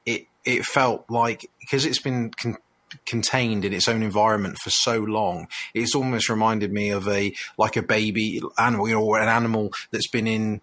it 0.06 0.28
it 0.46 0.66
felt 0.66 1.06
like 1.10 1.50
because 1.60 1.86
it's 1.86 2.02
been 2.02 2.32
con- 2.32 2.58
contained 3.06 3.66
in 3.66 3.74
its 3.74 3.88
own 3.88 4.02
environment 4.04 4.58
for 4.58 4.70
so 4.70 5.00
long, 5.00 5.48
it's 5.74 5.96
almost 5.96 6.30
reminded 6.30 6.72
me 6.72 6.90
of 6.90 7.08
a 7.08 7.34
like 7.58 7.76
a 7.76 7.82
baby 7.82 8.42
animal, 8.58 8.88
you 8.88 8.96
know, 8.96 9.04
or 9.04 9.20
an 9.20 9.30
animal 9.30 9.72
that's 9.92 10.10
been 10.10 10.28
in. 10.28 10.62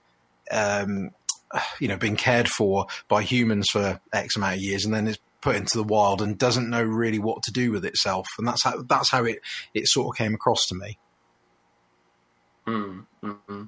Um, 0.51 1.11
you 1.81 1.89
know, 1.89 1.97
been 1.97 2.17
cared 2.17 2.49
for 2.49 2.87
by 3.09 3.23
humans 3.23 3.69
for 3.71 4.01
X 4.13 4.37
amount 4.37 4.57
of 4.57 4.63
years, 4.63 4.85
and 4.85 4.93
then 4.93 5.09
it's 5.09 5.19
put 5.41 5.57
into 5.57 5.77
the 5.77 5.85
wild 5.85 6.23
and 6.23 6.39
doesn't 6.39 6.71
know 6.71 6.83
really 6.83 7.19
what 7.19 7.43
to 7.43 7.53
do 7.53 7.71
with 7.71 7.85
itself. 7.85 8.27
And 8.39 8.49
that's 8.49 8.65
how 8.65 8.83
that's 8.83 9.11
how 9.11 9.25
it 9.25 9.41
it 9.75 9.87
sort 9.87 10.09
of 10.09 10.19
came 10.19 10.35
across 10.35 10.67
to 10.69 10.75
me. 10.75 10.99
Mm, 12.67 13.07
hmm 13.23 13.65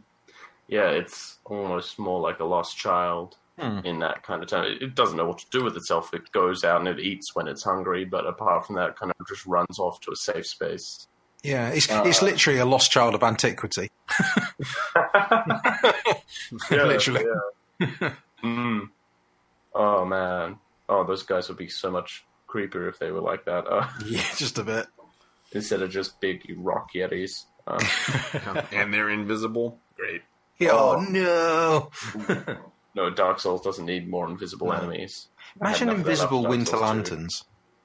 Yeah, 0.68 0.88
it's 0.88 1.38
almost 1.44 1.98
more 1.98 2.18
like 2.18 2.40
a 2.40 2.44
lost 2.44 2.78
child 2.78 3.36
mm. 3.58 3.84
in 3.84 3.98
that 4.00 4.22
kind 4.22 4.42
of 4.42 4.48
time. 4.48 4.78
It 4.80 4.94
doesn't 4.94 5.18
know 5.18 5.26
what 5.26 5.38
to 5.38 5.50
do 5.50 5.62
with 5.62 5.76
itself. 5.76 6.14
It 6.14 6.32
goes 6.32 6.64
out 6.64 6.80
and 6.80 6.88
it 6.88 6.98
eats 6.98 7.34
when 7.34 7.46
it's 7.46 7.62
hungry, 7.62 8.06
but 8.06 8.26
apart 8.26 8.66
from 8.66 8.76
that, 8.76 8.96
kind 8.96 9.12
of 9.12 9.28
just 9.28 9.46
runs 9.46 9.78
off 9.78 10.00
to 10.00 10.12
a 10.12 10.16
safe 10.16 10.46
space. 10.46 11.06
Yeah, 11.46 11.68
it's 11.68 11.90
uh, 11.90 12.02
it's 12.04 12.22
literally 12.22 12.58
a 12.58 12.64
lost 12.64 12.90
child 12.90 13.14
of 13.14 13.22
antiquity. 13.22 13.90
yeah, 16.70 16.84
literally. 16.84 17.24
Yeah. 17.80 18.14
mm. 18.42 18.88
Oh 19.74 20.04
man, 20.04 20.58
oh, 20.88 21.04
those 21.04 21.22
guys 21.22 21.48
would 21.48 21.58
be 21.58 21.68
so 21.68 21.90
much 21.90 22.24
creepier 22.48 22.88
if 22.88 22.98
they 22.98 23.10
were 23.12 23.20
like 23.20 23.44
that. 23.44 23.66
Uh, 23.66 23.86
yeah, 24.06 24.24
just 24.36 24.58
a 24.58 24.64
bit. 24.64 24.86
Instead 25.52 25.82
of 25.82 25.90
just 25.90 26.20
big 26.20 26.52
rock 26.56 26.90
yetis. 26.94 27.44
Uh, 27.66 27.82
and 28.72 28.92
they're 28.92 29.10
invisible. 29.10 29.78
Great. 29.96 30.22
Oh, 30.62 30.96
oh 30.96 31.00
no. 31.10 31.90
no, 32.94 33.10
Dark 33.10 33.40
Souls 33.40 33.62
doesn't 33.62 33.86
need 33.86 34.08
more 34.08 34.28
invisible 34.28 34.68
no. 34.68 34.74
enemies. 34.74 35.28
Imagine 35.60 35.90
invisible 35.90 36.46
winter 36.46 36.76
lanterns. 36.76 37.44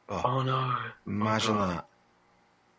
Oh. 0.09 0.21
oh. 0.25 0.41
no! 0.41 0.75
Imagine 1.07 1.57
oh, 1.57 1.67
that. 1.67 1.87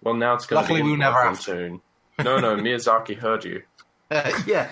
Well, 0.03 0.15
now 0.15 0.35
it's 0.35 0.47
going 0.47 0.63
to 0.63 0.69
be. 0.69 0.75
Luckily, 0.75 0.91
we 0.91 0.97
never 0.97 1.23
have 1.23 1.41
soon. 1.41 1.81
No, 2.23 2.39
no, 2.39 2.57
Miyazaki 2.57 3.17
heard 3.17 3.45
you. 3.45 3.63
Uh, 4.13 4.31
yeah, 4.47 4.69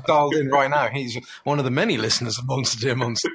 dialed 0.08 0.34
in 0.34 0.48
right 0.48 0.68
now. 0.68 0.88
He's 0.88 1.16
one 1.44 1.60
of 1.60 1.64
the 1.64 1.70
many 1.70 1.98
listeners 1.98 2.36
of 2.36 2.48
Monster 2.48 2.80
Dear 2.80 2.96
Monster. 2.96 3.30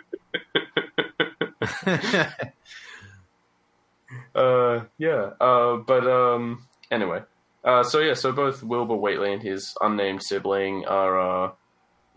uh, 4.35 4.81
yeah. 4.97 5.29
Uh, 5.39 5.77
but 5.77 6.05
um, 6.05 6.67
anyway. 6.91 7.21
Uh, 7.63 7.83
so 7.83 7.99
yeah, 7.99 8.13
so 8.13 8.33
both 8.33 8.61
Wilbur 8.61 8.95
Whateley 8.95 9.31
and 9.31 9.41
his 9.41 9.73
unnamed 9.79 10.21
sibling 10.21 10.85
are 10.85 11.45
uh, 11.45 11.51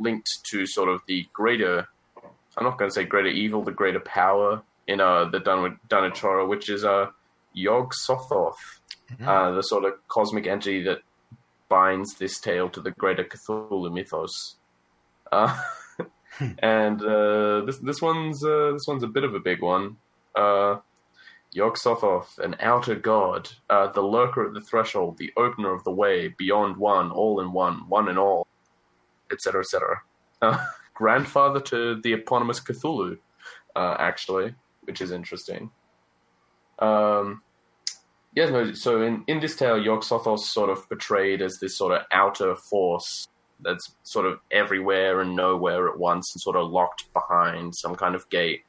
linked 0.01 0.45
to 0.47 0.67
sort 0.67 0.89
of 0.89 1.01
the 1.07 1.29
greater. 1.33 1.87
I'm 2.57 2.65
not 2.65 2.79
going 2.79 2.91
to 2.91 2.95
say 2.95 3.05
greater 3.05 3.29
evil, 3.29 3.63
the 3.63 3.71
greater 3.71 4.01
power 4.01 4.63
in 4.87 5.01
uh, 5.01 5.27
the 5.27 5.41
Dun- 5.41 5.79
Dunwich 5.89 6.23
which 6.49 6.69
is 6.69 6.85
uh, 6.85 7.11
Yog 7.55 7.93
Sothoth, 7.95 8.81
mm-hmm. 9.11 9.27
uh, 9.29 9.53
the 9.53 9.63
sort 9.63 9.85
of 9.85 9.95
cosmic 10.09 10.47
entity 10.47 10.83
that 10.83 10.99
binds 11.69 12.15
this 12.15 12.41
tale 12.41 12.69
to 12.71 12.81
the 12.81 12.91
greater 12.93 13.25
Cthulhu 13.25 13.93
mythos. 13.93 14.57
Uh, 15.33 15.57
and 16.59 17.03
uh, 17.03 17.65
this 17.65 17.79
this 17.79 18.03
one's 18.03 18.45
uh, 18.45 18.73
this 18.73 18.87
one's 18.87 19.03
a 19.03 19.09
bit 19.09 19.25
of 19.25 19.35
a 19.35 19.41
big 19.41 19.63
one. 19.63 19.97
Uh, 20.35 20.77
Yog-Sothoth, 21.55 22.41
an 22.41 22.57
outer 22.59 22.97
god, 22.97 23.49
uh, 23.71 23.87
the 23.93 24.01
lurker 24.03 24.45
at 24.45 24.55
the 24.55 24.61
threshold, 24.61 25.17
the 25.19 25.33
opener 25.37 25.73
of 25.73 25.85
the 25.85 25.93
way, 25.93 26.27
beyond 26.27 26.77
one, 26.77 27.13
all 27.13 27.41
in 27.41 27.53
one, 27.53 27.89
one 27.89 28.09
in 28.09 28.19
all, 28.19 28.49
etc., 29.31 29.61
etc. 29.61 30.03
Uh, 30.43 30.59
grandfather 30.95 31.61
to 31.61 32.01
the 32.03 32.13
eponymous 32.13 32.59
Cthulhu, 32.59 33.19
uh, 33.77 33.97
actually, 34.01 34.53
which 34.83 35.01
is 35.01 35.13
interesting. 35.13 35.71
Um, 36.79 37.43
yeah, 38.35 38.73
so 38.75 39.03
in, 39.03 39.25
in 39.29 39.41
this 39.41 39.57
tale, 39.57 39.79
Yog-Sothoth's 39.79 40.53
sort 40.53 40.71
of 40.71 40.89
portrayed 40.89 41.41
as 41.41 41.59
this 41.61 41.79
sort 41.79 41.93
of 41.93 42.03
outer 42.11 42.57
force 42.57 43.29
that's 43.61 43.95
sort 44.03 44.27
of 44.27 44.41
everywhere 44.51 45.21
and 45.21 45.37
nowhere 45.37 45.89
at 45.89 45.99
once 45.99 46.35
and 46.35 46.43
sort 46.43 46.57
of 46.57 46.71
locked 46.71 47.13
behind 47.13 47.75
some 47.75 47.95
kind 47.95 48.15
of 48.15 48.29
gate. 48.31 48.65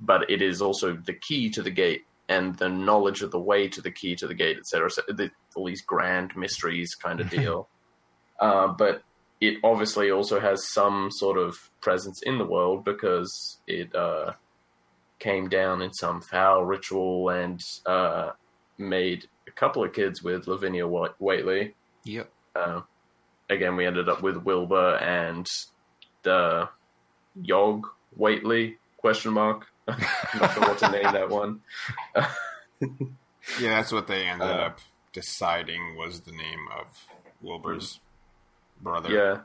But 0.00 0.30
it 0.30 0.42
is 0.42 0.60
also 0.60 0.94
the 0.94 1.14
key 1.14 1.48
to 1.50 1.62
the 1.62 1.70
gate 1.70 2.04
and 2.28 2.54
the 2.56 2.68
knowledge 2.68 3.22
of 3.22 3.30
the 3.30 3.40
way 3.40 3.68
to 3.68 3.80
the 3.80 3.90
key 3.90 4.14
to 4.16 4.26
the 4.26 4.34
gate, 4.34 4.58
etc. 4.58 4.90
So 4.90 5.02
the, 5.08 5.30
all 5.56 5.64
these 5.64 5.82
grand 5.82 6.36
mysteries 6.36 6.94
kind 6.94 7.20
of 7.20 7.30
deal. 7.30 7.68
uh, 8.40 8.68
but 8.68 9.02
it 9.40 9.58
obviously 9.64 10.10
also 10.10 10.40
has 10.40 10.68
some 10.68 11.10
sort 11.10 11.38
of 11.38 11.70
presence 11.80 12.22
in 12.22 12.38
the 12.38 12.44
world 12.44 12.84
because 12.84 13.58
it 13.66 13.94
uh, 13.94 14.32
came 15.18 15.48
down 15.48 15.82
in 15.82 15.92
some 15.92 16.20
foul 16.20 16.64
ritual 16.64 17.28
and 17.30 17.60
uh, 17.86 18.30
made 18.76 19.28
a 19.46 19.50
couple 19.50 19.84
of 19.84 19.92
kids 19.92 20.22
with 20.22 20.46
Lavinia 20.46 20.86
Whateley. 20.86 21.74
Yep. 22.04 22.30
Uh, 22.54 22.80
again, 23.50 23.76
we 23.76 23.86
ended 23.86 24.08
up 24.08 24.22
with 24.22 24.36
Wilbur 24.36 24.96
and 24.96 25.46
the 26.22 26.68
Yog 27.42 27.86
Whateley 28.16 28.78
question 28.96 29.32
mark. 29.32 29.66
I'm 29.88 29.98
not 30.40 30.54
sure 30.54 30.62
what 30.62 30.78
to 30.78 30.90
name 30.90 31.12
that 31.12 31.30
one. 31.30 31.60
yeah, 33.60 33.70
that's 33.76 33.92
what 33.92 34.06
they 34.06 34.26
ended 34.26 34.48
uh, 34.48 34.66
up 34.66 34.80
deciding 35.12 35.96
was 35.96 36.20
the 36.20 36.32
name 36.32 36.68
of 36.78 36.86
Wilbur's 37.40 38.00
brother. 38.80 39.10
Yeah, 39.10 39.38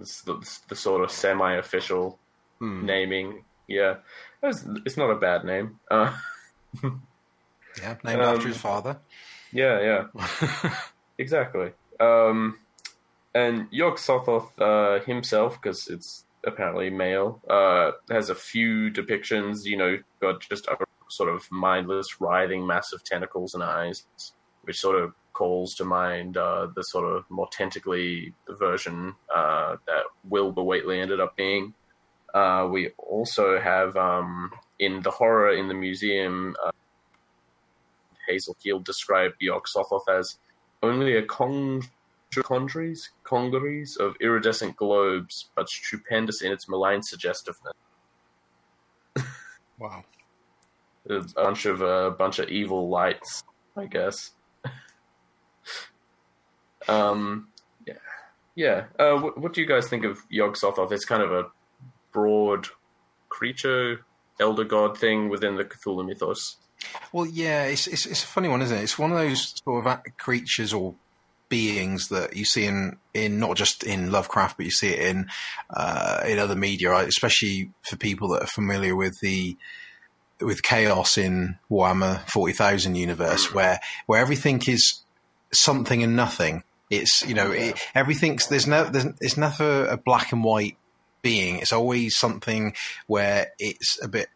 it's 0.00 0.22
the, 0.22 0.36
the 0.68 0.76
sort 0.76 1.02
of 1.02 1.10
semi-official 1.10 2.18
hmm. 2.58 2.84
naming. 2.84 3.44
Yeah, 3.68 3.96
it's, 4.42 4.64
it's, 4.86 4.96
not 4.96 5.10
a 5.10 5.16
bad 5.16 5.44
name. 5.44 5.78
Uh, 5.90 6.16
yeah, 6.82 7.96
named 8.02 8.22
um, 8.22 8.36
after 8.36 8.48
his 8.48 8.56
father. 8.56 8.98
Yeah, 9.52 10.06
yeah, 10.14 10.74
exactly. 11.18 11.72
Um, 12.00 12.58
and 13.34 13.68
Yog 13.70 13.96
Sothoth 13.96 14.50
uh, 14.58 15.04
himself, 15.04 15.60
because 15.60 15.88
it's 15.88 16.24
apparently 16.46 16.90
male. 16.90 17.40
Uh, 17.48 17.92
has 18.10 18.30
a 18.30 18.34
few 18.34 18.90
depictions, 18.90 19.64
you 19.64 19.76
know, 19.76 19.98
got 20.20 20.40
just 20.40 20.66
a 20.66 20.76
sort 21.10 21.28
of 21.28 21.46
mindless, 21.50 22.20
writhing 22.20 22.66
mass 22.66 22.92
of 22.92 23.04
tentacles 23.04 23.54
and 23.54 23.62
eyes, 23.62 24.04
which 24.62 24.78
sort 24.78 24.96
of 25.02 25.12
calls 25.32 25.74
to 25.76 25.84
mind 25.84 26.36
uh, 26.36 26.66
the 26.74 26.82
sort 26.82 27.04
of 27.04 27.24
more 27.30 27.48
tentacly 27.52 28.34
version 28.58 29.14
uh, 29.34 29.76
that 29.86 30.02
Wilbur 30.24 30.62
Whateley 30.62 31.00
ended 31.00 31.20
up 31.20 31.36
being. 31.36 31.74
Uh, 32.34 32.68
we 32.70 32.90
also 32.98 33.58
have 33.58 33.96
um, 33.96 34.50
in 34.78 35.02
the 35.02 35.10
horror 35.10 35.52
in 35.52 35.68
the 35.68 35.74
museum, 35.74 36.54
uh, 36.64 36.70
Hazel 38.28 38.56
Heald 38.62 38.84
described 38.84 39.36
Yog 39.40 39.66
Sothoth 39.66 40.08
as 40.08 40.38
only 40.82 41.16
a 41.16 41.22
con- 41.22 41.82
congeries, 42.30 43.10
congeries 43.24 43.96
of 43.96 44.14
iridescent 44.20 44.76
globes, 44.76 45.50
but 45.56 45.68
stupendous 45.68 46.42
in 46.42 46.52
its 46.52 46.68
malign 46.68 47.02
suggestiveness. 47.02 47.74
Wow. 49.78 50.04
a 51.08 51.20
bunch 51.20 51.66
of 51.66 51.82
a 51.82 51.86
uh, 51.86 52.10
bunch 52.10 52.38
of 52.38 52.48
evil 52.48 52.88
lights, 52.88 53.44
I 53.76 53.86
guess. 53.86 54.32
um, 56.88 57.48
yeah, 57.86 57.94
yeah. 58.56 58.84
Uh, 58.98 59.18
what, 59.18 59.38
what, 59.38 59.52
do 59.52 59.60
you 59.60 59.68
guys 59.68 59.88
think 59.88 60.04
of 60.04 60.18
Yog 60.28 60.56
Sothoth? 60.56 60.90
It's 60.90 61.04
kind 61.04 61.22
of 61.22 61.32
a 61.32 61.44
broad 62.12 62.68
creature, 63.28 64.04
elder 64.40 64.64
god 64.64 64.98
thing 64.98 65.28
within 65.28 65.56
the 65.56 65.64
Cthulhu 65.64 66.06
mythos. 66.06 66.56
Well, 67.12 67.26
yeah, 67.26 67.64
it's, 67.64 67.86
it's 67.86 68.06
it's 68.06 68.22
a 68.22 68.26
funny 68.26 68.48
one, 68.48 68.62
isn't 68.62 68.76
it? 68.76 68.82
It's 68.82 68.98
one 68.98 69.10
of 69.10 69.18
those 69.18 69.54
sort 69.64 69.86
of 69.86 70.00
creatures 70.16 70.72
or 70.72 70.94
beings 71.48 72.08
that 72.08 72.36
you 72.36 72.44
see 72.44 72.66
in, 72.66 72.98
in 73.14 73.38
not 73.38 73.56
just 73.56 73.82
in 73.82 74.12
Lovecraft, 74.12 74.56
but 74.56 74.66
you 74.66 74.70
see 74.70 74.90
it 74.90 75.08
in 75.08 75.28
uh, 75.70 76.22
in 76.26 76.38
other 76.38 76.54
media, 76.54 76.94
especially 76.94 77.70
for 77.82 77.96
people 77.96 78.28
that 78.28 78.42
are 78.42 78.48
familiar 78.48 78.94
with 78.94 79.18
the 79.20 79.56
with 80.40 80.62
chaos 80.62 81.18
in 81.18 81.58
Warhammer 81.70 82.20
Forty 82.28 82.52
Thousand 82.52 82.94
universe, 82.94 83.52
where 83.54 83.80
where 84.06 84.20
everything 84.20 84.62
is 84.66 85.02
something 85.52 86.02
and 86.02 86.16
nothing. 86.16 86.62
It's 86.90 87.26
you 87.26 87.34
know 87.34 87.50
it, 87.50 87.78
everything's 87.94 88.46
there's 88.48 88.66
no 88.66 88.84
there's 88.84 89.06
it's 89.20 89.36
never 89.36 89.86
a 89.86 89.96
black 89.96 90.32
and 90.32 90.42
white 90.42 90.77
being. 91.22 91.56
It's 91.56 91.72
always 91.72 92.16
something 92.16 92.74
where 93.06 93.48
it's 93.58 93.98
a 94.02 94.08
bit 94.08 94.28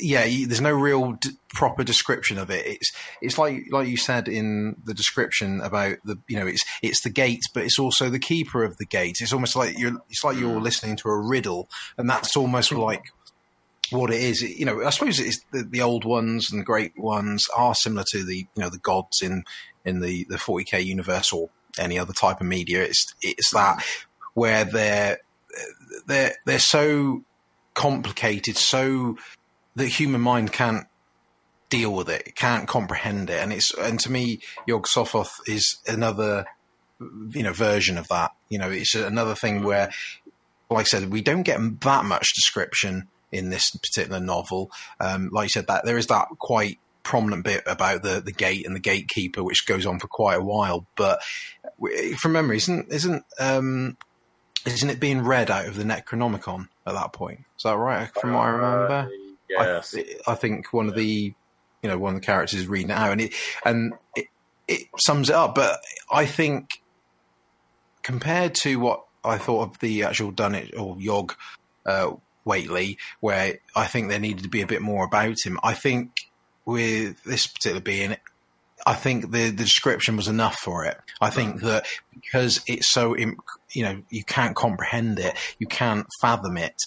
yeah, 0.00 0.26
there's 0.46 0.60
no 0.60 0.72
real 0.72 1.12
d- 1.12 1.30
proper 1.54 1.82
description 1.82 2.38
of 2.38 2.50
it. 2.50 2.66
It's 2.66 2.92
it's 3.20 3.38
like 3.38 3.64
like 3.70 3.88
you 3.88 3.96
said 3.96 4.28
in 4.28 4.76
the 4.84 4.94
description 4.94 5.60
about 5.60 5.96
the 6.04 6.18
you 6.28 6.38
know 6.38 6.46
it's 6.46 6.64
it's 6.82 7.02
the 7.02 7.10
gate, 7.10 7.42
but 7.54 7.64
it's 7.64 7.78
also 7.78 8.08
the 8.08 8.18
keeper 8.18 8.64
of 8.64 8.76
the 8.76 8.86
gate. 8.86 9.16
It's 9.20 9.32
almost 9.32 9.56
like 9.56 9.78
you're 9.78 9.96
it's 10.08 10.24
like 10.24 10.38
you're 10.38 10.60
mm. 10.60 10.62
listening 10.62 10.96
to 10.96 11.08
a 11.08 11.18
riddle, 11.18 11.68
and 11.98 12.08
that's 12.08 12.36
almost 12.36 12.72
like 12.72 13.04
what 13.90 14.10
it 14.10 14.20
is. 14.20 14.42
You 14.42 14.66
know, 14.66 14.84
I 14.84 14.90
suppose 14.90 15.18
it's 15.18 15.40
the, 15.52 15.62
the 15.62 15.82
old 15.82 16.04
ones 16.04 16.50
and 16.50 16.60
the 16.60 16.64
great 16.64 16.92
ones 16.96 17.44
are 17.56 17.74
similar 17.74 18.04
to 18.12 18.24
the 18.24 18.36
you 18.36 18.62
know 18.62 18.70
the 18.70 18.78
gods 18.78 19.22
in 19.22 19.44
in 19.84 20.00
the 20.00 20.26
the 20.28 20.36
40k 20.36 20.84
universe 20.84 21.32
or 21.32 21.50
any 21.78 21.98
other 21.98 22.12
type 22.12 22.40
of 22.40 22.46
media. 22.46 22.82
It's 22.82 23.14
it's 23.22 23.50
that 23.52 23.84
where 24.34 24.64
they're 24.64 25.18
they're 26.06 26.34
they're 26.44 26.58
so 26.58 27.24
complicated, 27.74 28.56
so 28.56 29.16
the 29.74 29.86
human 29.86 30.20
mind 30.20 30.52
can't 30.52 30.86
deal 31.68 31.92
with 31.92 32.08
it, 32.08 32.34
can't 32.34 32.68
comprehend 32.68 33.30
it, 33.30 33.42
and 33.42 33.52
it's 33.52 33.72
and 33.74 34.00
to 34.00 34.10
me, 34.10 34.40
Yog 34.66 34.86
Sothoth 34.86 35.32
is 35.46 35.76
another 35.86 36.46
you 37.30 37.42
know 37.42 37.52
version 37.52 37.98
of 37.98 38.08
that. 38.08 38.32
You 38.48 38.58
know, 38.58 38.70
it's 38.70 38.94
another 38.94 39.34
thing 39.34 39.62
where, 39.62 39.90
like 40.70 40.80
I 40.80 40.84
said, 40.84 41.12
we 41.12 41.20
don't 41.20 41.42
get 41.42 41.60
that 41.80 42.04
much 42.04 42.34
description 42.34 43.08
in 43.32 43.50
this 43.50 43.70
particular 43.70 44.20
novel. 44.20 44.70
Um, 45.00 45.30
like 45.32 45.46
you 45.46 45.50
said, 45.50 45.66
that 45.66 45.84
there 45.84 45.98
is 45.98 46.06
that 46.06 46.28
quite 46.38 46.78
prominent 47.02 47.44
bit 47.44 47.62
about 47.66 48.02
the 48.02 48.20
the 48.20 48.32
gate 48.32 48.66
and 48.66 48.74
the 48.74 48.80
gatekeeper, 48.80 49.42
which 49.42 49.66
goes 49.66 49.86
on 49.86 49.98
for 49.98 50.08
quite 50.08 50.38
a 50.38 50.44
while. 50.44 50.86
But 50.96 51.22
from 52.18 52.32
memory, 52.32 52.56
isn't 52.56 52.92
isn't 52.92 53.24
um, 53.38 53.96
isn't 54.66 54.90
it 54.90 55.00
being 55.00 55.22
read 55.22 55.50
out 55.50 55.66
of 55.66 55.76
the 55.76 55.84
Necronomicon 55.84 56.68
at 56.86 56.94
that 56.94 57.12
point? 57.12 57.40
Is 57.56 57.62
that 57.62 57.76
right? 57.76 58.08
From 58.20 58.32
what 58.32 58.40
I 58.40 58.48
remember. 58.48 59.10
Yes. 59.48 59.94
I, 59.96 60.32
I, 60.32 60.34
think 60.34 60.72
one 60.72 60.88
of 60.88 60.94
the 60.94 61.32
you 61.82 61.88
know 61.88 61.98
one 61.98 62.14
of 62.14 62.20
the 62.20 62.26
characters 62.26 62.60
is 62.60 62.66
reading 62.66 62.90
it 62.90 62.94
out, 62.94 63.12
and 63.12 63.20
it 63.20 63.34
and 63.64 63.94
it, 64.16 64.26
it 64.66 64.82
sums 64.98 65.30
it 65.30 65.36
up. 65.36 65.54
But 65.54 65.80
I 66.10 66.26
think 66.26 66.82
compared 68.02 68.54
to 68.54 68.78
what 68.78 69.04
I 69.24 69.38
thought 69.38 69.70
of 69.70 69.78
the 69.80 70.04
actual 70.04 70.30
Dunwich 70.30 70.72
horror 70.74 71.00
Yog 71.00 71.34
uh, 71.84 72.12
Whateley, 72.44 72.98
where 73.20 73.58
I 73.74 73.86
think 73.86 74.08
there 74.08 74.20
needed 74.20 74.44
to 74.44 74.48
be 74.48 74.62
a 74.62 74.66
bit 74.66 74.82
more 74.82 75.04
about 75.04 75.36
him. 75.44 75.58
I 75.62 75.74
think 75.74 76.12
with 76.64 77.22
this 77.24 77.46
particular 77.46 77.80
being, 77.80 78.16
I 78.86 78.94
think 78.94 79.32
the, 79.32 79.50
the 79.50 79.64
description 79.64 80.16
was 80.16 80.28
enough 80.28 80.56
for 80.56 80.84
it. 80.84 80.96
I 81.20 81.30
think 81.30 81.60
that 81.62 81.86
because 82.14 82.62
it's 82.66 82.88
so, 82.88 83.14
you 83.76 83.82
know, 83.82 84.02
you 84.08 84.24
can't 84.24 84.56
comprehend 84.56 85.18
it, 85.18 85.36
you 85.58 85.66
can't 85.66 86.06
fathom 86.22 86.56
it, 86.56 86.82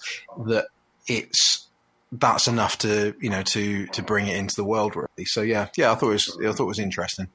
that 0.45 0.65
it's 1.05 1.67
that's 2.11 2.47
enough 2.47 2.79
to 2.79 3.13
you 3.21 3.29
know 3.29 3.43
to 3.43 3.85
to 3.87 4.01
bring 4.01 4.25
it 4.27 4.35
into 4.35 4.55
the 4.55 4.63
world 4.63 4.95
really. 4.95 5.25
So 5.25 5.41
yeah, 5.41 5.67
yeah, 5.77 5.91
I 5.91 5.95
thought 5.95 6.09
it 6.09 6.13
was 6.13 6.37
I 6.43 6.51
thought 6.51 6.63
it 6.63 6.67
was 6.67 6.79
interesting. 6.79 7.27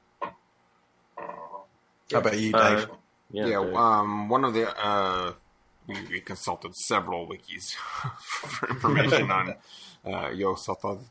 How 2.11 2.19
about 2.19 2.37
you, 2.37 2.51
Dave? 2.51 2.83
Uh, 2.83 2.87
yeah, 3.31 3.47
yeah 3.47 3.71
um, 3.75 4.27
one 4.27 4.43
of 4.43 4.53
the 4.53 4.69
uh, 4.77 5.31
we, 5.87 5.95
we, 6.09 6.19
consulted 6.19 6.75
several 6.75 7.25
wikis 7.25 7.73
for 8.19 8.69
information 8.69 9.31
on 9.31 9.55
uh, 10.05 10.29
Yog 10.31 10.57
Sothoth, 10.57 11.05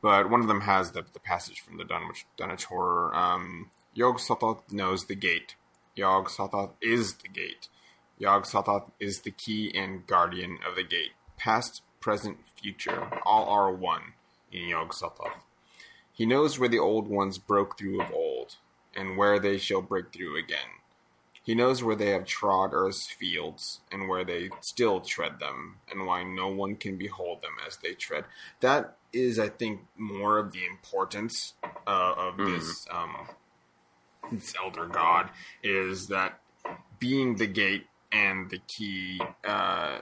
but 0.00 0.30
one 0.30 0.40
of 0.40 0.46
them 0.46 0.62
has 0.62 0.92
the, 0.92 1.04
the 1.12 1.20
passage 1.20 1.60
from 1.60 1.78
the 1.78 1.84
Dunwich 1.84 2.26
Dunwich 2.36 2.64
horror. 2.66 3.12
Um, 3.14 3.70
Yog 3.92 4.18
Sothoth 4.18 4.70
knows 4.70 5.06
the 5.06 5.16
gate. 5.16 5.56
Yog 5.94 6.28
Sothoth 6.28 6.70
is 6.80 7.14
the 7.16 7.28
gate. 7.28 7.68
Yog 8.22 8.44
Sothoth 8.44 8.88
is 9.00 9.22
the 9.22 9.32
key 9.32 9.72
and 9.74 10.06
guardian 10.06 10.60
of 10.64 10.76
the 10.76 10.84
gate. 10.84 11.10
Past, 11.36 11.82
present, 11.98 12.36
future, 12.54 13.08
all 13.26 13.48
are 13.48 13.72
one 13.72 14.12
in 14.52 14.68
Yog 14.68 14.92
Sothoth. 14.92 15.40
He 16.12 16.24
knows 16.24 16.56
where 16.56 16.68
the 16.68 16.78
old 16.78 17.08
ones 17.08 17.38
broke 17.38 17.76
through 17.76 18.00
of 18.00 18.12
old, 18.12 18.58
and 18.94 19.16
where 19.16 19.40
they 19.40 19.58
shall 19.58 19.82
break 19.82 20.12
through 20.12 20.38
again. 20.38 20.78
He 21.42 21.56
knows 21.56 21.82
where 21.82 21.96
they 21.96 22.10
have 22.10 22.24
trod 22.24 22.70
earth's 22.72 23.10
fields, 23.10 23.80
and 23.90 24.08
where 24.08 24.24
they 24.24 24.50
still 24.60 25.00
tread 25.00 25.40
them, 25.40 25.78
and 25.90 26.06
why 26.06 26.22
no 26.22 26.46
one 26.46 26.76
can 26.76 26.96
behold 26.96 27.42
them 27.42 27.56
as 27.66 27.78
they 27.78 27.94
tread. 27.94 28.26
That 28.60 28.98
is, 29.12 29.40
I 29.40 29.48
think, 29.48 29.80
more 29.96 30.38
of 30.38 30.52
the 30.52 30.64
importance 30.64 31.54
uh, 31.88 32.14
of 32.16 32.36
mm. 32.36 32.56
this 32.56 32.86
um, 32.88 33.16
this 34.30 34.54
elder 34.62 34.86
god 34.86 35.30
is 35.64 36.06
that 36.06 36.38
being 37.00 37.34
the 37.34 37.48
gate 37.48 37.86
and 38.12 38.50
the 38.50 38.60
key 38.76 39.20
uh, 39.44 39.98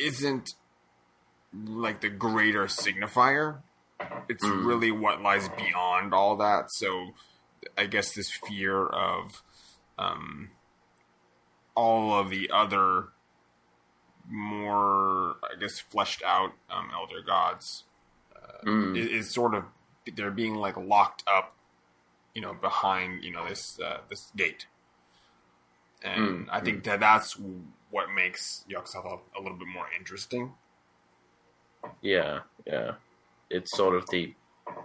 isn't 0.00 0.54
like 1.52 2.00
the 2.00 2.08
greater 2.08 2.64
signifier. 2.64 3.58
It's 4.28 4.44
mm. 4.44 4.66
really 4.66 4.90
what 4.90 5.22
lies 5.22 5.48
beyond 5.50 6.12
all 6.12 6.36
that. 6.36 6.66
So 6.70 7.14
I 7.76 7.86
guess 7.86 8.12
this 8.12 8.30
fear 8.30 8.86
of 8.86 9.42
um, 9.98 10.50
all 11.74 12.18
of 12.18 12.30
the 12.30 12.50
other 12.52 13.08
more, 14.28 15.36
I 15.42 15.58
guess, 15.60 15.78
fleshed 15.78 16.22
out 16.24 16.52
um, 16.70 16.88
elder 16.92 17.22
gods 17.24 17.84
uh, 18.34 18.64
mm. 18.64 18.96
is, 18.96 19.26
is, 19.26 19.34
sort 19.34 19.54
of 19.54 19.64
they're 20.16 20.30
being 20.30 20.54
like 20.54 20.76
locked 20.76 21.22
up, 21.26 21.54
you 22.34 22.42
know, 22.42 22.54
behind 22.54 23.22
you 23.22 23.30
know 23.30 23.46
this 23.48 23.78
uh, 23.80 23.98
this 24.08 24.32
gate, 24.36 24.66
and 26.04 26.46
mm. 26.46 26.48
I 26.50 26.60
think 26.60 26.84
that 26.84 27.00
that's 27.00 27.36
what 27.90 28.12
makes 28.14 28.64
Yakuza 28.70 29.20
a 29.36 29.40
little 29.40 29.58
bit 29.58 29.68
more 29.68 29.86
interesting. 29.98 30.52
Yeah, 32.02 32.40
yeah. 32.66 32.92
It's 33.50 33.76
sort 33.76 33.94
of 33.94 34.08
the 34.10 34.34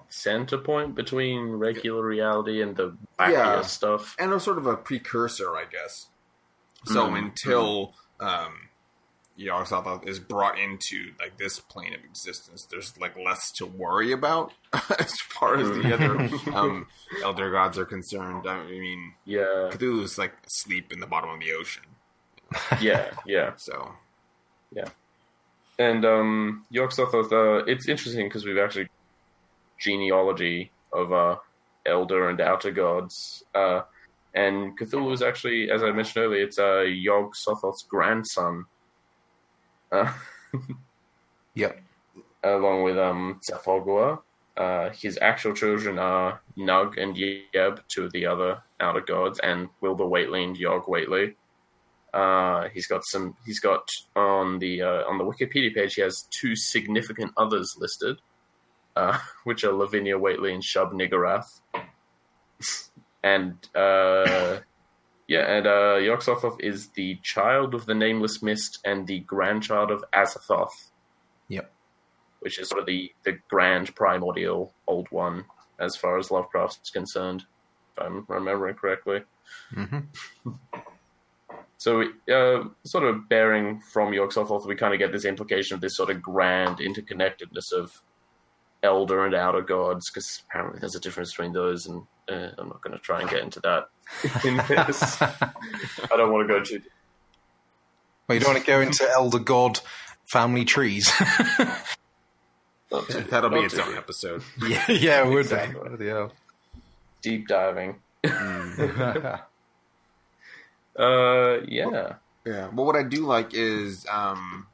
center 0.08 0.58
point 0.58 0.96
between 0.96 1.52
regular 1.52 2.04
reality 2.04 2.62
and 2.62 2.76
the 2.76 2.96
yeah. 3.20 3.62
stuff. 3.62 4.16
And 4.20 4.34
a 4.34 4.40
sort 4.40 4.58
of 4.58 4.66
a 4.66 4.76
precursor, 4.76 5.56
I 5.56 5.66
guess. 5.70 6.08
So 6.86 7.08
mm-hmm. 7.08 7.16
until 7.16 7.94
um 8.20 8.69
Yog 9.40 9.68
Sothoth 9.68 10.06
is 10.06 10.20
brought 10.20 10.60
into 10.60 11.14
like 11.18 11.38
this 11.38 11.62
plane 11.62 11.94
of 11.94 12.04
existence, 12.04 12.68
there's 12.70 13.00
like 13.00 13.18
less 13.18 13.52
to 13.54 13.66
worry 13.66 14.12
about 14.12 14.52
as 15.00 15.14
far 15.22 15.56
as 15.56 15.70
the 15.70 15.94
other 15.94 16.30
um, 16.56 16.88
elder 17.24 17.50
gods 17.50 17.78
are 17.78 17.86
concerned. 17.86 18.46
I 18.46 18.66
mean, 18.66 19.14
yeah, 19.24 19.70
Cthulhu's 19.72 20.18
like 20.18 20.34
asleep 20.46 20.92
in 20.92 21.00
the 21.00 21.08
bottom 21.08 21.30
of 21.30 21.40
the 21.40 21.54
ocean. 21.54 21.84
yeah, 22.82 23.12
yeah. 23.26 23.54
So, 23.56 23.94
yeah. 24.74 24.90
And 25.78 26.04
um, 26.04 26.66
Yog 26.70 26.90
Sothoth, 26.90 27.32
uh, 27.32 27.64
it's 27.66 27.88
interesting 27.88 28.28
because 28.28 28.44
we've 28.44 28.58
actually 28.58 28.90
genealogy 29.80 30.70
of 30.92 31.14
uh, 31.14 31.38
elder 31.86 32.30
and 32.30 32.42
outer 32.42 32.72
gods. 32.72 33.46
Uh, 33.56 33.84
and 34.34 34.78
Cthulhu 34.78 35.14
is 35.14 35.22
actually, 35.22 35.72
as 35.72 35.82
I 35.82 35.92
mentioned 35.92 36.26
earlier, 36.26 36.44
it's 36.44 36.60
uh, 36.60 36.82
Yog 36.82 37.36
Sothoth's 37.36 37.84
grandson. 37.84 38.66
Uh, 39.92 40.12
Yep. 41.56 41.82
along 42.44 42.84
with 42.84 42.98
um 42.98 43.40
Tsathoggua. 43.44 44.20
Uh, 44.56 44.90
his 44.90 45.18
actual 45.22 45.54
children 45.54 45.98
are 46.00 46.42
Nug 46.58 46.98
and 47.02 47.16
Yeb, 47.16 47.80
two 47.88 48.04
of 48.06 48.12
the 48.12 48.26
other 48.26 48.62
outer 48.80 49.02
gods, 49.02 49.40
and 49.40 49.70
Wilbur 49.82 50.06
Whateley 50.06 50.44
and 50.44 50.58
Yog 50.58 50.84
Whateley. 50.88 51.36
Uh, 52.14 52.68
he's 52.74 52.88
got 52.88 53.06
some. 53.06 53.36
He's 53.46 53.60
got 53.60 53.90
on 54.16 54.60
the 54.60 54.82
uh, 54.82 55.04
on 55.08 55.18
the 55.18 55.24
Wikipedia 55.24 55.74
page. 55.74 55.94
He 55.96 56.02
has 56.02 56.24
two 56.30 56.56
significant 56.56 57.32
others 57.38 57.76
listed, 57.80 58.18
uh, 58.96 59.18
which 59.46 59.64
are 59.64 59.72
Lavinia 59.72 60.18
Whateley 60.18 60.54
and 60.54 60.64
Shub 60.64 60.92
Niggurath. 60.92 61.62
and 63.24 63.54
uh, 63.76 64.60
yeah, 65.30 65.46
and 65.46 65.68
uh, 65.68 66.00
is 66.60 66.88
the 66.90 67.20
child 67.22 67.76
of 67.76 67.86
the 67.86 67.94
Nameless 67.94 68.42
Mist 68.42 68.80
and 68.84 69.06
the 69.06 69.20
grandchild 69.20 69.92
of 69.92 70.04
Azathoth 70.12 70.90
Yep. 71.50 71.72
which 72.40 72.60
is 72.60 72.68
sort 72.68 72.82
of 72.82 72.88
the, 72.88 73.12
the 73.24 73.38
grand 73.48 73.96
primordial 73.96 74.74
old 74.88 75.08
one 75.12 75.46
as 75.80 75.96
far 75.96 76.18
as 76.18 76.32
Lovecraft's 76.32 76.90
concerned, 76.90 77.46
if 77.96 78.04
I'm 78.04 78.26
remembering 78.28 78.76
correctly. 78.76 79.22
hmm 79.72 80.00
So, 81.78 82.04
uh, 82.30 82.66
sort 82.84 83.06
of 83.06 83.30
bearing 83.30 83.80
from 83.80 84.12
Yog-Sothoth, 84.12 84.68
we 84.68 84.76
kind 84.76 84.94
of 84.94 85.00
get 85.00 85.14
this 85.14 85.24
implication 85.24 85.76
of 85.76 85.82
this 85.82 85.96
sort 85.96 86.10
of 86.10 86.22
grand 86.22 86.80
interconnectedness 86.80 87.72
of 87.72 88.02
elder 88.84 89.26
and 89.26 89.36
outer 89.36 89.62
gods, 89.62 90.10
because 90.10 90.44
apparently 90.50 90.80
there's 90.80 90.96
a 90.96 91.00
difference 91.00 91.32
between 91.32 91.54
those, 91.54 91.88
and 91.88 92.04
uh, 92.30 92.50
I'm 92.58 92.70
not 92.70 92.82
going 92.82 92.96
to 92.96 93.02
try 93.02 93.22
and 93.22 93.30
get 93.30 93.42
into 93.42 93.60
that 93.62 93.90
in 94.46 94.58
this. 94.58 95.22
I 95.22 96.18
don't 96.18 96.32
want 96.32 96.48
to 96.48 96.54
go 96.54 96.64
too. 96.64 96.82
Well, 98.28 98.36
you 98.36 98.40
don't 98.42 98.54
want 98.54 98.66
to 98.66 98.72
go 98.72 98.82
into 98.82 99.10
Elder 99.10 99.40
God 99.40 99.80
family 100.26 100.66
trees. 100.66 101.12
Not 102.92 103.08
too 103.08 103.22
That'll 103.22 103.50
be 103.50 103.60
its 103.60 103.76
too 103.76 103.82
own 103.82 103.96
episode. 103.96 104.44
yeah, 104.68 104.92
yeah, 104.92 105.26
it 105.26 105.30
would 105.30 105.42
Exactly. 105.42 105.98
be. 105.98 106.06
Bloody 106.06 106.34
deep 107.22 107.48
diving. 107.48 108.00
Uh, 108.24 109.38
yeah. 111.68 112.14
Yeah. 112.46 112.70
But 112.74 112.84
what 112.84 112.96
I 112.96 113.04
do 113.04 113.26
like 113.26 113.54
is 113.54 114.06
um, 114.12 114.68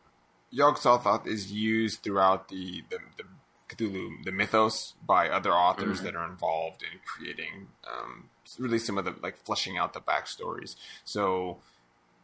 Yog 0.52 0.78
Sothoth 0.78 1.28
is 1.28 1.52
used 1.52 2.04
throughout 2.04 2.48
the, 2.50 2.84
the, 2.90 2.98
the 3.18 3.24
Cthulhu, 3.70 4.24
the 4.24 4.32
mythos, 4.32 4.94
by 5.06 5.28
other 5.30 5.52
authors 5.52 6.02
that 6.02 6.16
are 6.16 6.30
involved 6.30 6.84
in 6.84 7.00
creating 7.06 7.68
um, 7.92 8.30
really 8.60 8.78
some 8.80 8.98
of 8.98 9.06
the 9.06 9.16
like 9.24 9.38
fleshing 9.46 9.78
out 9.78 9.94
the 9.94 10.00
backstories. 10.02 10.76
So 11.04 11.58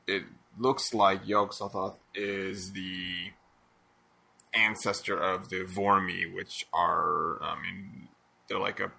it 0.07 0.23
looks 0.59 0.93
like 0.93 1.27
Yog 1.27 1.51
Sothoth 1.51 1.95
is 2.13 2.73
the 2.73 3.31
ancestor 4.53 5.17
of 5.17 5.49
the 5.49 5.63
Voormi, 5.63 6.31
which 6.33 6.67
are 6.73 7.41
I 7.41 7.59
mean 7.61 8.09
they're 8.47 8.59
like 8.59 8.79
a 8.79 8.91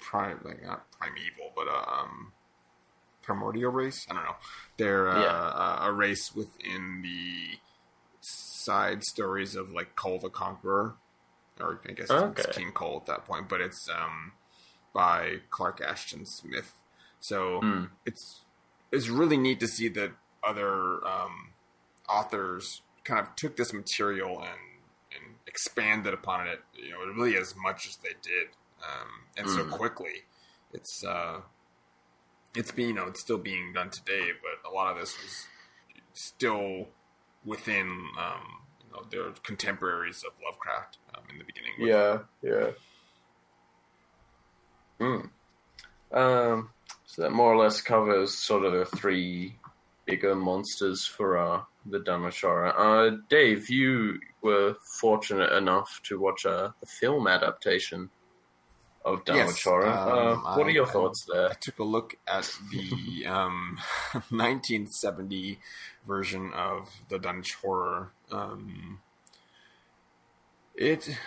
prime 0.00 0.40
like 0.44 0.62
not 0.64 0.90
primeval, 0.90 1.52
but 1.54 1.68
uh, 1.68 1.84
um 2.00 2.32
primordial 3.22 3.70
race. 3.72 4.04
I 4.10 4.14
don't 4.14 4.24
know. 4.24 4.36
They're 4.76 5.08
uh, 5.08 5.20
Yeah. 5.22 5.84
a, 5.86 5.88
a 5.88 5.92
race 5.92 6.34
within 6.34 7.00
the 7.02 7.58
side 8.20 9.04
stories 9.04 9.54
of 9.54 9.70
like 9.70 9.94
Cole 9.96 10.18
the 10.18 10.28
Conqueror, 10.28 10.96
or 11.60 11.80
I 11.88 11.92
guess 11.92 12.10
Okay. 12.10 12.42
it's 12.42 12.56
King 12.56 12.72
Cole 12.72 12.98
at 12.98 13.06
that 13.06 13.24
point. 13.24 13.48
But 13.48 13.60
it's 13.60 13.88
um 13.88 14.32
by 14.94 15.38
Clark 15.50 15.80
Ashton 15.80 16.24
Smith. 16.26 16.72
So 17.20 17.60
Hmm. 17.60 17.84
it's 18.06 18.44
it's 18.92 19.08
really 19.08 19.36
neat 19.36 19.60
to 19.60 19.66
see 19.68 19.88
that 19.88 20.12
other 20.42 21.04
um, 21.06 21.54
authors 22.08 22.82
kind 23.02 23.20
of 23.20 23.34
took 23.36 23.56
this 23.56 23.72
material 23.72 24.38
and 24.40 24.82
and 25.14 25.36
expanded 25.46 26.14
upon 26.14 26.46
it. 26.46 26.60
You 26.74 26.90
know, 26.90 26.98
really 27.12 27.36
as 27.36 27.54
much 27.56 27.86
as 27.86 27.96
they 27.96 28.14
did, 28.22 28.48
um, 28.82 29.08
and 29.36 29.48
so 29.48 29.64
Mm. 29.64 29.70
quickly. 29.70 30.24
It's 30.72 31.04
uh, 31.04 31.40
it's 32.56 32.72
being 32.72 32.88
you 32.90 32.94
know 32.94 33.06
it's 33.06 33.20
still 33.20 33.38
being 33.38 33.72
done 33.72 33.90
today, 33.90 34.30
but 34.42 34.68
a 34.68 34.72
lot 34.72 34.92
of 34.92 35.00
this 35.00 35.16
was 35.22 35.46
still 36.12 36.88
within 37.44 37.88
um, 38.18 38.62
you 38.80 38.92
know 38.92 39.04
their 39.10 39.32
contemporaries 39.42 40.24
of 40.24 40.32
Lovecraft 40.44 40.98
in 41.34 41.38
the 41.38 41.44
beginning. 41.44 41.72
with- 41.78 41.88
Yeah, 41.88 42.18
yeah. 42.42 42.70
Hmm. 44.98 46.16
Um, 46.16 46.70
so 47.06 47.22
that 47.22 47.30
more 47.32 47.52
or 47.52 47.56
less 47.62 47.80
covers 47.80 48.34
sort 48.34 48.64
of 48.64 48.72
the 48.72 48.84
three 48.86 49.56
bigger 50.06 50.34
monsters 50.34 51.04
for 51.04 51.36
uh, 51.36 51.62
the 51.86 51.98
Dunwich 51.98 52.40
Horror. 52.42 52.72
Uh, 52.78 53.16
Dave, 53.28 53.68
you 53.70 54.20
were 54.42 54.76
fortunate 55.00 55.52
enough 55.52 56.00
to 56.04 56.18
watch 56.20 56.46
uh, 56.46 56.70
the 56.80 56.86
film 56.86 57.26
adaptation 57.26 58.10
of 59.04 59.22
Yes, 59.26 59.66
um, 59.66 59.82
uh, 59.82 60.56
what 60.56 60.66
are 60.66 60.70
I- 60.70 60.72
your 60.72 60.86
I- 60.86 60.90
thoughts 60.90 61.26
there? 61.30 61.50
I 61.50 61.54
took 61.60 61.78
a 61.78 61.84
look 61.84 62.14
at 62.26 62.50
the 62.70 63.26
um, 63.26 63.78
1970 64.12 65.58
version 66.06 66.52
of 66.54 66.88
the 67.08 67.18
Dunwich 67.18 67.54
Horror. 67.54 68.12
Um, 68.30 69.00
it, 70.74 71.18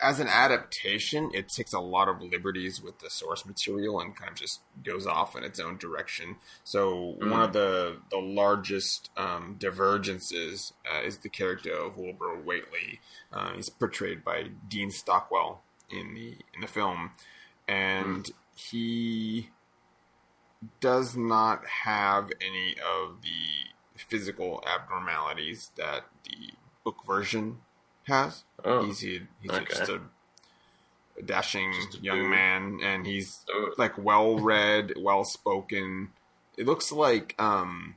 as 0.00 0.20
an 0.20 0.28
adaptation, 0.28 1.30
it 1.32 1.48
takes 1.48 1.72
a 1.72 1.80
lot 1.80 2.08
of 2.08 2.20
liberties 2.20 2.82
with 2.82 2.98
the 2.98 3.10
source 3.10 3.46
material 3.46 4.00
and 4.00 4.16
kind 4.16 4.30
of 4.30 4.36
just 4.36 4.60
goes 4.82 5.06
off 5.06 5.36
in 5.36 5.44
its 5.44 5.58
own 5.58 5.76
direction. 5.78 6.36
So 6.62 7.16
one 7.18 7.40
of 7.40 7.52
the 7.52 7.98
the 8.10 8.18
largest 8.18 9.10
um, 9.16 9.56
divergences 9.58 10.72
uh, 10.90 11.02
is 11.02 11.18
the 11.18 11.28
character 11.28 11.72
of 11.72 11.96
Wilbur 11.96 12.36
Whateley. 12.36 13.00
Uh, 13.32 13.54
he's 13.54 13.68
portrayed 13.68 14.24
by 14.24 14.50
Dean 14.68 14.90
Stockwell 14.90 15.62
in 15.90 16.14
the 16.14 16.36
in 16.54 16.60
the 16.60 16.66
film, 16.66 17.12
and 17.66 18.30
he 18.54 19.50
does 20.80 21.16
not 21.16 21.66
have 21.84 22.30
any 22.40 22.74
of 22.74 23.22
the 23.22 23.70
physical 23.96 24.62
abnormalities 24.66 25.70
that 25.76 26.04
the 26.24 26.52
book 26.84 26.96
version 27.06 27.58
has. 28.06 28.44
Oh, 28.64 28.84
He's 28.86 29.00
he, 29.00 29.20
he's 29.42 29.50
okay. 29.50 29.64
just 29.68 29.90
a, 29.90 30.00
dashing 31.24 31.72
Just 31.72 31.98
a 31.98 32.02
young 32.02 32.18
dude. 32.22 32.30
man, 32.30 32.80
and 32.82 33.06
he's 33.06 33.44
oh, 33.50 33.72
like 33.78 33.96
well 33.98 34.38
read, 34.38 34.92
well 34.98 35.24
spoken. 35.24 36.10
It 36.56 36.66
looks 36.66 36.90
like 36.92 37.34
um 37.38 37.96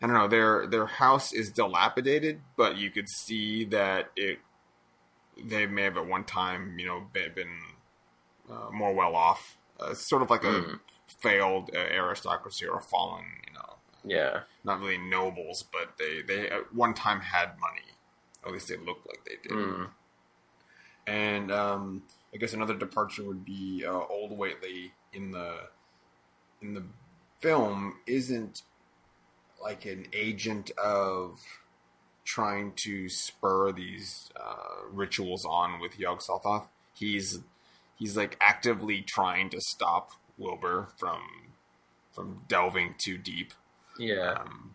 I 0.00 0.06
don't 0.06 0.14
know, 0.14 0.28
their 0.28 0.66
their 0.66 0.86
house 0.86 1.32
is 1.32 1.50
dilapidated, 1.50 2.40
but 2.56 2.76
you 2.76 2.90
could 2.90 3.08
see 3.08 3.64
that 3.66 4.10
it 4.16 4.38
they 5.42 5.66
may 5.66 5.82
have 5.84 5.96
at 5.96 6.06
one 6.06 6.24
time, 6.24 6.78
you 6.78 6.86
know, 6.86 7.06
been, 7.12 7.32
been 7.34 7.58
uh, 8.50 8.70
more 8.72 8.92
well 8.94 9.14
off. 9.14 9.56
Uh, 9.78 9.94
sort 9.94 10.22
of 10.22 10.30
like 10.30 10.42
a 10.44 10.46
Mm. 10.46 10.80
failed 11.06 11.70
uh, 11.74 11.78
aristocracy 11.78 12.66
or 12.66 12.78
a 12.78 12.82
fallen, 12.82 13.24
you 13.46 13.54
know, 13.54 13.76
yeah. 14.04 14.40
not 14.64 14.80
really 14.80 14.98
nobles, 14.98 15.62
but 15.72 15.96
they 15.98 16.22
they 16.22 16.48
at 16.50 16.74
one 16.74 16.94
time 16.94 17.20
had 17.20 17.58
money. 17.60 17.82
At 18.48 18.54
least 18.54 18.68
they 18.68 18.76
looked 18.76 19.06
like 19.06 19.20
they 19.24 19.36
did. 19.42 19.52
Mm. 19.52 19.88
And 21.06 21.52
um, 21.52 22.02
I 22.34 22.38
guess 22.38 22.52
another 22.52 22.74
departure 22.74 23.24
would 23.24 23.44
be 23.44 23.84
uh, 23.86 23.92
Old 23.92 24.36
Whateley 24.36 24.92
in 25.12 25.30
the 25.30 25.60
in 26.60 26.74
the 26.74 26.82
film 27.40 27.96
isn't 28.06 28.62
like 29.62 29.86
an 29.86 30.06
agent 30.12 30.70
of 30.82 31.40
trying 32.24 32.72
to 32.72 33.08
spur 33.08 33.72
these 33.72 34.30
uh, 34.36 34.86
rituals 34.90 35.44
on 35.44 35.80
with 35.80 35.98
Yog 35.98 36.20
Sothoth. 36.20 36.68
He's 36.94 37.40
he's 37.96 38.16
like 38.16 38.36
actively 38.40 39.00
trying 39.02 39.50
to 39.50 39.60
stop 39.60 40.10
Wilbur 40.36 40.88
from 40.96 41.20
from 42.12 42.42
delving 42.48 42.94
too 42.98 43.16
deep. 43.16 43.52
Yeah. 43.98 44.34
Um, 44.40 44.74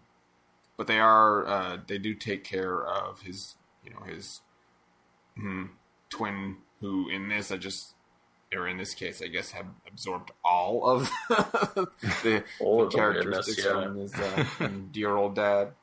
but 0.77 0.87
they 0.87 0.99
are 0.99 1.45
uh, 1.45 1.77
they 1.85 1.97
do 1.97 2.15
take 2.15 2.43
care 2.43 2.83
of 2.83 3.21
his 3.21 3.55
you 3.85 3.91
know 3.91 4.01
his 4.05 4.41
hmm, 5.37 5.65
twin 6.09 6.57
who 6.79 7.09
in 7.09 7.27
this 7.27 7.51
I 7.51 7.57
just 7.57 7.93
or 8.53 8.67
in 8.67 8.77
this 8.77 8.93
case 8.93 9.21
I 9.21 9.27
guess 9.27 9.51
have 9.51 9.67
absorbed 9.87 10.31
all 10.43 10.87
of 10.87 11.09
the, 11.29 12.43
All 12.59 12.85
the 12.85 12.95
characteristics 12.95 13.65
yeah. 13.65 13.83
from 13.83 13.97
his 13.97 14.13
uh, 14.13 14.43
from 14.43 14.89
dear 14.91 15.15
old 15.15 15.35
dad. 15.35 15.73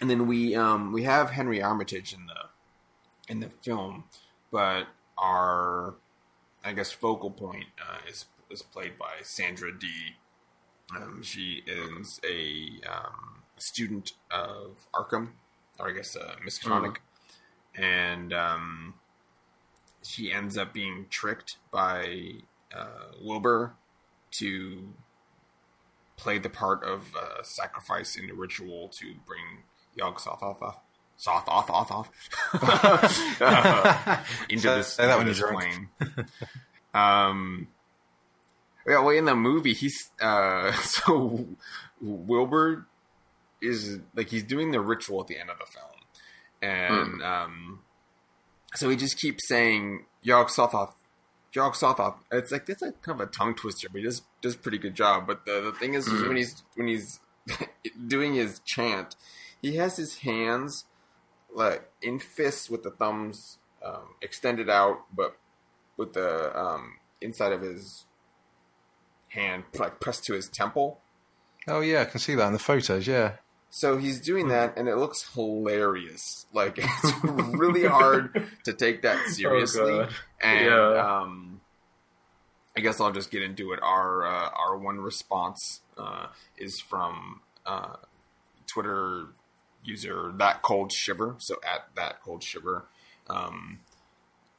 And 0.00 0.10
then 0.10 0.26
we 0.26 0.54
um, 0.56 0.92
we 0.92 1.04
have 1.04 1.30
Henry 1.30 1.62
Armitage 1.62 2.12
in 2.12 2.26
the 2.26 2.50
in 3.28 3.40
the 3.40 3.48
film, 3.48 4.04
but 4.50 4.88
our 5.16 5.94
I 6.64 6.72
guess 6.72 6.90
focal 6.90 7.30
point 7.30 7.66
uh, 7.80 7.98
is 8.08 8.26
is 8.50 8.62
played 8.62 8.98
by 8.98 9.20
Sandra 9.22 9.76
Dee. 9.76 10.16
Um, 10.94 11.22
she 11.22 11.62
is 11.66 12.20
a 12.28 12.80
um, 12.90 13.41
student 13.58 14.12
of 14.30 14.86
Arkham, 14.94 15.30
or 15.78 15.88
I 15.90 15.92
guess 15.92 16.16
uh, 16.16 16.34
Miskatonic, 16.46 16.96
and 17.74 18.32
um, 18.32 18.94
she 20.02 20.32
ends 20.32 20.58
up 20.58 20.72
being 20.72 21.06
tricked 21.10 21.56
by 21.70 22.32
uh, 22.74 23.12
Wilbur 23.20 23.74
to 24.32 24.94
played 26.16 26.42
the 26.42 26.48
part 26.48 26.84
of 26.84 27.14
uh, 27.16 27.42
sacrifice 27.42 28.16
in 28.16 28.28
the 28.28 28.34
ritual 28.34 28.88
to 28.88 29.14
bring 29.26 29.64
Yog 29.96 30.18
Sothoth 30.18 30.62
off, 30.62 30.78
Sothoth 31.18 31.68
off, 31.68 31.90
off 31.90 32.10
uh, 33.40 34.22
into 34.48 34.62
Say 34.62 34.76
this, 34.76 34.96
that 34.96 35.20
into 35.20 35.32
this 35.32 35.42
plane. 35.42 35.88
um, 36.94 37.68
yeah, 38.86 38.98
well, 39.00 39.10
in 39.10 39.24
the 39.24 39.34
movie, 39.34 39.74
he's 39.74 40.10
uh, 40.20 40.72
so 40.82 41.46
Wilbur 42.00 42.86
is 43.62 44.00
like 44.14 44.28
he's 44.28 44.42
doing 44.42 44.72
the 44.72 44.80
ritual 44.80 45.20
at 45.20 45.28
the 45.28 45.38
end 45.38 45.50
of 45.50 45.58
the 45.58 45.66
film, 45.66 46.00
and 46.60 47.22
um, 47.22 47.80
so 48.74 48.88
he 48.88 48.96
just 48.96 49.18
keeps 49.18 49.48
saying 49.48 50.04
Yog 50.22 50.48
Sothoth, 50.48 50.94
Yog 51.54 51.74
Sothoth. 51.74 52.16
It's 52.30 52.52
like 52.52 52.68
it's 52.68 52.82
like 52.82 53.00
kind 53.02 53.20
of 53.20 53.28
a 53.28 53.30
tongue 53.30 53.54
twister, 53.54 53.88
but 53.90 53.98
he 53.98 54.04
does 54.04 54.22
does 54.40 54.54
a 54.54 54.58
pretty 54.58 54.78
good 54.78 54.94
job. 54.94 55.26
But 55.26 55.46
the, 55.46 55.60
the 55.60 55.72
thing 55.72 55.94
is, 55.94 56.06
is 56.06 56.22
when 56.26 56.36
he's 56.36 56.62
when 56.74 56.88
he's 56.88 57.20
doing 58.06 58.34
his 58.34 58.60
chant, 58.64 59.16
he 59.60 59.76
has 59.76 59.96
his 59.96 60.18
hands 60.18 60.84
like 61.54 61.90
in 62.00 62.18
fists 62.18 62.70
with 62.70 62.82
the 62.82 62.90
thumbs 62.90 63.58
um, 63.84 64.14
extended 64.20 64.70
out, 64.70 65.02
but 65.14 65.36
with 65.96 66.14
the 66.14 66.58
um, 66.58 66.94
inside 67.20 67.52
of 67.52 67.60
his 67.60 68.06
hand 69.28 69.64
like 69.78 70.00
pressed 70.00 70.24
to 70.24 70.34
his 70.34 70.48
temple. 70.48 71.00
Oh 71.68 71.80
yeah, 71.80 72.02
I 72.02 72.04
can 72.06 72.20
see 72.20 72.34
that 72.34 72.46
in 72.46 72.52
the 72.52 72.58
photos. 72.58 73.06
Yeah. 73.06 73.36
So 73.74 73.96
he's 73.96 74.20
doing 74.20 74.48
that, 74.48 74.76
and 74.76 74.86
it 74.86 74.96
looks 74.96 75.26
hilarious. 75.34 76.44
Like 76.52 76.74
it's 76.78 77.12
really 77.24 77.84
hard 77.84 78.46
to 78.64 78.72
take 78.74 79.00
that 79.02 79.26
seriously. 79.28 79.92
God. 79.92 80.10
and 80.42 80.66
Yeah. 80.66 81.20
um, 81.20 81.60
I 82.76 82.80
guess 82.80 83.00
I'll 83.00 83.12
just 83.12 83.30
get 83.30 83.42
into 83.42 83.72
it. 83.72 83.80
Our 83.82 84.26
uh, 84.26 84.50
our 84.50 84.76
one 84.76 84.98
response 85.00 85.80
uh, 85.96 86.26
is 86.58 86.80
from 86.80 87.40
uh, 87.64 87.96
Twitter 88.70 89.28
user 89.82 90.32
that 90.36 90.60
cold 90.60 90.92
shiver. 90.92 91.36
So 91.38 91.56
at 91.66 91.88
that 91.96 92.22
cold 92.22 92.42
shiver, 92.44 92.84
um, 93.30 93.80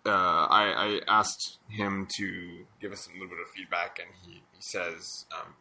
uh, 0.06 0.10
I, 0.10 0.74
I 0.76 1.02
asked 1.08 1.60
him 1.70 2.08
to 2.18 2.66
give 2.82 2.92
us 2.92 3.08
a 3.08 3.12
little 3.14 3.28
bit 3.30 3.38
of 3.40 3.48
feedback, 3.56 4.00
and 4.00 4.10
he 4.26 4.42
he 4.54 4.60
says 4.62 5.26
um, 5.40 5.54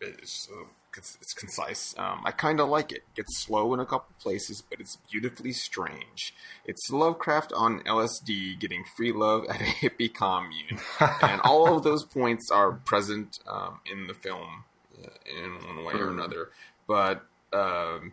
it's, 0.00 0.48
uh, 0.52 0.64
it's, 0.96 1.18
it's 1.20 1.32
concise. 1.34 1.94
Um, 1.98 2.22
I 2.24 2.30
kind 2.30 2.60
of 2.60 2.68
like 2.68 2.92
it. 2.92 3.02
Gets 3.16 3.36
slow 3.38 3.74
in 3.74 3.80
a 3.80 3.86
couple 3.86 4.14
places, 4.20 4.62
but 4.62 4.80
it's 4.80 4.96
beautifully 5.10 5.52
strange. 5.52 6.34
It's 6.64 6.90
Lovecraft 6.90 7.52
on 7.52 7.80
LSD 7.80 8.58
getting 8.60 8.84
free 8.96 9.12
love 9.12 9.44
at 9.48 9.60
a 9.60 9.64
hippie 9.64 10.12
commune, 10.12 10.78
and 11.22 11.40
all 11.42 11.76
of 11.76 11.82
those 11.82 12.04
points 12.04 12.50
are 12.50 12.72
present 12.72 13.38
um, 13.46 13.80
in 13.90 14.06
the 14.06 14.14
film 14.14 14.64
uh, 15.04 15.08
in 15.26 15.66
one 15.66 15.84
way 15.84 15.94
or 15.94 16.10
Hmm. 16.10 16.18
another. 16.18 16.50
But 16.86 17.24
um, 17.52 18.12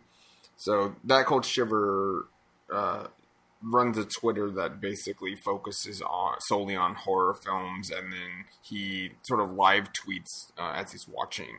so 0.57 0.95
that 1.03 1.25
cold 1.25 1.45
shiver 1.45 2.27
uh, 2.73 3.07
runs 3.63 3.97
a 3.97 4.05
Twitter 4.05 4.49
that 4.51 4.81
basically 4.81 5.35
focuses 5.35 6.01
on 6.01 6.39
solely 6.41 6.75
on 6.75 6.95
horror 6.95 7.33
films, 7.33 7.89
and 7.89 8.11
then 8.11 8.45
he 8.61 9.11
sort 9.21 9.39
of 9.39 9.53
live 9.53 9.89
tweets 9.93 10.51
uh, 10.57 10.73
as 10.75 10.91
he's 10.91 11.07
watching 11.07 11.55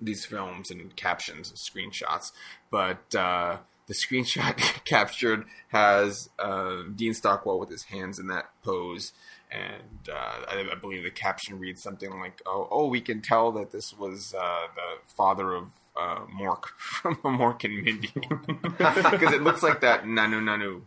these 0.00 0.24
films 0.24 0.70
and 0.70 0.94
captions 0.96 1.50
and 1.50 1.58
screenshots. 1.58 2.32
But 2.70 3.14
uh, 3.14 3.58
the 3.86 3.94
screenshot 4.08 4.56
captured 4.84 5.44
has 5.68 6.30
uh, 6.38 6.82
Dean 6.94 7.14
Stockwell 7.14 7.58
with 7.58 7.70
his 7.70 7.84
hands 7.84 8.18
in 8.18 8.28
that 8.28 8.50
pose. 8.62 9.12
And 9.50 10.08
uh, 10.12 10.40
I, 10.48 10.68
I 10.72 10.74
believe 10.74 11.04
the 11.04 11.10
caption 11.10 11.60
reads 11.60 11.80
something 11.82 12.10
like, 12.18 12.40
"Oh, 12.44 12.66
oh, 12.72 12.88
we 12.88 13.00
can 13.00 13.20
tell 13.20 13.52
that 13.52 13.70
this 13.70 13.96
was 13.96 14.34
uh, 14.36 14.66
the 14.74 15.12
father 15.14 15.54
of 15.54 15.70
uh, 15.96 16.20
Mork 16.26 16.64
from 16.78 17.14
a 17.24 17.28
Mork 17.28 17.64
and 17.64 17.82
Mindy, 17.82 18.12
because 18.78 19.32
it 19.32 19.42
looks 19.42 19.62
like 19.62 19.80
that 19.82 20.04
Nanu 20.04 20.40
Nanu 20.42 20.82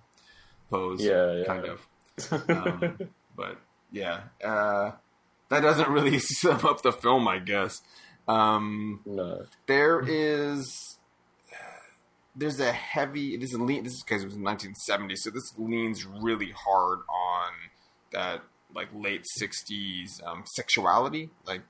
pose, 0.70 1.01
Yeah, 1.03 1.32
yeah. 1.34 1.45
kind 1.45 1.66
of. 1.66 1.88
Um, 2.49 2.97
but 3.36 3.58
yeah, 3.91 4.22
uh, 4.43 4.91
that 5.49 5.62
doesn't 5.62 5.89
really 5.89 6.18
sum 6.20 6.66
up 6.66 6.82
the 6.82 6.91
film, 6.91 7.28
I 7.28 7.38
guess. 7.39 7.82
Um, 8.28 9.01
No. 9.05 9.45
there 9.68 10.01
is 10.05 10.97
there's 12.36 12.60
a 12.60 12.72
heavy 12.72 13.36
this 13.38 13.51
is 13.53 13.60
lean 13.60 13.84
this 13.84 13.93
is 13.93 14.03
because 14.03 14.22
it 14.22 14.26
was 14.26 14.36
1970 14.36 15.16
so 15.16 15.30
this 15.32 15.53
leans 15.58 16.05
really 16.05 16.51
hard 16.55 16.99
on 17.10 17.51
that 18.12 18.43
like 18.76 18.89
late 18.93 19.26
60s 19.41 20.24
um, 20.26 20.43
sexuality 20.45 21.30
like 21.47 21.62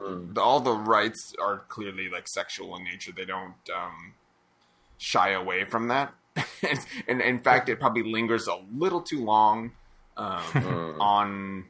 Mm. 0.00 0.34
the, 0.34 0.40
all 0.42 0.60
the 0.60 0.72
rights 0.74 1.32
are 1.40 1.60
clearly 1.68 2.08
like 2.10 2.28
sexual 2.28 2.76
in 2.76 2.84
nature 2.84 3.12
they 3.16 3.24
don't 3.24 3.54
um, 3.74 4.12
shy 4.98 5.30
away 5.30 5.64
from 5.64 5.88
that 5.88 6.12
and, 6.62 6.78
and 7.08 7.20
in 7.22 7.38
fact 7.40 7.68
it 7.70 7.80
probably 7.80 8.02
lingers 8.02 8.46
a 8.46 8.56
little 8.76 9.00
too 9.00 9.24
long 9.24 9.72
um, 10.18 10.42
Mm. 10.42 11.00
on 11.00 11.64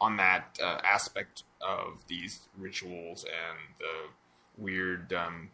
on 0.00 0.16
that 0.18 0.58
uh, 0.62 0.80
aspect 0.84 1.42
of 1.60 2.04
these 2.08 2.48
rituals 2.58 3.24
and 3.24 3.58
the 3.78 4.62
weird 4.62 5.12
um, 5.12 5.50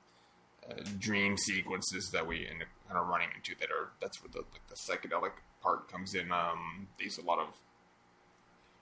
uh, 0.68 0.74
dream 0.98 1.36
sequences 1.36 2.10
that 2.12 2.26
we 2.26 2.46
end 2.46 2.62
up 2.62 2.68
kind 2.88 2.98
of 3.00 3.06
running 3.06 3.28
into 3.36 3.54
that 3.60 3.70
are 3.70 3.90
that's 4.00 4.22
where 4.22 4.30
the 4.32 4.40
like 4.52 4.66
the 4.68 4.74
psychedelic 4.74 5.32
part 5.62 5.90
comes 5.90 6.14
in. 6.14 6.32
Um, 6.32 6.88
there's 6.98 7.16
a 7.18 7.22
lot 7.22 7.38
of 7.38 7.54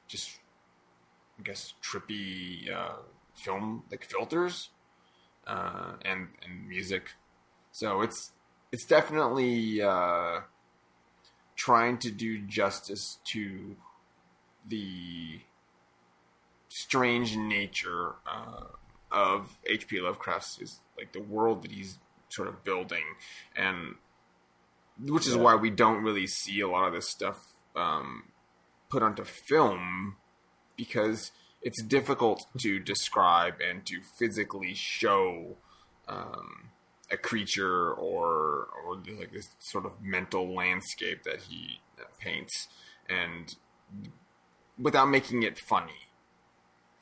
just 0.07 0.39
I 1.39 1.43
guess 1.43 1.75
trippy 1.83 2.71
uh, 2.73 2.97
film 3.35 3.85
like 3.91 4.05
filters 4.05 4.71
uh, 5.47 5.93
and 6.05 6.29
and 6.45 6.69
music. 6.69 7.13
So 7.73 8.03
it's 8.03 8.33
it's 8.73 8.85
definitely 8.85 9.81
uh, 9.81 10.41
trying 11.57 11.99
to 11.99 12.11
do 12.11 12.39
justice 12.41 13.19
to 13.33 13.77
the 14.67 15.41
strange 16.69 17.37
nature 17.37 18.15
uh, 18.27 18.65
of 19.11 19.57
H.P. 19.67 20.01
Lovecraft's 20.01 20.59
is 20.61 20.81
like 20.97 21.13
the 21.13 21.23
world 21.23 21.63
that 21.63 21.71
he's 21.73 21.99
sort 22.29 22.49
of 22.49 22.63
building, 22.65 23.05
and 23.57 23.95
which 25.01 25.27
is 25.27 25.35
Yeah. 25.35 25.43
why 25.43 25.55
we 25.55 25.71
don't 25.71 26.03
really 26.03 26.27
see 26.27 26.61
a 26.61 26.69
lot 26.69 26.89
of 26.89 26.93
this 26.93 27.09
stuff 27.09 27.55
um, 27.75 28.25
put 28.91 29.03
onto 29.03 29.25
film 29.25 30.17
because 30.79 31.31
it's 31.61 31.83
difficult 31.83 32.47
to 32.61 32.79
describe 32.79 33.55
and 33.61 33.85
to 33.85 34.01
physically 34.19 34.73
show 34.75 35.57
um, 36.09 36.71
a 37.11 37.19
creature 37.19 37.91
or 37.93 38.69
or 38.87 38.97
like 39.19 39.33
this 39.33 39.49
sort 39.59 39.85
of 39.85 39.93
mental 40.01 40.55
landscape 40.55 41.25
that 41.25 41.41
he 41.49 41.81
uh, 42.01 42.05
paints, 42.19 42.69
and 43.11 43.57
without 44.79 45.07
making 45.11 45.43
it 45.43 45.59
funny. 45.59 46.07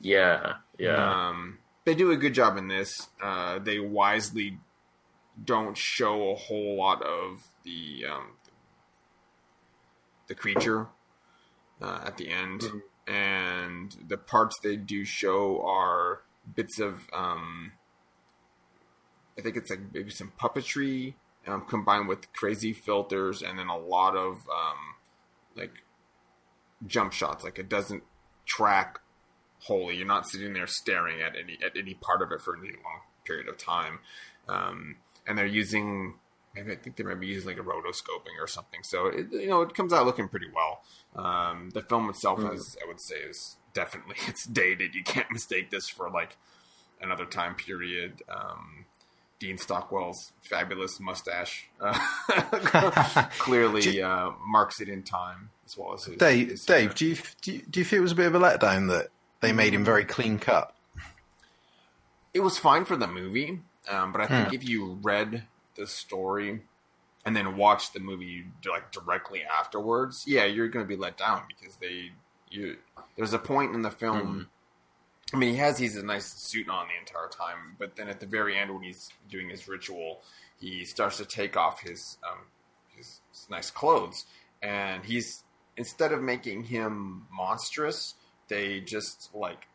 Yeah. 0.01 0.55
Yeah. 0.77 1.29
Um, 1.29 1.59
they 1.85 1.95
do 1.95 2.11
a 2.11 2.17
good 2.17 2.33
job 2.33 2.57
in 2.57 2.67
this. 2.67 3.07
Uh, 3.21 3.59
they 3.59 3.79
wisely 3.79 4.59
don't 5.43 5.77
show 5.77 6.31
a 6.31 6.35
whole 6.35 6.75
lot 6.77 7.01
of 7.03 7.43
the 7.63 8.05
um, 8.11 8.31
the 10.27 10.35
creature 10.35 10.87
uh, 11.81 12.01
at 12.05 12.17
the 12.17 12.29
end, 12.29 12.61
Mhm. 12.61 12.81
And 13.07 13.95
the 14.07 14.17
parts 14.17 14.59
they 14.61 14.75
do 14.75 15.05
show 15.05 15.61
are 15.65 16.23
bits 16.55 16.79
of. 16.79 17.07
Um, 17.13 17.73
I 19.37 19.41
think 19.41 19.55
it's 19.55 19.69
like 19.69 19.93
maybe 19.93 20.09
some 20.09 20.33
puppetry 20.39 21.13
um, 21.47 21.65
combined 21.67 22.07
with 22.07 22.31
crazy 22.33 22.73
filters, 22.73 23.41
and 23.41 23.57
then 23.57 23.67
a 23.67 23.77
lot 23.77 24.15
of 24.15 24.47
um, 24.49 24.95
like 25.55 25.83
jump 26.85 27.13
shots. 27.13 27.43
Like 27.43 27.59
it 27.59 27.69
doesn't 27.69 28.03
track 28.45 28.99
wholly. 29.61 29.95
You're 29.97 30.07
not 30.07 30.27
sitting 30.27 30.53
there 30.53 30.67
staring 30.67 31.21
at 31.21 31.35
any 31.35 31.57
at 31.65 31.77
any 31.77 31.93
part 31.93 32.21
of 32.21 32.31
it 32.31 32.41
for 32.41 32.57
any 32.57 32.69
long 32.69 33.01
period 33.25 33.47
of 33.47 33.57
time. 33.57 33.99
Um, 34.49 34.97
and 35.25 35.37
they're 35.37 35.45
using 35.45 36.15
maybe 36.57 36.71
I 36.73 36.75
think 36.75 36.95
they 36.95 37.03
might 37.03 37.19
be 37.19 37.27
using 37.27 37.47
like 37.47 37.57
a 37.59 37.63
rotoscoping 37.63 38.39
or 38.41 38.47
something. 38.47 38.81
So 38.83 39.07
it, 39.07 39.27
you 39.31 39.47
know 39.47 39.61
it 39.61 39.73
comes 39.73 39.93
out 39.93 40.05
looking 40.05 40.27
pretty 40.27 40.47
well. 40.53 40.81
Um, 41.15 41.69
the 41.73 41.81
film 41.81 42.09
itself 42.09 42.39
Mm. 42.39 42.53
is 42.53 42.77
I 42.83 42.87
would 42.87 42.99
say 42.99 43.15
is 43.17 43.57
definitely 43.73 44.15
it's 44.27 44.45
dated. 44.45 44.95
You 44.95 45.03
can't 45.03 45.31
mistake 45.31 45.69
this 45.71 45.87
for 45.89 46.09
like 46.09 46.37
another 47.01 47.25
time 47.25 47.55
period. 47.55 48.21
Um, 48.29 48.85
Dean 49.39 49.57
Stockwell's 49.59 50.33
fabulous 50.41 50.99
mustache 50.99 51.69
uh, 51.79 51.93
clearly 53.37 54.01
uh, 54.01 54.31
marks 54.43 54.81
it 54.81 54.89
in 54.89 55.03
time 55.03 55.51
as 55.63 55.77
well 55.77 55.93
as 55.93 56.05
his, 56.05 56.17
Dave, 56.17 56.49
his 56.49 56.65
Dave, 56.65 56.95
do 56.95 57.05
you, 57.05 57.17
do 57.43 57.51
you 57.53 57.61
do 57.69 57.79
you 57.79 57.85
feel 57.85 57.99
it 57.99 58.01
was 58.01 58.13
a 58.13 58.15
bit 58.15 58.25
of 58.25 58.33
a 58.33 58.39
letdown 58.39 58.87
that 58.89 59.09
they 59.41 59.53
made 59.53 59.73
him 59.75 59.83
very 59.85 60.05
clean 60.05 60.39
cut? 60.39 60.73
it 62.33 62.39
was 62.41 62.57
fine 62.57 62.85
for 62.85 62.95
the 62.95 63.07
movie, 63.07 63.59
um, 63.89 64.11
but 64.11 64.21
I 64.21 64.27
think 64.27 64.49
Hmm. 64.49 64.55
if 64.55 64.67
you 64.67 64.97
read 65.01 65.43
the 65.77 65.87
story 65.87 66.61
and 67.25 67.35
then 67.35 67.55
watch 67.57 67.93
the 67.93 67.99
movie 67.99 68.45
like 68.69 68.91
directly 68.91 69.43
afterwards, 69.43 70.23
yeah, 70.27 70.45
you're 70.45 70.67
going 70.67 70.83
to 70.85 70.87
be 70.87 70.95
let 70.95 71.17
down 71.17 71.43
because 71.47 71.77
they 71.77 72.11
you 72.49 72.77
there's 73.15 73.33
a 73.33 73.39
point 73.39 73.73
in 73.73 73.81
the 73.81 73.91
film 73.91 74.47
I 75.33 75.37
mean, 75.37 75.51
he 75.51 75.57
has 75.57 75.77
he's 75.77 75.97
a 75.97 76.05
nice 76.05 76.25
suit 76.25 76.69
on 76.69 76.87
the 76.87 76.97
entire 76.97 77.27
time, 77.27 77.75
but 77.77 77.95
then 77.95 78.07
at 78.07 78.19
the 78.19 78.25
very 78.25 78.57
end 78.57 78.73
when 78.73 78.83
he's 78.83 79.09
doing 79.29 79.49
his 79.49 79.67
ritual, 79.67 80.21
he 80.57 80.85
starts 80.85 81.17
to 81.17 81.25
take 81.25 81.57
off 81.57 81.81
his 81.81 82.17
um, 82.29 82.45
his, 82.95 83.21
his 83.31 83.47
nice 83.49 83.69
clothes, 83.69 84.25
and 84.61 85.03
he's 85.03 85.43
instead 85.75 86.13
of 86.13 86.21
making 86.21 86.65
him 86.65 87.27
monstrous, 87.31 88.15
they 88.47 88.79
just 88.79 89.29
like 89.33 89.67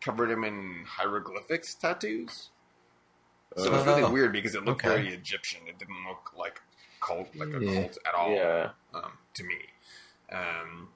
covered 0.00 0.30
him 0.30 0.44
in 0.44 0.84
hieroglyphics 0.86 1.74
tattoos. 1.74 2.50
So 3.56 3.64
it 3.64 3.72
was 3.72 3.86
really 3.86 4.02
Oh, 4.02 4.10
weird 4.10 4.32
because 4.32 4.54
it 4.54 4.64
looked 4.64 4.84
okay. 4.84 5.02
very 5.02 5.14
Egyptian. 5.14 5.62
It 5.66 5.78
didn't 5.78 6.04
look 6.06 6.32
like 6.36 6.60
cult, 7.00 7.34
like 7.36 7.48
a 7.54 7.64
Yeah. 7.64 7.74
cult 7.82 7.98
at 8.06 8.14
all 8.14 8.30
Yeah. 8.32 8.70
um, 8.94 9.12
to 9.34 9.44
me. 9.44 9.58
Um, 10.30 10.88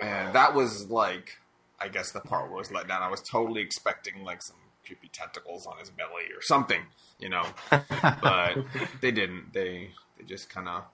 and 0.00 0.34
that 0.34 0.54
was 0.54 0.90
like, 0.90 1.38
I 1.80 1.88
guess 1.88 2.12
the 2.12 2.20
part 2.20 2.46
where 2.48 2.56
I 2.56 2.58
was 2.58 2.70
let 2.72 2.88
down. 2.88 3.02
I 3.02 3.08
was 3.08 3.22
totally 3.22 3.62
expecting 3.62 4.24
like 4.24 4.42
some 4.42 4.56
creepy 4.86 5.08
tentacles 5.08 5.66
on 5.66 5.78
his 5.78 5.88
belly 5.90 6.24
or 6.36 6.42
something, 6.42 6.82
you 7.18 7.28
know, 7.30 7.46
but 7.70 8.56
they 9.00 9.10
didn't. 9.10 9.52
They 9.54 9.92
they 10.18 10.24
just 10.24 10.50
kind 10.50 10.68
of 10.68 10.84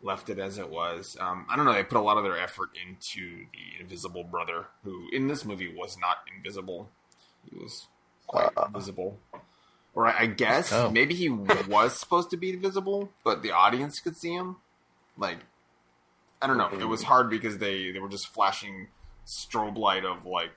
left 0.00 0.28
it 0.30 0.38
as 0.38 0.58
it 0.58 0.68
was. 0.70 1.16
Um, 1.20 1.46
I 1.48 1.56
don't 1.56 1.64
know. 1.64 1.72
They 1.72 1.84
put 1.84 1.98
a 1.98 2.02
lot 2.02 2.16
of 2.18 2.24
their 2.24 2.38
effort 2.38 2.70
into 2.80 3.46
the 3.52 3.80
Invisible 3.80 4.24
Brother, 4.24 4.66
who 4.84 5.08
in 5.12 5.28
this 5.28 5.44
movie 5.44 5.72
was 5.74 5.96
not 5.98 6.18
invisible. 6.36 6.90
He 7.48 7.56
was 7.56 7.86
quite 8.26 8.50
visible. 8.72 9.18
Or 9.94 10.06
I 10.06 10.20
I 10.20 10.26
guess 10.26 10.72
Oh. 10.72 10.90
maybe 10.90 11.14
he 11.14 11.28
was 11.28 11.98
supposed 11.98 12.30
to 12.30 12.36
be 12.36 12.56
visible, 12.56 13.10
but 13.24 13.42
the 13.42 13.50
audience 13.52 14.00
could 14.00 14.16
see 14.16 14.32
him. 14.34 14.56
Like, 15.18 15.38
I 16.40 16.46
don't 16.46 16.56
know. 16.58 16.70
It 16.80 16.88
was 16.88 17.02
hard 17.04 17.28
because 17.30 17.58
they 17.58 17.92
they 17.92 17.98
were 17.98 18.08
just 18.08 18.28
flashing 18.28 18.88
strobe 19.26 19.76
light 19.76 20.04
of 20.04 20.24
like, 20.24 20.50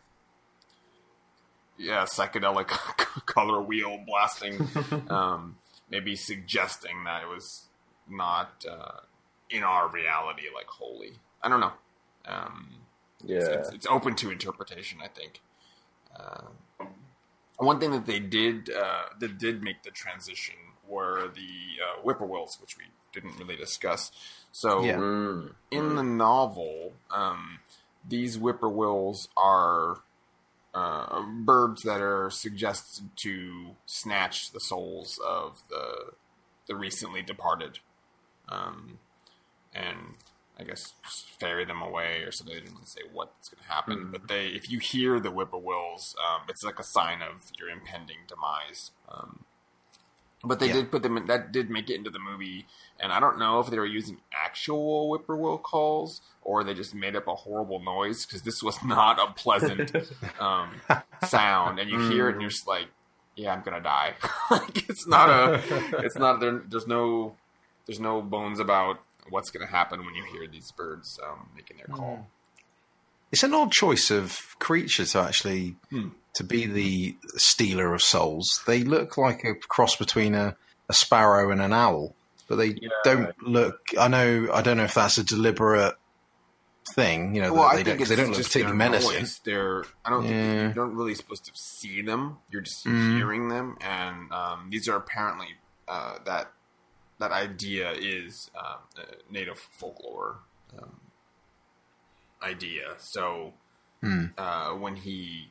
yeah, 1.77 2.03
psychedelic 2.05 2.67
color 3.25 3.61
wheel 3.61 4.01
blasting, 4.07 4.67
um, 5.09 5.57
maybe 5.89 6.15
suggesting 6.15 7.03
that 7.03 7.23
it 7.23 7.27
was 7.27 7.65
not 8.09 8.65
uh, 8.69 9.01
in 9.49 9.63
our 9.63 9.89
reality, 9.89 10.43
like 10.53 10.67
holy. 10.67 11.19
I 11.43 11.49
don't 11.49 11.59
know. 11.59 11.73
Um, 12.27 12.69
Yeah. 13.23 13.37
it's, 13.39 13.47
it's, 13.47 13.69
it's 13.73 13.87
open 13.87 14.15
to 14.17 14.31
interpretation. 14.31 14.99
I 15.03 15.07
think. 15.09 15.41
Uh, 16.17 16.47
one 17.57 17.79
thing 17.79 17.91
that 17.91 18.05
they 18.05 18.19
did 18.19 18.69
uh, 18.69 19.03
that 19.19 19.37
did 19.37 19.63
make 19.63 19.83
the 19.83 19.91
transition 19.91 20.55
were 20.87 21.31
the 21.33 21.81
uh, 21.83 22.01
whippoorwills, 22.03 22.59
which 22.61 22.77
we 22.77 22.85
didn't 23.13 23.37
really 23.39 23.55
discuss. 23.55 24.11
So 24.51 24.83
Yeah. 24.83 24.97
Mm. 24.97 25.53
in 25.71 25.95
the 25.95 26.03
novel, 26.03 26.93
um, 27.11 27.59
these 28.07 28.37
whippoorwills 28.37 29.29
are 29.35 30.01
uh, 30.73 31.21
birds 31.21 31.83
that 31.83 32.01
are 32.01 32.29
suggested 32.29 33.09
to 33.15 33.75
snatch 33.85 34.51
the 34.51 34.59
souls 34.59 35.19
of 35.25 35.63
the 35.69 36.13
the 36.67 36.75
recently 36.75 37.21
departed, 37.21 37.79
um, 38.49 38.97
and 39.73 40.15
I 40.59 40.63
guess 40.63 40.93
ferry 41.39 41.65
them 41.65 41.81
away 41.81 42.21
or 42.23 42.31
something. 42.31 42.55
They 42.55 42.61
didn't 42.61 42.87
say 42.87 43.01
what's 43.11 43.49
going 43.49 43.61
to 43.63 43.69
happen, 43.69 44.09
but 44.11 44.27
they, 44.29 44.47
if 44.47 44.69
you 44.69 44.79
hear 44.79 45.19
the 45.19 45.29
whippoorwills, 45.29 46.15
um, 46.17 46.43
it's 46.47 46.63
like 46.63 46.79
a 46.79 46.83
sign 46.83 47.21
of 47.21 47.51
your 47.59 47.69
impending 47.69 48.19
demise. 48.27 48.91
Um, 49.11 49.43
but 50.43 50.59
they 50.59 50.67
Yeah. 50.67 50.73
did 50.73 50.91
put 50.91 51.01
them 51.03 51.17
in, 51.17 51.25
that 51.25 51.51
did 51.51 51.69
make 51.69 51.89
it 51.89 51.95
into 51.95 52.09
the 52.09 52.19
movie, 52.19 52.67
and 52.99 53.11
I 53.11 53.19
don't 53.19 53.37
know 53.37 53.59
if 53.59 53.67
they 53.67 53.77
were 53.79 53.85
using 53.85 54.19
actual 54.31 55.09
whippoorwill 55.09 55.57
calls 55.57 56.21
or 56.41 56.63
they 56.63 56.73
just 56.73 56.93
made 56.95 57.15
up 57.15 57.27
a 57.27 57.35
horrible 57.35 57.79
noise 57.81 58.25
because 58.25 58.43
this 58.43 58.61
was 58.63 58.81
not 58.85 59.19
a 59.19 59.33
pleasant 59.33 59.91
um, 60.39 60.81
sound, 61.27 61.79
and 61.79 61.89
you 61.89 61.99
hear 61.99 62.29
it 62.29 62.33
and 62.33 62.41
you're 62.41 62.51
just 62.51 62.67
like, 62.67 62.87
"Yeah, 63.35 63.53
I'm 63.53 63.61
gonna 63.63 63.81
die." 63.81 64.13
like 64.51 64.87
it's 64.87 65.05
not 65.07 65.29
a, 65.29 65.61
it's 66.03 66.15
not 66.17 66.39
there. 66.39 66.61
There's 66.65 66.87
no, 66.87 67.35
there's 67.87 67.99
no 67.99 68.21
bones 68.21 68.59
about 68.59 68.99
what's 69.29 69.49
gonna 69.49 69.65
happen 69.67 70.05
when 70.05 70.15
you 70.15 70.23
hear 70.25 70.47
these 70.47 70.71
birds 70.71 71.19
um, 71.27 71.49
making 71.55 71.77
their 71.77 71.87
call. 71.95 72.27
It's 73.31 73.43
an 73.43 73.53
odd 73.53 73.71
choice 73.71 74.11
of 74.11 74.37
creature 74.59 75.05
to 75.05 75.19
actually 75.19 75.75
Hmm. 75.89 76.09
to 76.35 76.43
be 76.43 76.65
the 76.65 77.17
stealer 77.37 77.93
of 77.93 78.01
souls. 78.01 78.47
They 78.67 78.83
look 78.83 79.17
like 79.17 79.43
a 79.43 79.55
cross 79.55 79.95
between 79.95 80.35
a, 80.35 80.55
a 80.89 80.93
sparrow 80.93 81.49
and 81.51 81.61
an 81.61 81.73
owl, 81.73 82.13
but 82.47 82.57
they 82.57 82.75
Yeah. 82.81 82.89
don't 83.03 83.41
look. 83.41 83.79
I 83.99 84.07
know. 84.07 84.49
I 84.53 84.61
don't 84.61 84.77
know 84.77 84.83
if 84.83 84.93
that's 84.93 85.17
a 85.17 85.23
deliberate 85.23 85.95
thing. 86.93 87.33
You 87.35 87.41
know, 87.41 87.53
Well, 87.53 87.63
that 87.63 87.67
I 87.69 87.75
they, 87.77 87.83
think 87.83 87.99
don't, 87.99 88.09
they 88.09 88.15
don't 88.15 88.27
look 88.27 88.37
just 88.37 88.53
their 88.53 88.63
particularly 88.65 88.77
menacing. 88.77 89.19
noise. 89.21 89.41
They're 89.43 89.83
I 90.05 90.09
don't 90.11 90.23
think 90.27 90.75
you're 90.75 90.85
not 90.85 90.93
really 90.95 91.15
supposed 91.15 91.45
to 91.45 91.51
see 91.55 92.01
them. 92.01 92.37
You're 92.51 92.61
just 92.61 92.85
Mm. 92.85 93.17
hearing 93.17 93.49
them, 93.49 93.77
and 93.81 94.31
um, 94.31 94.67
these 94.69 94.87
are 94.87 94.95
apparently 94.97 95.47
uh, 95.87 96.19
that 96.25 96.51
that 97.19 97.31
idea 97.31 97.91
is 97.91 98.49
um, 98.57 98.79
a 98.97 99.31
native 99.33 99.57
folklore 99.79 100.39
um, 100.77 100.99
idea. 102.41 102.95
So 102.97 103.53
Hmm. 104.01 104.25
uh, 104.37 104.71
when 104.71 104.97
he 104.97 105.49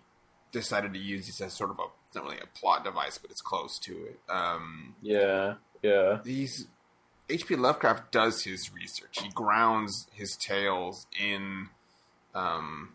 decided 0.53 0.93
to 0.93 0.99
use 0.99 1.27
this 1.27 1.41
as 1.41 1.53
sort 1.55 1.71
of 1.71 1.79
a 1.79 1.85
it's 2.07 2.15
not 2.15 2.25
really 2.25 2.39
a 2.39 2.59
plot 2.59 2.85
device, 2.85 3.19
but 3.19 3.31
it's 3.31 3.41
close 3.41 3.79
to 3.81 3.93
it. 3.93 4.21
Um, 4.29 4.95
Yeah. 5.03 5.55
Yeah. 5.83 6.19
these 6.23 6.69
H.P. 7.29 7.57
Lovecraft 7.57 8.13
does 8.13 8.45
his 8.45 8.73
research. 8.73 9.21
He 9.23 9.31
grounds 9.31 10.07
his 10.13 10.37
tales 10.37 11.07
in 11.19 11.69
um 12.35 12.91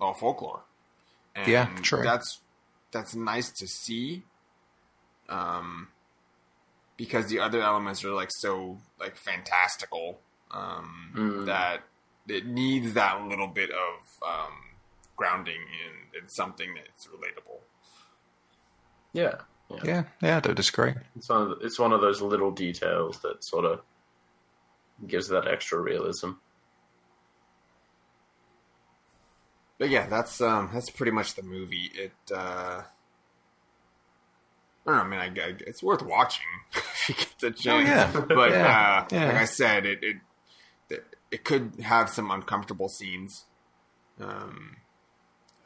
well 0.00 0.14
folklore. 0.14 0.62
And 1.36 1.52
Yeah, 1.52 1.68
true. 1.82 2.02
That's 2.02 2.40
that's 2.90 3.14
nice 3.14 3.50
to 3.52 3.66
see. 3.66 4.22
Um 5.28 5.88
because 6.96 7.26
the 7.26 7.38
other 7.40 7.60
elements 7.62 8.04
are 8.04 8.12
like 8.12 8.30
so 8.30 8.78
like 9.00 9.16
fantastical 9.16 10.20
um 10.50 11.12
Mm. 11.14 11.46
that 11.46 11.82
it 12.28 12.46
needs 12.46 12.92
that 12.94 13.22
little 13.26 13.48
bit 13.48 13.70
of 13.70 14.22
um 14.26 14.52
grounding 15.16 15.60
in, 15.60 16.20
in 16.22 16.28
something 16.28 16.74
that's 16.74 17.06
relatable. 17.06 17.60
Yeah. 19.12 19.36
Yeah, 19.84 20.04
yeah, 20.20 20.36
I 20.36 20.40
don't 20.40 20.54
disagree. 20.54 20.94
It's 21.16 21.30
one 21.30 21.42
of 21.42 21.48
the, 21.50 21.64
it's 21.66 21.78
one 21.78 21.92
of 21.92 22.02
those 22.02 22.20
little 22.20 22.50
details 22.50 23.20
that 23.20 23.42
sort 23.42 23.64
of 23.64 23.80
gives 25.06 25.28
that 25.28 25.48
extra 25.48 25.78
realism. 25.80 26.32
But 29.78 29.88
yeah, 29.88 30.06
that's 30.06 30.40
um 30.40 30.70
that's 30.72 30.90
pretty 30.90 31.12
much 31.12 31.34
the 31.34 31.42
movie. 31.42 31.90
It 31.94 32.12
uh 32.34 32.82
I 34.86 34.90
don't 34.90 34.96
know. 35.10 35.16
I 35.16 35.26
mean, 35.28 35.38
I, 35.38 35.42
I, 35.48 35.54
it's 35.66 35.82
worth 35.82 36.02
watching 36.02 36.44
if 36.74 37.08
you 37.08 37.14
get 37.14 37.34
the 37.38 37.50
chance. 37.50 37.86
yeah. 37.88 38.10
But 38.12 38.50
Yeah. 38.52 39.06
Uh, 39.10 39.14
Yeah. 39.14 39.26
like 39.26 39.36
I 39.36 39.44
said, 39.44 39.86
it, 39.86 40.02
it 40.02 40.16
it 41.30 41.44
could 41.44 41.80
have 41.80 42.10
some 42.10 42.30
uncomfortable 42.30 42.88
scenes. 42.88 43.46
Um, 44.20 44.76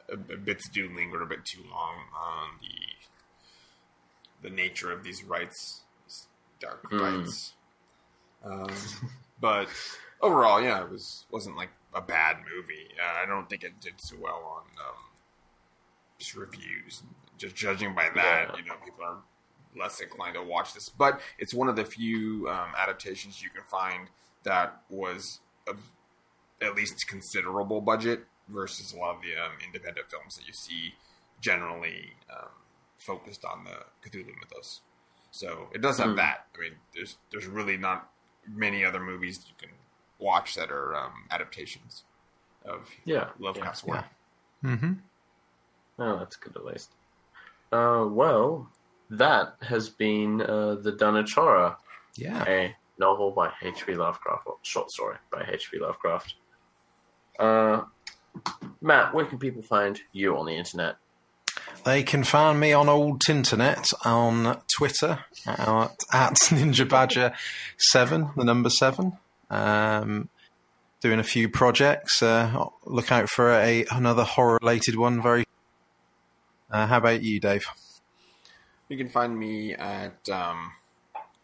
a, 0.09 0.13
a 0.13 0.37
bits 0.37 0.69
do 0.69 0.89
linger 0.95 1.21
a 1.21 1.25
bit 1.25 1.43
too 1.43 1.61
long 1.69 1.95
on 2.15 2.49
the 2.61 4.47
the 4.49 4.55
nature 4.55 4.91
of 4.91 5.03
these 5.03 5.23
rites, 5.23 5.81
these 6.05 6.27
dark 6.59 6.89
Mm. 6.91 7.01
rites. 7.21 7.53
Um, 8.45 8.69
but 9.41 9.67
overall, 10.21 10.61
yeah, 10.61 10.83
it 10.83 10.89
was 10.89 11.25
wasn't 11.31 11.57
like 11.57 11.71
a 11.93 12.01
bad 12.01 12.37
movie. 12.55 12.89
Uh, 12.97 13.23
I 13.23 13.25
don't 13.25 13.49
think 13.49 13.63
it 13.63 13.81
did 13.81 13.95
so 13.97 14.15
well 14.21 14.41
on 14.57 14.63
um, 14.87 14.95
just 16.19 16.35
reviews. 16.35 17.03
Just 17.37 17.55
judging 17.55 17.93
by 17.93 18.09
that, 18.15 18.49
Yeah. 18.51 18.57
you 18.57 18.65
know, 18.65 18.75
people 18.83 19.03
are 19.03 19.17
less 19.75 19.99
inclined 19.99 20.33
to 20.35 20.43
watch 20.43 20.73
this. 20.73 20.89
But 20.89 21.21
it's 21.37 21.53
one 21.53 21.67
of 21.69 21.75
the 21.75 21.85
few 21.85 22.47
um, 22.49 22.73
adaptations 22.77 23.41
you 23.41 23.49
can 23.49 23.63
find 23.63 24.09
that 24.43 24.81
was 24.89 25.39
of 25.67 25.91
at 26.61 26.75
least 26.75 27.05
considerable 27.07 27.81
budget 27.81 28.25
versus 28.47 28.93
a 28.93 28.97
lot 28.97 29.15
of 29.17 29.21
the 29.21 29.35
um, 29.35 29.51
independent 29.63 30.09
films 30.09 30.35
that 30.37 30.47
you 30.47 30.53
see 30.53 30.95
generally 31.41 32.13
um, 32.35 32.49
focused 32.97 33.45
on 33.45 33.65
the 33.65 33.85
Cthulhu 34.09 34.33
mythos. 34.39 34.81
So 35.31 35.69
it 35.73 35.81
does 35.81 35.97
have 35.99 36.11
Hmm. 36.11 36.15
that. 36.15 36.47
I 36.55 36.61
mean, 36.61 36.75
there's 36.95 37.17
there's 37.31 37.45
really 37.45 37.77
not 37.77 38.09
many 38.47 38.83
other 38.83 38.99
movies 38.99 39.45
you 39.47 39.53
can 39.59 39.75
watch 40.19 40.55
that 40.55 40.71
are 40.71 40.95
um, 40.95 41.25
adaptations 41.29 42.03
of 42.65 42.89
Yeah. 43.05 43.29
Lovecraft's 43.37 43.83
work. 43.83 44.05
Mm-hmm. 44.63 44.93
Oh, 45.99 46.17
that's 46.17 46.35
good 46.37 46.55
at 46.55 46.65
least. 46.65 46.91
Uh, 47.71 48.05
well, 48.09 48.69
that 49.09 49.55
has 49.61 49.89
been 49.89 50.41
uh, 50.41 50.75
the 50.75 50.91
Dunwich 50.91 51.33
Horror, 51.33 51.75
Yeah. 52.15 52.43
a 52.47 52.75
novel 52.99 53.31
by 53.31 53.51
H.P. 53.61 53.95
Lovecraft, 53.95 54.43
or 54.47 54.57
short 54.63 54.91
story 54.91 55.17
by 55.31 55.45
H.P. 55.47 55.79
Lovecraft. 55.79 56.35
Uh, 57.39 57.81
Matt, 58.81 59.13
where 59.13 59.25
can 59.25 59.39
people 59.39 59.61
find 59.61 59.99
you 60.11 60.37
on 60.37 60.45
the 60.45 60.55
internet? 60.55 60.95
They 61.85 62.03
can 62.03 62.23
find 62.23 62.59
me 62.59 62.73
on 62.73 62.87
old 62.89 63.21
Tinternet 63.21 63.93
on 64.05 64.61
Twitter 64.75 65.19
at, 65.45 65.95
at 66.13 66.33
Ninja 66.49 66.87
Badger 66.87 67.33
seven, 67.77 68.29
the 68.35 68.43
number 68.43 68.69
seven. 68.69 69.17
Um, 69.49 70.29
doing 71.01 71.19
a 71.19 71.23
few 71.23 71.49
projects. 71.49 72.21
Uh, 72.21 72.65
look 72.85 73.11
out 73.11 73.29
for 73.29 73.51
a 73.51 73.85
another 73.91 74.23
horror 74.23 74.59
related 74.61 74.97
one. 74.97 75.21
Very. 75.21 75.45
Uh, 76.69 76.87
how 76.87 76.97
about 76.97 77.21
you, 77.23 77.39
Dave? 77.39 77.65
You 78.89 78.97
can 78.97 79.09
find 79.09 79.37
me 79.37 79.73
at 79.73 80.29
um, 80.29 80.73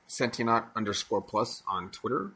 Sentient 0.08 0.66
underscore 0.76 1.22
plus 1.22 1.64
on 1.68 1.90
Twitter, 1.90 2.32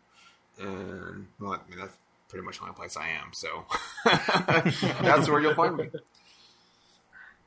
and 0.60 1.28
well, 1.40 1.54
I 1.54 1.70
mean 1.70 1.80
that's 1.80 1.98
pretty 2.28 2.46
much 2.46 2.58
the 2.58 2.64
only 2.64 2.76
place 2.76 2.98
I 2.98 3.10
am. 3.10 3.32
So 3.34 3.66
that's 5.04 5.30
where 5.30 5.42
you'll 5.42 5.54
find 5.54 5.78
me. 5.78 5.90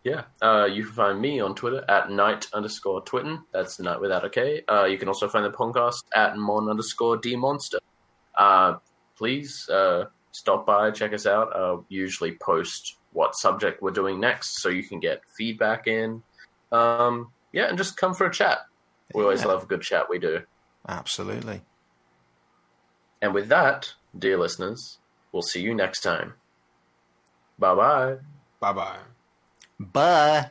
Yeah, 0.04 0.22
uh, 0.40 0.64
you 0.64 0.84
can 0.84 0.92
find 0.92 1.20
me 1.20 1.40
on 1.40 1.54
Twitter 1.54 1.84
at 1.88 2.10
night 2.10 2.46
underscore 2.54 3.02
twitten. 3.02 3.42
That's 3.52 3.76
the 3.76 3.82
night 3.82 4.00
without 4.00 4.24
a 4.24 4.30
K. 4.30 4.62
Uh, 4.70 4.84
you 4.84 4.96
can 4.96 5.08
also 5.08 5.28
find 5.28 5.44
the 5.44 5.50
podcast 5.50 6.04
at 6.14 6.36
mon 6.36 6.70
underscore 6.70 7.18
d 7.18 7.36
monster. 7.36 7.80
Uh, 8.34 8.76
please 9.16 9.68
uh, 9.68 10.06
stop 10.32 10.64
by, 10.64 10.90
check 10.90 11.12
us 11.12 11.26
out. 11.26 11.54
Uh, 11.54 11.78
usually 11.88 12.32
post 12.32 12.96
what 13.12 13.34
subject 13.36 13.82
we're 13.82 13.90
doing 13.90 14.20
next, 14.20 14.60
so 14.60 14.68
you 14.68 14.82
can 14.82 15.00
get 15.00 15.22
feedback 15.36 15.86
in. 15.86 16.22
Um, 16.72 17.32
yeah, 17.52 17.66
and 17.68 17.76
just 17.78 17.96
come 17.96 18.14
for 18.14 18.26
a 18.26 18.32
chat. 18.32 18.60
We 19.14 19.22
always 19.22 19.40
Yeah. 19.40 19.48
love 19.48 19.64
a 19.64 19.66
good 19.66 19.82
chat. 19.82 20.08
We 20.08 20.18
do. 20.18 20.42
Absolutely. 20.88 21.62
And 23.20 23.34
with 23.34 23.48
that, 23.48 23.94
dear 24.16 24.38
listeners, 24.38 24.98
we'll 25.32 25.42
see 25.42 25.60
you 25.60 25.74
next 25.74 26.00
time. 26.00 26.34
Bye 27.58 27.74
bye. 27.74 28.16
Bye 28.60 28.72
bye. 28.72 28.98
Bye. 29.78 30.50